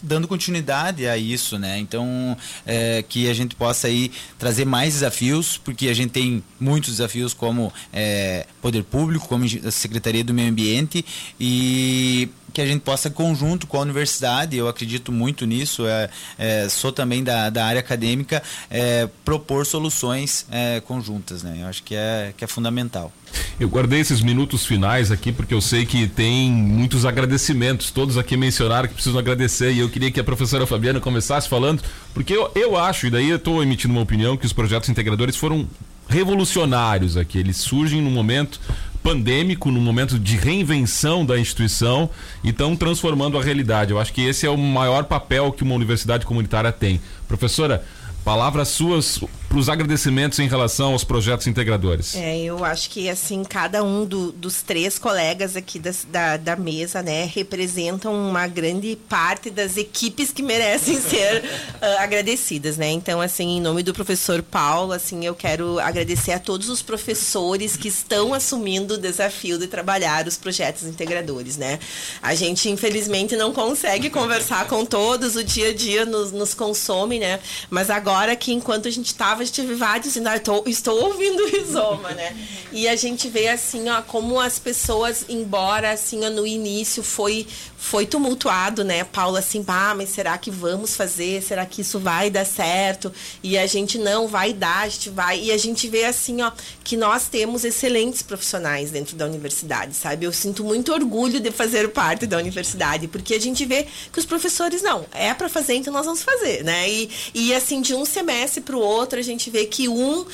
dando 0.07 0.28
continuidade 0.28 1.07
a 1.07 1.16
isso, 1.16 1.59
né? 1.59 1.78
Então, 1.78 2.36
é, 2.64 3.04
que 3.07 3.28
a 3.28 3.34
gente 3.34 3.54
possa 3.57 3.88
aí 3.88 4.11
trazer 4.38 4.64
mais 4.64 4.94
desafios, 4.94 5.59
porque 5.59 5.88
a 5.88 5.94
gente 5.94 6.11
tem 6.11 6.42
muitos 6.61 6.90
desafios 6.90 7.34
como 7.34 7.72
é, 7.92 8.46
poder 8.62 8.84
público, 8.84 9.26
como 9.26 9.44
Secretaria 9.70 10.22
do 10.22 10.32
Meio 10.32 10.48
Ambiente 10.48 11.04
e 11.38 12.28
que 12.52 12.62
a 12.62 12.66
gente 12.66 12.80
possa, 12.80 13.11
conjunto 13.11 13.66
com 13.66 13.76
a 13.76 13.80
universidade, 13.80 14.57
eu 14.57 14.66
acredito 14.66 15.12
muito 15.12 15.44
nisso, 15.44 15.86
é, 15.86 16.09
é, 16.38 16.68
sou 16.70 16.90
também 16.90 17.22
da, 17.22 17.50
da 17.50 17.66
área 17.66 17.80
acadêmica, 17.80 18.42
é, 18.70 19.07
propor 19.26 19.66
soluções 19.66 20.46
é, 20.50 20.80
conjuntas, 20.80 21.42
né? 21.42 21.59
Eu 21.61 21.66
acho 21.66 21.82
que 21.82 21.94
é, 21.94 22.32
que 22.34 22.42
é 22.42 22.46
fundamental. 22.46 23.12
Eu 23.59 23.68
guardei 23.68 24.01
esses 24.01 24.20
minutos 24.20 24.66
finais 24.66 25.11
aqui 25.11 25.32
porque 25.32 25.55
eu 25.55 25.61
sei 25.61 25.87
que 25.87 26.07
tem 26.07 26.51
muitos 26.51 27.05
agradecimentos. 27.05 27.91
Todos 27.91 28.18
aqui 28.18 28.37
mencionaram 28.37 28.89
que 28.89 28.95
precisam 28.95 29.18
agradecer 29.18 29.72
e 29.72 29.80
eu 29.80 29.89
queria 29.89 30.11
que 30.11 30.20
a 30.20 30.24
professora 30.24 30.66
Fabiana 30.66 31.01
começasse 31.01 31.49
falando, 31.49 31.82
porque 32.12 32.32
eu, 32.32 32.51
eu 32.55 32.76
acho, 32.76 33.07
e 33.07 33.11
daí 33.11 33.28
eu 33.28 33.37
estou 33.37 33.62
emitindo 33.62 33.95
uma 33.95 34.03
opinião, 34.03 34.37
que 34.37 34.47
os 34.47 34.53
projetos 34.53 34.89
integradores 34.89 35.37
foram 35.37 35.66
revolucionários 36.09 37.16
aqui. 37.16 37.39
Eles 37.39 37.57
surgem 37.57 38.01
num 38.01 38.11
momento 38.11 38.61
pandêmico, 39.03 39.70
num 39.70 39.80
momento 39.80 40.18
de 40.18 40.37
reinvenção 40.37 41.24
da 41.24 41.39
instituição 41.39 42.11
e 42.43 42.51
estão 42.51 42.74
transformando 42.74 43.39
a 43.39 43.43
realidade. 43.43 43.93
Eu 43.93 44.01
acho 44.01 44.12
que 44.12 44.22
esse 44.22 44.45
é 44.45 44.51
o 44.51 44.59
maior 44.59 45.05
papel 45.05 45.53
que 45.53 45.62
uma 45.62 45.76
universidade 45.76 46.26
comunitária 46.26 46.72
tem. 46.72 47.01
Professora, 47.28 47.84
palavras 48.24 48.66
suas 48.66 49.20
para 49.49 49.59
os 49.59 49.68
agradecimentos 49.68 50.38
em 50.38 50.49
relação 50.49 50.92
aos 50.92 51.05
projetos 51.05 51.47
integradores. 51.47 52.14
É, 52.14 52.38
eu 52.38 52.64
acho 52.64 52.90
que 52.90 53.09
assim 53.09 53.44
cada 53.44 53.82
um 53.82 54.05
do, 54.05 54.32
dos 54.32 54.62
três 54.62 54.99
colegas 54.99 55.57
aqui 55.57 55.78
das, 55.78 56.07
da, 56.11 56.36
da 56.36 56.57
mesa, 56.57 57.03
né, 57.03 57.30
representam 57.32 58.12
uma 58.14 58.47
grande 58.47 58.97
parte 59.09 59.51
das 59.51 59.76
equipes 59.76 60.30
que 60.30 60.42
merecem 60.42 60.99
ser 61.01 61.44
uh, 61.44 62.01
agradecidas, 62.01 62.76
né? 62.76 62.90
Então, 62.90 63.20
assim, 63.20 63.57
em 63.57 63.61
nome 63.61 63.82
do 63.82 63.94
professor 63.94 64.42
Paulo, 64.42 64.92
assim, 64.92 65.24
eu 65.24 65.34
quero 65.34 65.78
agradecer 65.78 66.32
a 66.32 66.38
todos 66.38 66.68
os 66.68 66.82
professores 66.82 67.76
que 67.76 67.88
estão 67.88 68.34
assumindo 68.34 68.94
o 68.94 68.99
desafio 68.99 69.59
de 69.59 69.66
trabalhar 69.66 70.26
os 70.26 70.36
projetos 70.36 70.84
integradores, 70.84 71.57
né? 71.57 71.78
A 72.22 72.34
gente 72.34 72.68
infelizmente 72.68 73.36
não 73.36 73.53
consegue 73.53 74.11
conversar 74.11 74.66
com 74.66 74.84
todos, 74.84 75.36
o 75.36 75.44
dia 75.44 75.70
a 75.70 75.74
dia 75.74 76.05
nos, 76.05 76.32
nos 76.32 76.55
consome, 76.55 77.18
né? 77.18 77.40
Mas 77.70 77.90
agora 77.90 78.34
que 78.36 78.53
enquanto 78.53 78.88
a 78.88 78.90
gente 78.90 79.07
estava 79.07 79.36
tive 79.45 79.74
vários, 79.74 80.16
ainda 80.16 80.37
estou, 80.37 80.64
estou 80.66 81.05
ouvindo 81.05 81.43
o 81.43 81.49
Rizoma, 81.49 82.11
né? 82.12 82.37
E 82.72 82.89
a 82.89 82.97
gente 82.97 83.28
vê 83.28 83.49
assim, 83.49 83.89
ó, 83.89 84.03
como 84.03 84.41
as 84.41 84.59
pessoas, 84.59 85.24
embora 85.28 85.93
assim, 85.93 86.24
ó, 86.24 86.30
no 86.30 86.47
início 86.47 87.03
foi 87.03 87.47
foi 87.87 88.05
tumultuado, 88.05 88.82
né? 88.82 89.05
Paula 89.05 89.39
assim, 89.39 89.64
ah, 89.68 89.95
mas 89.95 90.09
será 90.09 90.37
que 90.39 90.51
vamos 90.51 90.97
fazer? 90.97 91.41
Será 91.43 91.64
que 91.64 91.82
isso 91.82 92.01
vai 92.01 92.30
dar 92.30 92.45
certo? 92.45 93.12
E 93.43 93.57
a 93.57 93.66
gente 93.66 93.97
não 93.97 94.26
vai 94.26 94.53
dar, 94.53 94.80
a 94.80 94.89
gente 94.89 95.11
vai. 95.11 95.41
E 95.41 95.53
a 95.53 95.57
gente 95.57 95.87
vê 95.87 96.05
assim, 96.05 96.43
ó, 96.43 96.51
que 96.82 96.97
nós 96.97 97.28
temos 97.28 97.64
excelentes 97.64 98.22
profissionais 98.22 98.91
dentro 98.91 99.14
da 99.14 99.24
universidade, 99.24 99.95
sabe? 99.95 100.26
Eu 100.26 100.32
sinto 100.32 100.64
muito 100.64 100.93
orgulho 100.93 101.39
de 101.39 101.53
fazer 101.53 101.89
parte 101.91 102.26
da 102.26 102.39
universidade, 102.39 103.07
porque 103.07 103.34
a 103.34 103.41
gente 103.41 103.64
vê 103.64 103.87
que 104.12 104.18
os 104.18 104.26
professores 104.26 104.82
não, 104.82 105.07
é 105.12 105.32
para 105.32 105.49
fazer, 105.49 105.74
então 105.74 105.93
nós 105.93 106.07
vamos 106.07 106.22
fazer, 106.22 106.64
né? 106.64 106.91
E, 106.91 107.11
e 107.34 107.55
assim, 107.55 107.80
de 107.80 107.95
um 107.95 108.05
semestre 108.05 108.61
para 108.61 108.76
o 108.76 108.80
outro, 108.80 109.20
gente 109.26 109.50
vê 109.50 109.66
que 109.66 109.88
um 109.88 110.20
uh, 110.20 110.26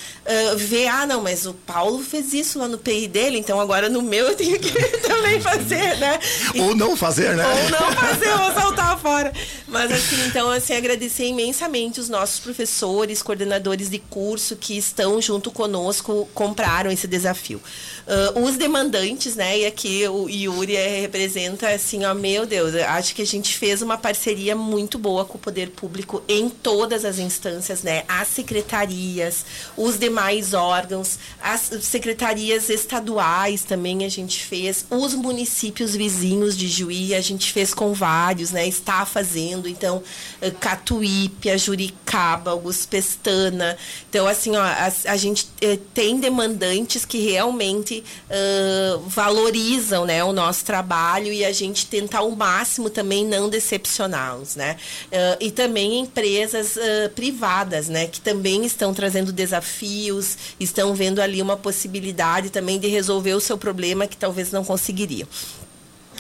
vê, 0.57 0.87
ah, 0.87 1.07
não, 1.07 1.23
mas 1.23 1.47
o 1.47 1.55
Paulo 1.55 2.03
fez 2.03 2.33
isso 2.33 2.59
lá 2.59 2.69
no 2.69 2.79
PI 2.79 3.09
dele, 3.09 3.39
então 3.39 3.61
agora 3.61 3.89
no 3.89 4.03
meu 4.03 4.29
eu 4.29 4.37
tenho 4.37 4.59
que 4.59 4.73
também 5.01 5.41
fazer, 5.41 5.97
né? 5.99 6.19
E, 6.55 6.61
Ou 6.61 6.75
não 6.75 6.97
fazer, 6.97 7.35
né? 7.37 7.43
né? 7.43 7.65
Ou 7.65 7.71
não 7.71 7.93
fazer, 7.93 8.31
ou 8.31 8.53
saltar 8.53 8.99
fora. 8.99 9.33
Mas 9.67 9.91
assim, 9.91 10.27
então, 10.27 10.51
assim, 10.51 10.75
agradecer 10.75 11.27
imensamente 11.27 12.01
os 12.01 12.09
nossos 12.09 12.39
professores, 12.39 13.23
coordenadores 13.23 13.91
de 13.91 13.99
curso 13.99 14.57
que 14.57 14.77
estão 14.77 15.21
junto 15.21 15.51
conosco, 15.51 16.29
compraram 16.35 16.91
esse 16.91 17.07
desafio. 17.07 17.61
Uh, 18.05 18.45
os 18.45 18.57
demandantes, 18.57 19.37
né? 19.37 19.61
E 19.61 19.67
aqui 19.67 20.07
o 20.09 20.29
Yuri 20.29 20.75
representa, 20.75 21.69
assim, 21.69 22.05
ó, 22.05 22.13
meu 22.13 22.45
Deus, 22.45 22.75
acho 22.75 23.15
que 23.15 23.23
a 23.23 23.27
gente 23.27 23.57
fez 23.57 23.81
uma 23.81 23.97
parceria 23.97 24.57
muito 24.57 24.99
boa 24.99 25.25
com 25.25 25.39
o 25.39 25.41
poder 25.41 25.71
público 25.71 26.21
em 26.27 26.49
todas 26.49 27.05
as 27.05 27.19
instâncias, 27.19 27.83
né? 27.83 28.03
As 28.09 28.27
secretarias, 28.27 29.45
os 29.77 29.99
demais 29.99 30.53
órgãos, 30.53 31.19
as 31.41 31.71
secretarias 31.83 32.69
estaduais 32.69 33.63
também 33.63 34.05
a 34.05 34.09
gente 34.09 34.45
fez, 34.45 34.85
os 34.91 35.15
municípios 35.15 35.95
vizinhos 35.95 36.57
de 36.57 36.67
Juí, 36.69 37.15
a 37.15 37.21
gente 37.21 37.53
fez 37.53 37.73
com 37.73 37.93
vários, 37.93 38.51
né? 38.51 38.67
Está 38.67 39.07
fazendo, 39.07 39.69
então, 39.69 40.03
eh, 40.41 40.51
Catuípe, 40.51 41.51
a 41.51 41.57
Juricaba, 41.57 42.51
Augusto 42.51 42.89
Pestana. 42.89 43.77
Então, 44.09 44.27
assim, 44.27 44.57
ó, 44.57 44.63
a, 44.63 44.93
a 45.07 45.17
gente 45.17 45.47
eh, 45.61 45.79
tem 45.95 46.19
demandantes 46.19 47.05
que 47.05 47.19
realmente 47.19 47.92
uh, 48.01 48.99
valorizam, 49.09 50.05
né, 50.05 50.25
o 50.25 50.33
nosso 50.33 50.65
trabalho 50.65 51.33
e 51.33 51.45
a 51.45 51.53
gente 51.53 51.87
tenta 51.87 52.19
ao 52.19 52.31
máximo 52.31 52.89
também 52.89 53.27
não 53.27 53.49
decepcioná-los, 53.49 54.57
né? 54.57 54.77
Uh, 55.07 55.37
e 55.41 55.51
também 55.51 56.01
empresas 56.01 56.77
uh, 56.77 57.11
privadas, 57.15 57.89
né, 57.89 58.07
que 58.07 58.21
também 58.21 58.65
estão 58.65 58.95
trazendo 58.95 59.33
desafios, 59.33 60.37
estão 60.59 60.95
vendo 60.95 61.21
ali 61.21 61.43
uma 61.43 61.57
possibilidade 61.57 62.51
também 62.51 62.79
de 62.79 62.89
resolver 62.89 63.35
o 63.35 63.41
seu 63.41 63.59
problema 63.59 64.07
que 64.07 64.17
talvez 64.17 64.51
não 64.51 64.65
conseguiriam. 64.65 65.29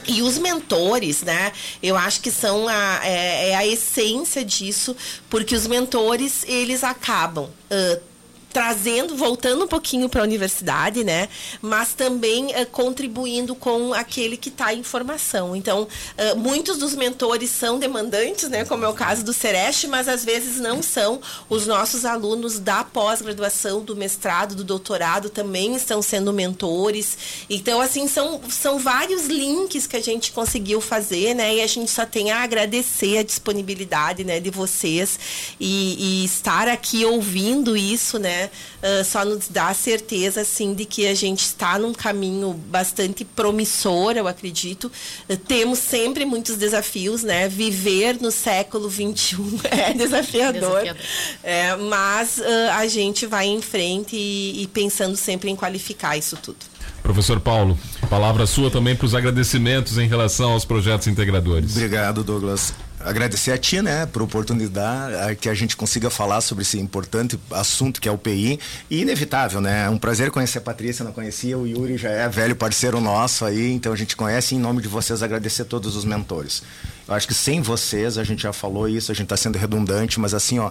E 0.06 0.22
os 0.22 0.36
mentores, 0.38 1.22
né? 1.22 1.52
Eu 1.82 1.96
acho 1.96 2.20
que 2.20 2.30
são 2.30 2.66
a, 2.66 3.00
é, 3.04 3.50
é 3.50 3.54
a 3.54 3.66
essência 3.66 4.44
disso, 4.44 4.96
porque 5.30 5.54
os 5.54 5.66
mentores, 5.66 6.44
eles 6.46 6.82
acabam 6.82 7.44
uh, 7.44 8.11
trazendo, 8.52 9.16
voltando 9.16 9.64
um 9.64 9.68
pouquinho 9.68 10.08
para 10.08 10.20
a 10.20 10.24
universidade, 10.24 11.02
né? 11.02 11.28
Mas 11.60 11.94
também 11.94 12.46
uh, 12.46 12.66
contribuindo 12.70 13.54
com 13.54 13.94
aquele 13.94 14.36
que 14.36 14.48
está 14.48 14.74
em 14.74 14.82
formação. 14.82 15.56
Então, 15.56 15.82
uh, 15.82 16.38
muitos 16.38 16.78
dos 16.78 16.94
mentores 16.94 17.50
são 17.50 17.78
demandantes, 17.78 18.48
né? 18.48 18.64
Como 18.64 18.84
é 18.84 18.88
o 18.88 18.94
caso 18.94 19.24
do 19.24 19.32
Sereste, 19.32 19.86
mas 19.86 20.08
às 20.08 20.24
vezes 20.24 20.60
não 20.60 20.82
são. 20.82 21.20
Os 21.48 21.66
nossos 21.66 22.04
alunos 22.04 22.58
da 22.58 22.84
pós-graduação, 22.84 23.80
do 23.80 23.96
mestrado, 23.96 24.54
do 24.54 24.64
doutorado 24.64 25.30
também 25.30 25.74
estão 25.74 26.02
sendo 26.02 26.32
mentores. 26.32 27.16
Então, 27.48 27.80
assim, 27.80 28.06
são, 28.06 28.40
são 28.50 28.78
vários 28.78 29.26
links 29.26 29.86
que 29.86 29.96
a 29.96 30.02
gente 30.02 30.32
conseguiu 30.32 30.80
fazer, 30.80 31.34
né? 31.34 31.56
E 31.56 31.62
a 31.62 31.66
gente 31.66 31.90
só 31.90 32.04
tem 32.04 32.30
a 32.30 32.42
agradecer 32.42 33.18
a 33.18 33.22
disponibilidade, 33.22 34.24
né, 34.24 34.40
de 34.40 34.50
vocês 34.50 35.18
e, 35.58 36.22
e 36.22 36.24
estar 36.24 36.68
aqui 36.68 37.04
ouvindo 37.04 37.76
isso, 37.76 38.18
né? 38.18 38.41
Uh, 38.46 39.04
só 39.04 39.24
nos 39.24 39.48
dá 39.48 39.68
a 39.68 39.74
certeza, 39.74 40.40
assim, 40.40 40.74
de 40.74 40.84
que 40.84 41.06
a 41.06 41.14
gente 41.14 41.40
está 41.40 41.78
num 41.78 41.92
caminho 41.92 42.52
bastante 42.52 43.24
promissor, 43.24 44.16
eu 44.16 44.26
acredito. 44.26 44.90
Uh, 45.28 45.36
temos 45.36 45.78
sempre 45.78 46.24
muitos 46.24 46.56
desafios, 46.56 47.22
né? 47.22 47.48
Viver 47.48 48.20
no 48.20 48.30
século 48.30 48.90
XXI 48.90 49.36
é 49.70 49.92
desafiador. 49.92 50.82
desafiador. 50.82 50.96
É, 51.42 51.76
mas 51.76 52.38
uh, 52.38 52.70
a 52.74 52.86
gente 52.86 53.26
vai 53.26 53.46
em 53.46 53.60
frente 53.60 54.16
e, 54.16 54.62
e 54.62 54.66
pensando 54.66 55.16
sempre 55.16 55.50
em 55.50 55.56
qualificar 55.56 56.16
isso 56.16 56.36
tudo. 56.36 56.58
Professor 57.02 57.40
Paulo, 57.40 57.76
palavra 58.08 58.46
sua 58.46 58.70
também 58.70 58.94
para 58.94 59.06
os 59.06 59.14
agradecimentos 59.14 59.98
em 59.98 60.06
relação 60.06 60.52
aos 60.52 60.64
projetos 60.64 61.08
integradores. 61.08 61.76
Obrigado, 61.76 62.22
Douglas 62.22 62.72
agradecer 63.04 63.52
a 63.52 63.58
ti, 63.58 63.80
né, 63.82 64.06
por 64.06 64.22
oportunidade 64.22 65.36
que 65.36 65.48
a 65.48 65.54
gente 65.54 65.76
consiga 65.76 66.10
falar 66.10 66.40
sobre 66.40 66.62
esse 66.62 66.78
importante 66.78 67.38
assunto 67.50 68.00
que 68.00 68.08
é 68.08 68.12
o 68.12 68.18
PI 68.18 68.58
e 68.90 69.02
inevitável, 69.02 69.60
né? 69.60 69.86
É 69.86 69.90
um 69.90 69.98
prazer 69.98 70.30
conhecer 70.30 70.58
a 70.58 70.60
Patrícia, 70.60 71.04
não 71.04 71.12
conhecia, 71.12 71.58
o 71.58 71.66
Yuri 71.66 71.96
já 71.96 72.10
é 72.10 72.28
velho 72.28 72.54
parceiro 72.54 73.00
nosso 73.00 73.44
aí, 73.44 73.72
então 73.72 73.92
a 73.92 73.96
gente 73.96 74.16
conhece 74.16 74.54
em 74.54 74.58
nome 74.58 74.82
de 74.82 74.88
vocês 74.88 75.22
agradecer 75.22 75.62
a 75.62 75.64
todos 75.64 75.96
os 75.96 76.04
mentores. 76.04 76.62
Eu 77.06 77.14
acho 77.14 77.26
que 77.26 77.34
sem 77.34 77.60
vocês, 77.60 78.18
a 78.18 78.24
gente 78.24 78.42
já 78.42 78.52
falou 78.52 78.88
isso, 78.88 79.10
a 79.10 79.14
gente 79.14 79.24
está 79.24 79.36
sendo 79.36 79.58
redundante, 79.58 80.20
mas 80.20 80.34
assim, 80.34 80.58
ó, 80.58 80.70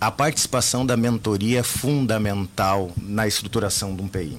a 0.00 0.10
participação 0.10 0.84
da 0.86 0.96
mentoria 0.96 1.60
é 1.60 1.62
fundamental 1.62 2.90
na 2.96 3.26
estruturação 3.26 3.94
de 3.94 4.02
um 4.02 4.08
PI 4.08 4.38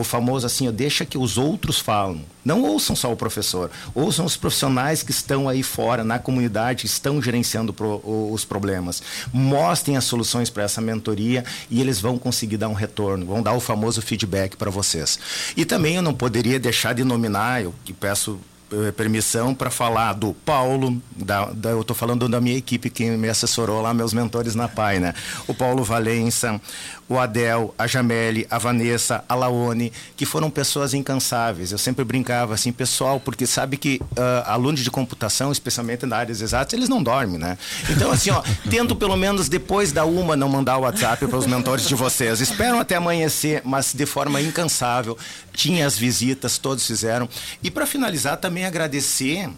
o 0.00 0.04
famoso 0.04 0.44
assim, 0.44 0.70
deixa 0.70 1.06
que 1.06 1.16
os 1.16 1.38
outros 1.38 1.80
falam. 1.80 2.20
Não 2.44 2.62
ouçam 2.62 2.94
só 2.94 3.10
o 3.10 3.16
professor, 3.16 3.70
ouçam 3.94 4.26
os 4.26 4.36
profissionais 4.36 5.02
que 5.02 5.10
estão 5.10 5.48
aí 5.48 5.62
fora, 5.62 6.04
na 6.04 6.18
comunidade, 6.18 6.84
estão 6.84 7.20
gerenciando 7.20 7.72
pro, 7.72 8.02
os 8.30 8.44
problemas. 8.44 9.02
Mostrem 9.32 9.96
as 9.96 10.04
soluções 10.04 10.50
para 10.50 10.64
essa 10.64 10.82
mentoria 10.82 11.44
e 11.70 11.80
eles 11.80 11.98
vão 11.98 12.18
conseguir 12.18 12.58
dar 12.58 12.68
um 12.68 12.74
retorno, 12.74 13.24
vão 13.24 13.42
dar 13.42 13.54
o 13.54 13.60
famoso 13.60 14.02
feedback 14.02 14.54
para 14.54 14.70
vocês. 14.70 15.18
E 15.56 15.64
também 15.64 15.96
eu 15.96 16.02
não 16.02 16.12
poderia 16.12 16.60
deixar 16.60 16.92
de 16.94 17.02
nominar, 17.02 17.62
eu 17.62 17.74
que 17.82 17.94
peço 17.94 18.38
eh, 18.72 18.90
permissão 18.90 19.54
para 19.54 19.70
falar 19.70 20.12
do 20.14 20.34
Paulo, 20.34 21.00
da, 21.14 21.44
da 21.52 21.70
eu 21.70 21.82
estou 21.82 21.94
falando 21.94 22.28
da 22.28 22.40
minha 22.40 22.56
equipe 22.56 22.90
que 22.90 23.08
me 23.10 23.28
assessorou 23.28 23.80
lá, 23.80 23.94
meus 23.94 24.12
mentores 24.12 24.56
na 24.56 24.66
PAI, 24.66 24.98
né? 24.98 25.14
O 25.46 25.54
Paulo 25.54 25.84
Valença, 25.84 26.60
o 27.08 27.18
Adel, 27.18 27.74
a 27.78 27.86
Jamele, 27.86 28.46
a 28.50 28.58
Vanessa, 28.58 29.24
a 29.28 29.34
Laone, 29.34 29.92
que 30.16 30.26
foram 30.26 30.50
pessoas 30.50 30.94
incansáveis. 30.94 31.72
Eu 31.72 31.78
sempre 31.78 32.04
brincava 32.04 32.54
assim, 32.54 32.72
pessoal, 32.72 33.20
porque 33.20 33.46
sabe 33.46 33.76
que 33.76 34.00
uh, 34.02 34.42
alunos 34.46 34.80
de 34.80 34.90
computação, 34.90 35.52
especialmente 35.52 36.04
na 36.04 36.16
áreas 36.16 36.40
exatas, 36.40 36.72
eles 36.74 36.88
não 36.88 37.02
dormem, 37.02 37.38
né? 37.38 37.56
Então, 37.90 38.10
assim, 38.10 38.30
ó, 38.30 38.42
tento 38.68 38.96
pelo 38.96 39.16
menos 39.16 39.48
depois 39.48 39.92
da 39.92 40.04
uma 40.04 40.36
não 40.36 40.48
mandar 40.48 40.78
o 40.78 40.80
WhatsApp 40.80 41.26
para 41.26 41.38
os 41.38 41.46
mentores 41.46 41.86
de 41.86 41.94
vocês. 41.94 42.40
Esperam 42.40 42.80
até 42.80 42.96
amanhecer, 42.96 43.62
mas 43.64 43.92
de 43.94 44.06
forma 44.06 44.40
incansável. 44.40 45.16
Tinha 45.52 45.86
as 45.86 45.96
visitas, 45.96 46.58
todos 46.58 46.86
fizeram. 46.86 47.28
E 47.62 47.70
para 47.70 47.86
finalizar, 47.86 48.36
também 48.36 48.64
agradecer 48.64 49.48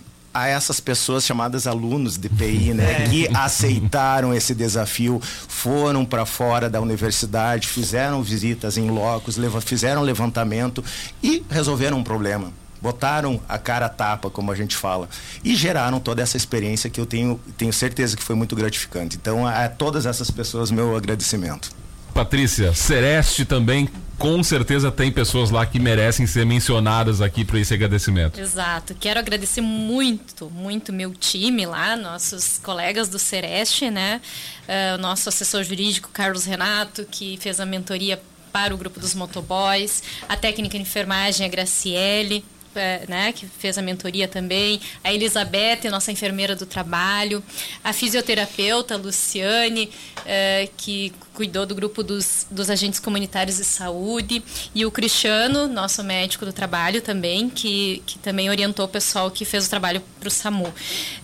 a 0.41 0.49
essas 0.49 0.80
pessoas 0.80 1.24
chamadas 1.24 1.66
alunos 1.66 2.16
de 2.16 2.28
PI, 2.28 2.74
né, 2.74 3.05
é. 3.05 3.09
que 3.09 3.28
aceitaram 3.34 4.34
esse 4.34 4.55
desafio, 4.55 5.20
foram 5.22 6.05
para 6.05 6.24
fora 6.24 6.68
da 6.68 6.80
universidade, 6.80 7.68
fizeram 7.68 8.22
visitas 8.22 8.76
em 8.76 8.91
locos, 8.91 9.36
leva, 9.36 9.61
fizeram 9.61 10.03
levantamento 10.03 10.84
e 11.22 11.45
resolveram 11.51 11.99
um 11.99 12.05
problema 12.05 12.53
botaram 12.80 13.41
a 13.49 13.59
cara 13.59 13.86
a 13.86 13.89
tapa, 13.89 14.30
como 14.30 14.53
a 14.53 14.55
gente 14.55 14.76
fala, 14.76 15.09
e 15.43 15.57
geraram 15.57 15.99
toda 15.99 16.22
essa 16.22 16.36
experiência 16.36 16.89
que 16.89 17.01
eu 17.01 17.07
tenho, 17.07 17.41
tenho 17.57 17.72
certeza 17.72 18.16
que 18.16 18.22
foi 18.22 18.36
muito 18.36 18.55
gratificante. 18.55 19.16
Então, 19.16 19.45
a 19.45 19.68
todas 19.68 20.07
essas 20.07 20.30
pessoas, 20.30 20.70
meu 20.70 20.97
agradecimento. 20.97 21.70
Patrícia, 22.14 22.72
Sereste 22.74 23.45
também 23.45 23.89
com 24.18 24.42
certeza 24.42 24.90
tem 24.90 25.12
pessoas 25.12 25.50
lá 25.50 25.64
que 25.64 25.78
merecem 25.78 26.26
ser 26.26 26.44
mencionadas 26.44 27.20
aqui 27.20 27.44
para 27.44 27.58
esse 27.60 27.72
agradecimento. 27.72 28.40
Exato. 28.40 28.94
Quero 28.94 29.20
agradecer 29.20 29.60
muito, 29.60 30.50
muito 30.50 30.92
meu 30.92 31.12
time 31.14 31.64
lá, 31.64 31.96
nossos 31.96 32.58
colegas 32.58 33.08
do 33.08 33.18
Sereste, 33.18 33.90
né? 33.90 34.20
Uh, 34.68 34.96
o 34.96 34.98
nosso 34.98 35.28
assessor 35.28 35.62
jurídico, 35.62 36.10
Carlos 36.12 36.44
Renato, 36.44 37.06
que 37.08 37.38
fez 37.40 37.60
a 37.60 37.64
mentoria 37.64 38.20
para 38.52 38.74
o 38.74 38.78
grupo 38.78 38.98
dos 38.98 39.14
motoboys, 39.14 40.02
a 40.28 40.36
técnica 40.36 40.76
de 40.76 40.82
enfermagem, 40.82 41.46
a 41.46 41.48
Graciele, 41.48 42.44
é, 42.78 43.04
né, 43.08 43.32
que 43.32 43.46
fez 43.46 43.76
a 43.76 43.82
mentoria 43.82 44.28
também, 44.28 44.80
a 45.02 45.12
Elizabeth, 45.12 45.90
nossa 45.90 46.12
enfermeira 46.12 46.54
do 46.54 46.64
trabalho, 46.64 47.42
a 47.82 47.92
fisioterapeuta 47.92 48.96
Luciane, 48.96 49.90
é, 50.24 50.68
que 50.76 51.12
cuidou 51.34 51.64
do 51.64 51.74
grupo 51.74 52.02
dos, 52.02 52.46
dos 52.50 52.68
agentes 52.68 52.98
comunitários 52.98 53.58
de 53.58 53.64
saúde, 53.64 54.42
e 54.74 54.84
o 54.84 54.90
Cristiano, 54.90 55.68
nosso 55.68 56.02
médico 56.02 56.44
do 56.44 56.52
trabalho 56.52 57.00
também, 57.00 57.48
que, 57.48 58.02
que 58.04 58.18
também 58.18 58.50
orientou 58.50 58.86
o 58.86 58.88
pessoal 58.88 59.30
que 59.30 59.44
fez 59.44 59.66
o 59.66 59.70
trabalho 59.70 60.02
para 60.18 60.26
o 60.26 60.30
SAMU. 60.30 60.74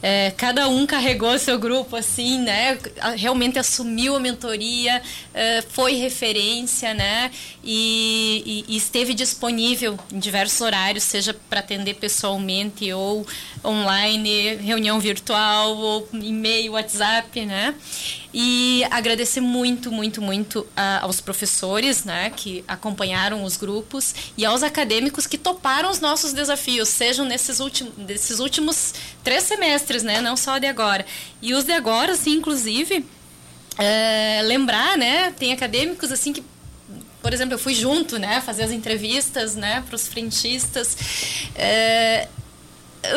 É, 0.01 0.33
cada 0.37 0.69
um 0.69 0.87
carregou 0.87 1.37
seu 1.37 1.59
grupo, 1.59 1.97
assim, 1.97 2.39
né, 2.39 2.79
realmente 3.17 3.59
assumiu 3.59 4.15
a 4.15 4.21
mentoria, 4.21 5.03
é, 5.33 5.63
foi 5.63 5.95
referência, 5.95 6.95
né, 6.95 7.33
e, 7.65 8.65
e, 8.69 8.75
e 8.75 8.77
esteve 8.77 9.15
disponível 9.15 9.99
em 10.13 10.19
diversos 10.19 10.61
horários, 10.61 11.03
seja 11.03 11.35
para 11.49 11.61
atender 11.61 11.95
pessoalmente 11.95 12.93
ou 12.93 13.27
online, 13.65 14.57
reunião 14.57 14.99
virtual 14.99 15.77
ou 15.77 16.09
e-mail, 16.13 16.73
WhatsApp, 16.73 17.45
né? 17.45 17.75
E 18.33 18.85
agradecer 18.91 19.41
muito, 19.41 19.93
muito, 19.93 20.21
muito 20.21 20.61
uh, 20.61 21.03
aos 21.03 21.21
professores, 21.21 22.05
né, 22.05 22.31
que 22.31 22.65
acompanharam 22.67 23.45
os 23.45 23.57
grupos 23.57 24.13
e 24.37 24.45
aos 24.45 24.65
acadêmicos 24.65 25.25
que 25.25 25.39
toparam 25.39 25.89
os 25.89 26.01
nossos 26.01 26.33
desafios, 26.33 26.89
sejam 26.89 27.25
nesses 27.25 27.61
últimos, 27.61 27.95
desses 27.95 28.41
últimos 28.41 28.93
três 29.23 29.45
semestres, 29.45 30.03
né, 30.03 30.21
não 30.21 30.37
só 30.37 30.59
de 30.59 30.67
agora. 30.67 31.07
E 31.41 31.55
os 31.55 31.63
de 31.63 31.73
agora, 31.73 32.13
assim, 32.15 32.33
inclusive, 32.33 33.07
é, 33.79 34.41
lembrar, 34.43 34.99
né, 34.99 35.31
tem 35.39 35.53
acadêmicos 35.53 36.11
assim 36.11 36.33
que 36.33 36.43
por 37.25 37.33
exemplo, 37.33 37.55
eu 37.55 37.59
fui 37.59 37.73
junto, 37.73 38.19
né, 38.19 38.43
fazer 38.43 38.65
as 38.65 38.71
entrevistas, 38.71 39.57
né, 39.57 39.83
para 39.87 39.97
os 39.97 40.07
frentistas. 40.07 40.95
É, 41.55 42.29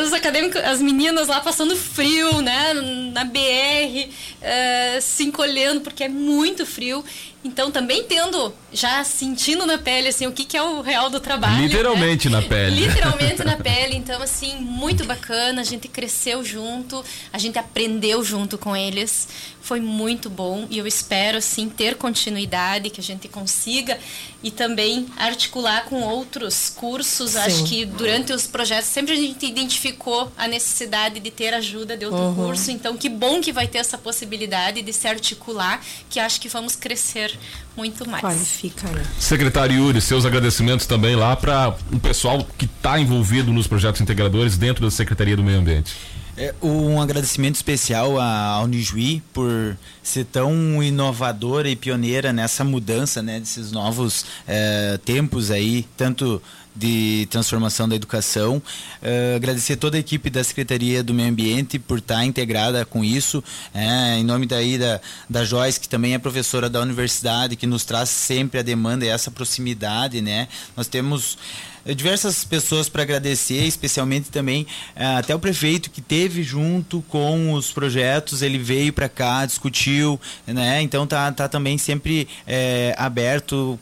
os 0.02 0.12
acadêmicos, 0.12 0.60
as 0.62 0.80
meninas 0.80 1.28
lá 1.28 1.40
passando 1.40 1.74
frio, 1.76 2.40
né, 2.40 2.72
na 3.12 3.24
BR, 3.24 4.10
é, 4.40 4.98
se 5.00 5.24
encolhendo 5.24 5.80
porque 5.80 6.04
é 6.04 6.08
muito 6.08 6.64
frio. 6.66 7.04
Então, 7.44 7.70
também 7.70 8.02
tendo, 8.02 8.52
já 8.72 9.04
sentindo 9.04 9.64
na 9.64 9.78
pele, 9.78 10.08
assim, 10.08 10.26
o 10.26 10.32
que, 10.32 10.44
que 10.44 10.56
é 10.56 10.62
o 10.62 10.80
real 10.80 11.08
do 11.08 11.20
trabalho. 11.20 11.62
Literalmente 11.62 12.28
né? 12.28 12.40
na 12.40 12.46
pele. 12.46 12.80
Literalmente 12.84 13.44
na 13.44 13.56
pele. 13.56 13.96
Então, 13.96 14.20
assim, 14.20 14.56
muito 14.56 15.04
bacana. 15.04 15.60
A 15.60 15.64
gente 15.64 15.86
cresceu 15.86 16.44
junto, 16.44 17.02
a 17.32 17.38
gente 17.38 17.56
aprendeu 17.56 18.24
junto 18.24 18.58
com 18.58 18.76
eles. 18.76 19.28
Foi 19.60 19.80
muito 19.80 20.28
bom 20.28 20.66
e 20.68 20.78
eu 20.78 20.86
espero, 20.86 21.38
assim, 21.38 21.68
ter 21.68 21.94
continuidade, 21.94 22.90
que 22.90 23.00
a 23.00 23.04
gente 23.04 23.28
consiga 23.28 23.98
e 24.42 24.50
também 24.50 25.06
articular 25.16 25.84
com 25.84 26.02
outros 26.02 26.70
cursos. 26.70 27.32
Sim. 27.32 27.38
Acho 27.38 27.64
que 27.64 27.84
durante 27.84 28.32
os 28.32 28.46
projetos 28.46 28.88
sempre 28.88 29.12
a 29.12 29.16
gente 29.16 29.77
identificou 29.78 30.30
a 30.36 30.48
necessidade 30.48 31.20
de 31.20 31.30
ter 31.30 31.54
ajuda 31.54 31.96
de 31.96 32.04
outro 32.04 32.20
uhum. 32.20 32.34
curso. 32.34 32.70
Então, 32.70 32.96
que 32.96 33.08
bom 33.08 33.40
que 33.40 33.52
vai 33.52 33.68
ter 33.68 33.78
essa 33.78 33.96
possibilidade 33.96 34.82
de 34.82 34.92
se 34.92 35.06
articular, 35.06 35.80
que 36.10 36.18
acho 36.18 36.40
que 36.40 36.48
vamos 36.48 36.74
crescer 36.74 37.38
muito 37.76 38.08
mais. 38.08 38.22
Qualifica, 38.22 38.88
né? 38.88 39.04
Secretário 39.18 39.76
Yuri, 39.76 40.00
seus 40.00 40.26
agradecimentos 40.26 40.86
também 40.86 41.14
lá 41.14 41.36
para 41.36 41.76
o 41.92 42.00
pessoal 42.00 42.46
que 42.58 42.64
está 42.64 42.98
envolvido 42.98 43.52
nos 43.52 43.66
projetos 43.66 44.00
integradores 44.00 44.56
dentro 44.56 44.84
da 44.84 44.90
Secretaria 44.90 45.36
do 45.36 45.44
Meio 45.44 45.58
Ambiente. 45.58 45.94
É, 46.36 46.54
um 46.62 47.02
agradecimento 47.02 47.56
especial 47.56 48.20
à 48.20 48.62
Unijuí 48.62 49.20
por 49.32 49.76
ser 50.04 50.24
tão 50.24 50.80
inovadora 50.80 51.68
e 51.68 51.74
pioneira 51.74 52.32
nessa 52.32 52.62
mudança, 52.62 53.20
né, 53.20 53.40
desses 53.40 53.72
novos 53.72 54.24
é, 54.46 55.00
tempos 55.04 55.50
aí, 55.50 55.84
tanto 55.96 56.40
de 56.78 57.26
transformação 57.30 57.88
da 57.88 57.96
educação. 57.96 58.62
Uh, 59.02 59.36
agradecer 59.36 59.76
toda 59.76 59.96
a 59.96 60.00
equipe 60.00 60.30
da 60.30 60.44
Secretaria 60.44 61.02
do 61.02 61.12
Meio 61.12 61.28
Ambiente 61.28 61.78
por 61.78 61.98
estar 61.98 62.24
integrada 62.24 62.84
com 62.84 63.04
isso. 63.04 63.42
É, 63.74 64.18
em 64.18 64.24
nome 64.24 64.46
daí 64.46 64.78
da, 64.78 65.00
da 65.28 65.44
Joyce, 65.44 65.80
que 65.80 65.88
também 65.88 66.14
é 66.14 66.18
professora 66.18 66.70
da 66.70 66.80
universidade, 66.80 67.56
que 67.56 67.66
nos 67.66 67.84
traz 67.84 68.08
sempre 68.10 68.60
a 68.60 68.62
demanda 68.62 69.04
e 69.04 69.08
essa 69.08 69.30
proximidade. 69.30 70.20
Né? 70.20 70.46
Nós 70.76 70.86
temos 70.86 71.36
eh, 71.84 71.94
diversas 71.94 72.44
pessoas 72.44 72.88
para 72.88 73.02
agradecer, 73.02 73.64
especialmente 73.64 74.30
também 74.30 74.62
uh, 74.94 75.18
até 75.18 75.34
o 75.34 75.38
prefeito 75.38 75.90
que 75.90 76.00
teve 76.00 76.42
junto 76.42 77.02
com 77.08 77.52
os 77.54 77.72
projetos, 77.72 78.42
ele 78.42 78.58
veio 78.58 78.92
para 78.92 79.08
cá, 79.08 79.46
discutiu, 79.46 80.20
né? 80.46 80.82
Então 80.82 81.06
tá, 81.06 81.32
tá 81.32 81.48
também 81.48 81.78
sempre 81.78 82.28
é, 82.46 82.94
aberto 82.98 83.78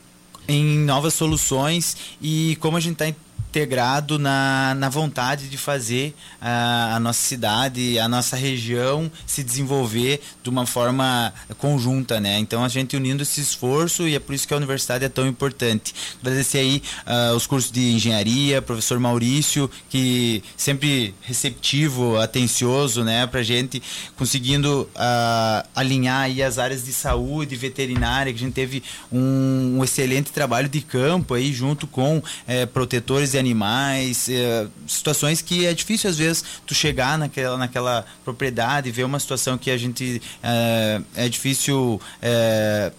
em 0.49 0.79
novas 0.79 1.15
soluções 1.15 1.97
e 2.21 2.57
como 2.61 2.77
a 2.77 2.81
gente 2.81 2.95
está 2.95 3.09
integrado 3.57 4.19
na, 4.19 4.75
na 4.77 4.91
vontade 4.91 5.49
de 5.49 5.57
fazer 5.57 6.15
a, 6.39 6.97
a, 6.97 7.01
nossa 7.01 7.23
cidade, 7.23 7.99
a 7.99 8.07
nossa 8.07 8.37
região 8.37 9.11
se 9.27 9.43
desenvolver 9.43 10.21
de 10.43 10.51
uma 10.51 10.67
forma 10.67 11.33
conjunta, 11.57 12.21
né? 12.21 12.39
Então 12.39 12.63
a 12.63 12.69
gente 12.69 12.95
unindo 12.97 13.23
esse 13.23 13.41
esforço 13.41 14.07
e 14.07 14.15
é 14.15 14.19
por 14.19 14.35
isso 14.35 14.47
que 14.47 14.53
a 14.53 14.59
universidade 14.59 15.07
é 15.07 15.09
tão 15.09 15.27
importante. 15.27 15.95
Agradecer 16.21 16.59
aí 16.59 16.83
uh, 17.07 17.35
os 17.35 17.47
cursos 17.47 17.73
de 17.73 17.93
engenharia, 17.93 18.61
professor 18.61 19.01
Maurício, 19.01 19.71
que 19.89 20.43
sempre 20.55 21.15
receptivo, 21.23 22.19
atencioso, 22.19 23.03
né, 23.05 23.27
pra 23.27 23.43
gente, 23.43 23.83
conseguindo 24.17 24.83
uh, 24.95 25.67
alinhar 25.75 26.25
aí 26.25 26.43
as 26.43 26.59
áreas 26.59 26.85
de 26.85 26.93
saúde, 26.93 27.57
veterinária, 27.57 28.33
que 28.35 28.39
a 28.39 28.43
gente 28.43 28.55
teve 28.55 28.83
um, 29.11 29.79
um 29.79 29.85
excelente 29.85 30.31
trabalho 30.31 30.69
de 30.69 30.83
campo 30.83 31.33
aí 31.33 31.55
junto 31.55 31.87
com 31.87 32.23
eh, 32.47 32.67
protetores 32.67 33.33
de 33.33 33.39
animais, 33.47 34.29
é, 34.29 34.67
situações 34.87 35.41
que 35.41 35.67
é 35.67 35.73
difícil 35.73 36.11
às 36.11 36.19
vezes 36.19 36.45
tu 36.67 36.75
chegar 36.75 37.19
naquela, 37.19 37.57
naquela 37.57 38.05
propriedade 38.25 38.89
e 38.89 38.93
ver 38.93 39.05
uma 39.05 39.19
situação 39.19 39.57
que 39.57 39.71
a 39.71 39.77
gente 39.77 40.21
é, 40.43 41.01
é 41.15 41.29
difícil 41.29 42.01
é, 42.21 42.93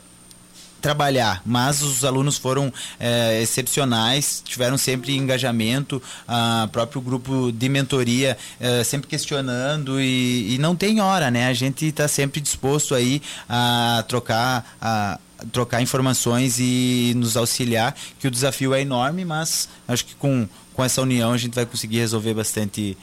trabalhar, 0.82 1.41
mas 1.45 1.82
os 1.82 2.05
alunos 2.05 2.38
foram 2.38 2.71
é, 2.99 3.41
excepcionais, 3.41 4.41
tiveram 4.45 4.78
sempre 4.78 5.15
engajamento, 5.15 6.01
a 6.28 6.69
próprio 6.71 7.01
grupo 7.01 7.51
de 7.51 7.69
mentoria 7.69 8.38
é, 8.59 8.84
sempre 8.84 9.07
questionando 9.07 9.99
e, 9.99 10.55
e, 10.55 10.57
não 10.57 10.75
tem 10.75 11.01
hora, 11.01 11.32
né? 11.32 11.47
A 11.47 11.53
gente 11.53 11.86
está 11.86 12.07
sempre 12.07 12.39
disposto 12.39 12.95
aí 12.95 13.21
a 13.49 14.03
trocar 14.07 14.78
a 14.82 15.19
trocar 15.51 15.82
informações 15.82 16.57
e 16.59 17.13
nos 17.15 17.38
auxiliar, 17.38 17.95
que 18.19 18.28
o 18.28 18.32
desafio 18.32 18.73
é 18.73 18.82
enorme, 18.82 19.23
mas 19.23 19.69
acho 19.88 20.03
que 20.05 20.15
com, 20.15 20.47
com 20.73 20.84
essa 20.84 21.01
união 21.01 21.32
a 21.32 21.38
gente 21.38 21.53
vai 21.53 21.65
conseguir 21.65 21.99
resolver 21.99 22.34
bastante 22.34 22.97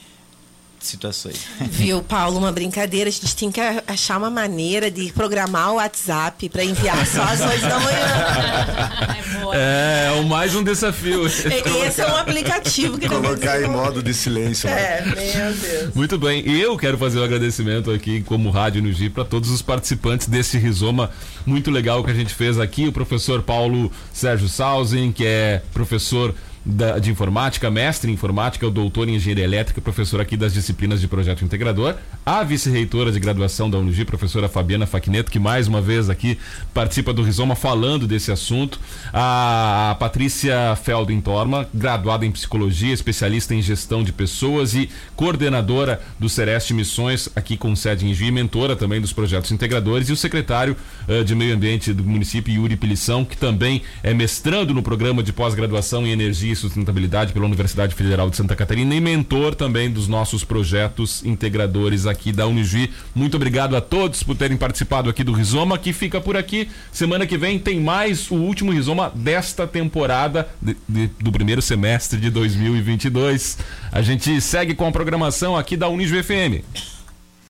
situações. 0.79 1.45
Viu, 1.69 2.01
Paulo, 2.01 2.37
uma 2.37 2.51
brincadeira. 2.51 3.09
A 3.09 3.11
gente 3.11 3.35
tem 3.35 3.51
que 3.51 3.61
achar 3.87 4.17
uma 4.17 4.29
maneira 4.29 4.89
de 4.91 5.11
programar 5.13 5.71
o 5.71 5.75
WhatsApp 5.75 6.49
para 6.49 6.63
enviar 6.63 7.05
só 7.07 7.23
às 7.23 7.41
8 7.41 7.61
da 7.61 7.79
manhã. 7.79 9.25
É, 9.53 10.11
é 10.17 10.21
mais 10.23 10.55
um 10.55 10.63
desafio. 10.63 11.25
Esse 11.27 12.01
é 12.01 12.07
um 12.07 12.15
aplicativo 12.15 12.97
que 12.97 13.07
Colocar 13.07 13.61
em 13.61 13.67
modo 13.67 14.01
de 14.01 14.13
silêncio. 14.13 14.69
Né? 14.69 14.81
É, 14.81 15.03
meu 15.05 15.53
Deus. 15.53 15.93
Muito 15.95 16.17
bem. 16.17 16.43
Eu 16.49 16.77
quero 16.77 16.97
fazer 16.97 17.19
um 17.19 17.23
agradecimento 17.23 17.91
aqui, 17.91 18.21
como 18.21 18.49
Rádio 18.49 18.81
Nugi, 18.81 19.09
para 19.09 19.23
todos 19.23 19.49
os 19.49 19.61
participantes 19.61 20.27
desse 20.27 20.57
rizoma 20.57 21.11
muito 21.45 21.69
legal 21.69 22.03
que 22.03 22.11
a 22.11 22.13
gente 22.13 22.33
fez 22.33 22.59
aqui. 22.59 22.87
O 22.87 22.91
professor 22.91 23.41
Paulo 23.43 23.91
Sérgio 24.11 24.49
Sausen, 24.49 25.11
que 25.11 25.25
é 25.25 25.61
professor 25.73 26.33
da, 26.65 26.97
de 26.97 27.11
informática, 27.11 27.69
mestre 27.69 28.09
em 28.09 28.15
informática, 28.15 28.67
doutor 28.71 29.07
em 29.07 29.15
engenharia 29.15 29.43
elétrica, 29.43 29.79
professora 29.79 30.23
aqui 30.23 30.35
das 30.35 30.53
disciplinas 30.53 30.99
de 30.99 31.07
projeto 31.07 31.45
integrador, 31.45 31.95
a 32.25 32.43
vice-reitora 32.43 33.11
de 33.11 33.19
graduação 33.19 33.69
da 33.69 33.77
UNG, 33.77 34.03
professora 34.05 34.49
Fabiana 34.49 34.87
Faquineto, 34.87 35.31
que 35.31 35.37
mais 35.37 35.67
uma 35.67 35.79
vez 35.79 36.09
aqui 36.09 36.39
participa 36.73 37.13
do 37.13 37.21
Rizoma 37.21 37.55
falando 37.55 38.07
desse 38.07 38.31
assunto, 38.31 38.79
a 39.13 39.95
Patrícia 39.99 40.75
Feldin 40.83 41.21
Torma, 41.21 41.67
graduada 41.71 42.25
em 42.25 42.31
psicologia, 42.31 42.93
especialista 42.93 43.53
em 43.53 43.61
gestão 43.61 44.03
de 44.03 44.11
pessoas 44.11 44.73
e 44.73 44.89
coordenadora 45.15 46.01
do 46.19 46.27
Sereste 46.27 46.73
Missões, 46.73 47.29
aqui 47.35 47.55
com 47.55 47.75
sede 47.75 48.07
em 48.07 48.13
Juí, 48.13 48.31
mentora 48.31 48.75
também 48.75 48.99
dos 48.99 49.13
projetos 49.13 49.51
integradores, 49.51 50.09
e 50.09 50.13
o 50.13 50.17
secretário 50.17 50.75
uh, 51.07 51.23
de 51.23 51.35
Meio 51.35 51.53
Ambiente 51.53 51.93
do 51.93 52.03
município, 52.03 52.53
Yuri 52.53 52.75
Pilição, 52.75 53.23
que 53.23 53.37
também 53.37 53.83
é 54.01 54.13
mestrando 54.13 54.73
no 54.73 54.81
programa 54.81 55.21
de 55.21 55.31
pós-graduação 55.31 56.07
em 56.07 56.11
Energia 56.11 56.54
e 56.55 56.57
Sustentabilidade 56.57 57.33
pela 57.33 57.45
Universidade 57.45 57.93
Federal 57.93 58.29
de 58.29 58.37
Santa 58.37 58.55
Catarina 58.55 58.95
e 58.95 59.01
mentor 59.01 59.53
também 59.53 59.91
dos 59.91 60.07
nossos 60.07 60.43
projetos 60.43 61.23
integradores 61.23 62.05
aqui 62.05 62.31
da 62.31 62.47
Unijuí. 62.47 62.89
Muito 63.13 63.35
obrigado 63.35 63.75
a 63.75 63.81
todos 63.81 64.23
por 64.23 64.35
terem 64.35 64.57
participado 64.57 65.09
aqui 65.09 65.23
do 65.23 65.33
Rizoma, 65.33 65.77
que 65.77 65.93
fica 65.93 66.19
por 66.19 66.37
aqui. 66.37 66.69
Semana 66.91 67.27
que 67.27 67.37
vem 67.37 67.59
tem 67.59 67.79
mais 67.79 68.31
o 68.31 68.35
último 68.35 68.71
Rizoma 68.71 69.11
desta 69.13 69.67
temporada 69.67 70.47
de, 70.61 70.75
de, 70.87 71.07
do 71.19 71.31
primeiro 71.31 71.61
semestre 71.61 72.19
de 72.19 72.29
2022. 72.29 73.57
A 73.91 74.01
gente 74.01 74.39
segue 74.41 74.73
com 74.73 74.87
a 74.87 74.91
programação 74.91 75.55
aqui 75.55 75.75
da 75.75 75.89
Unijuí 75.89 76.23
FM. 76.23 76.94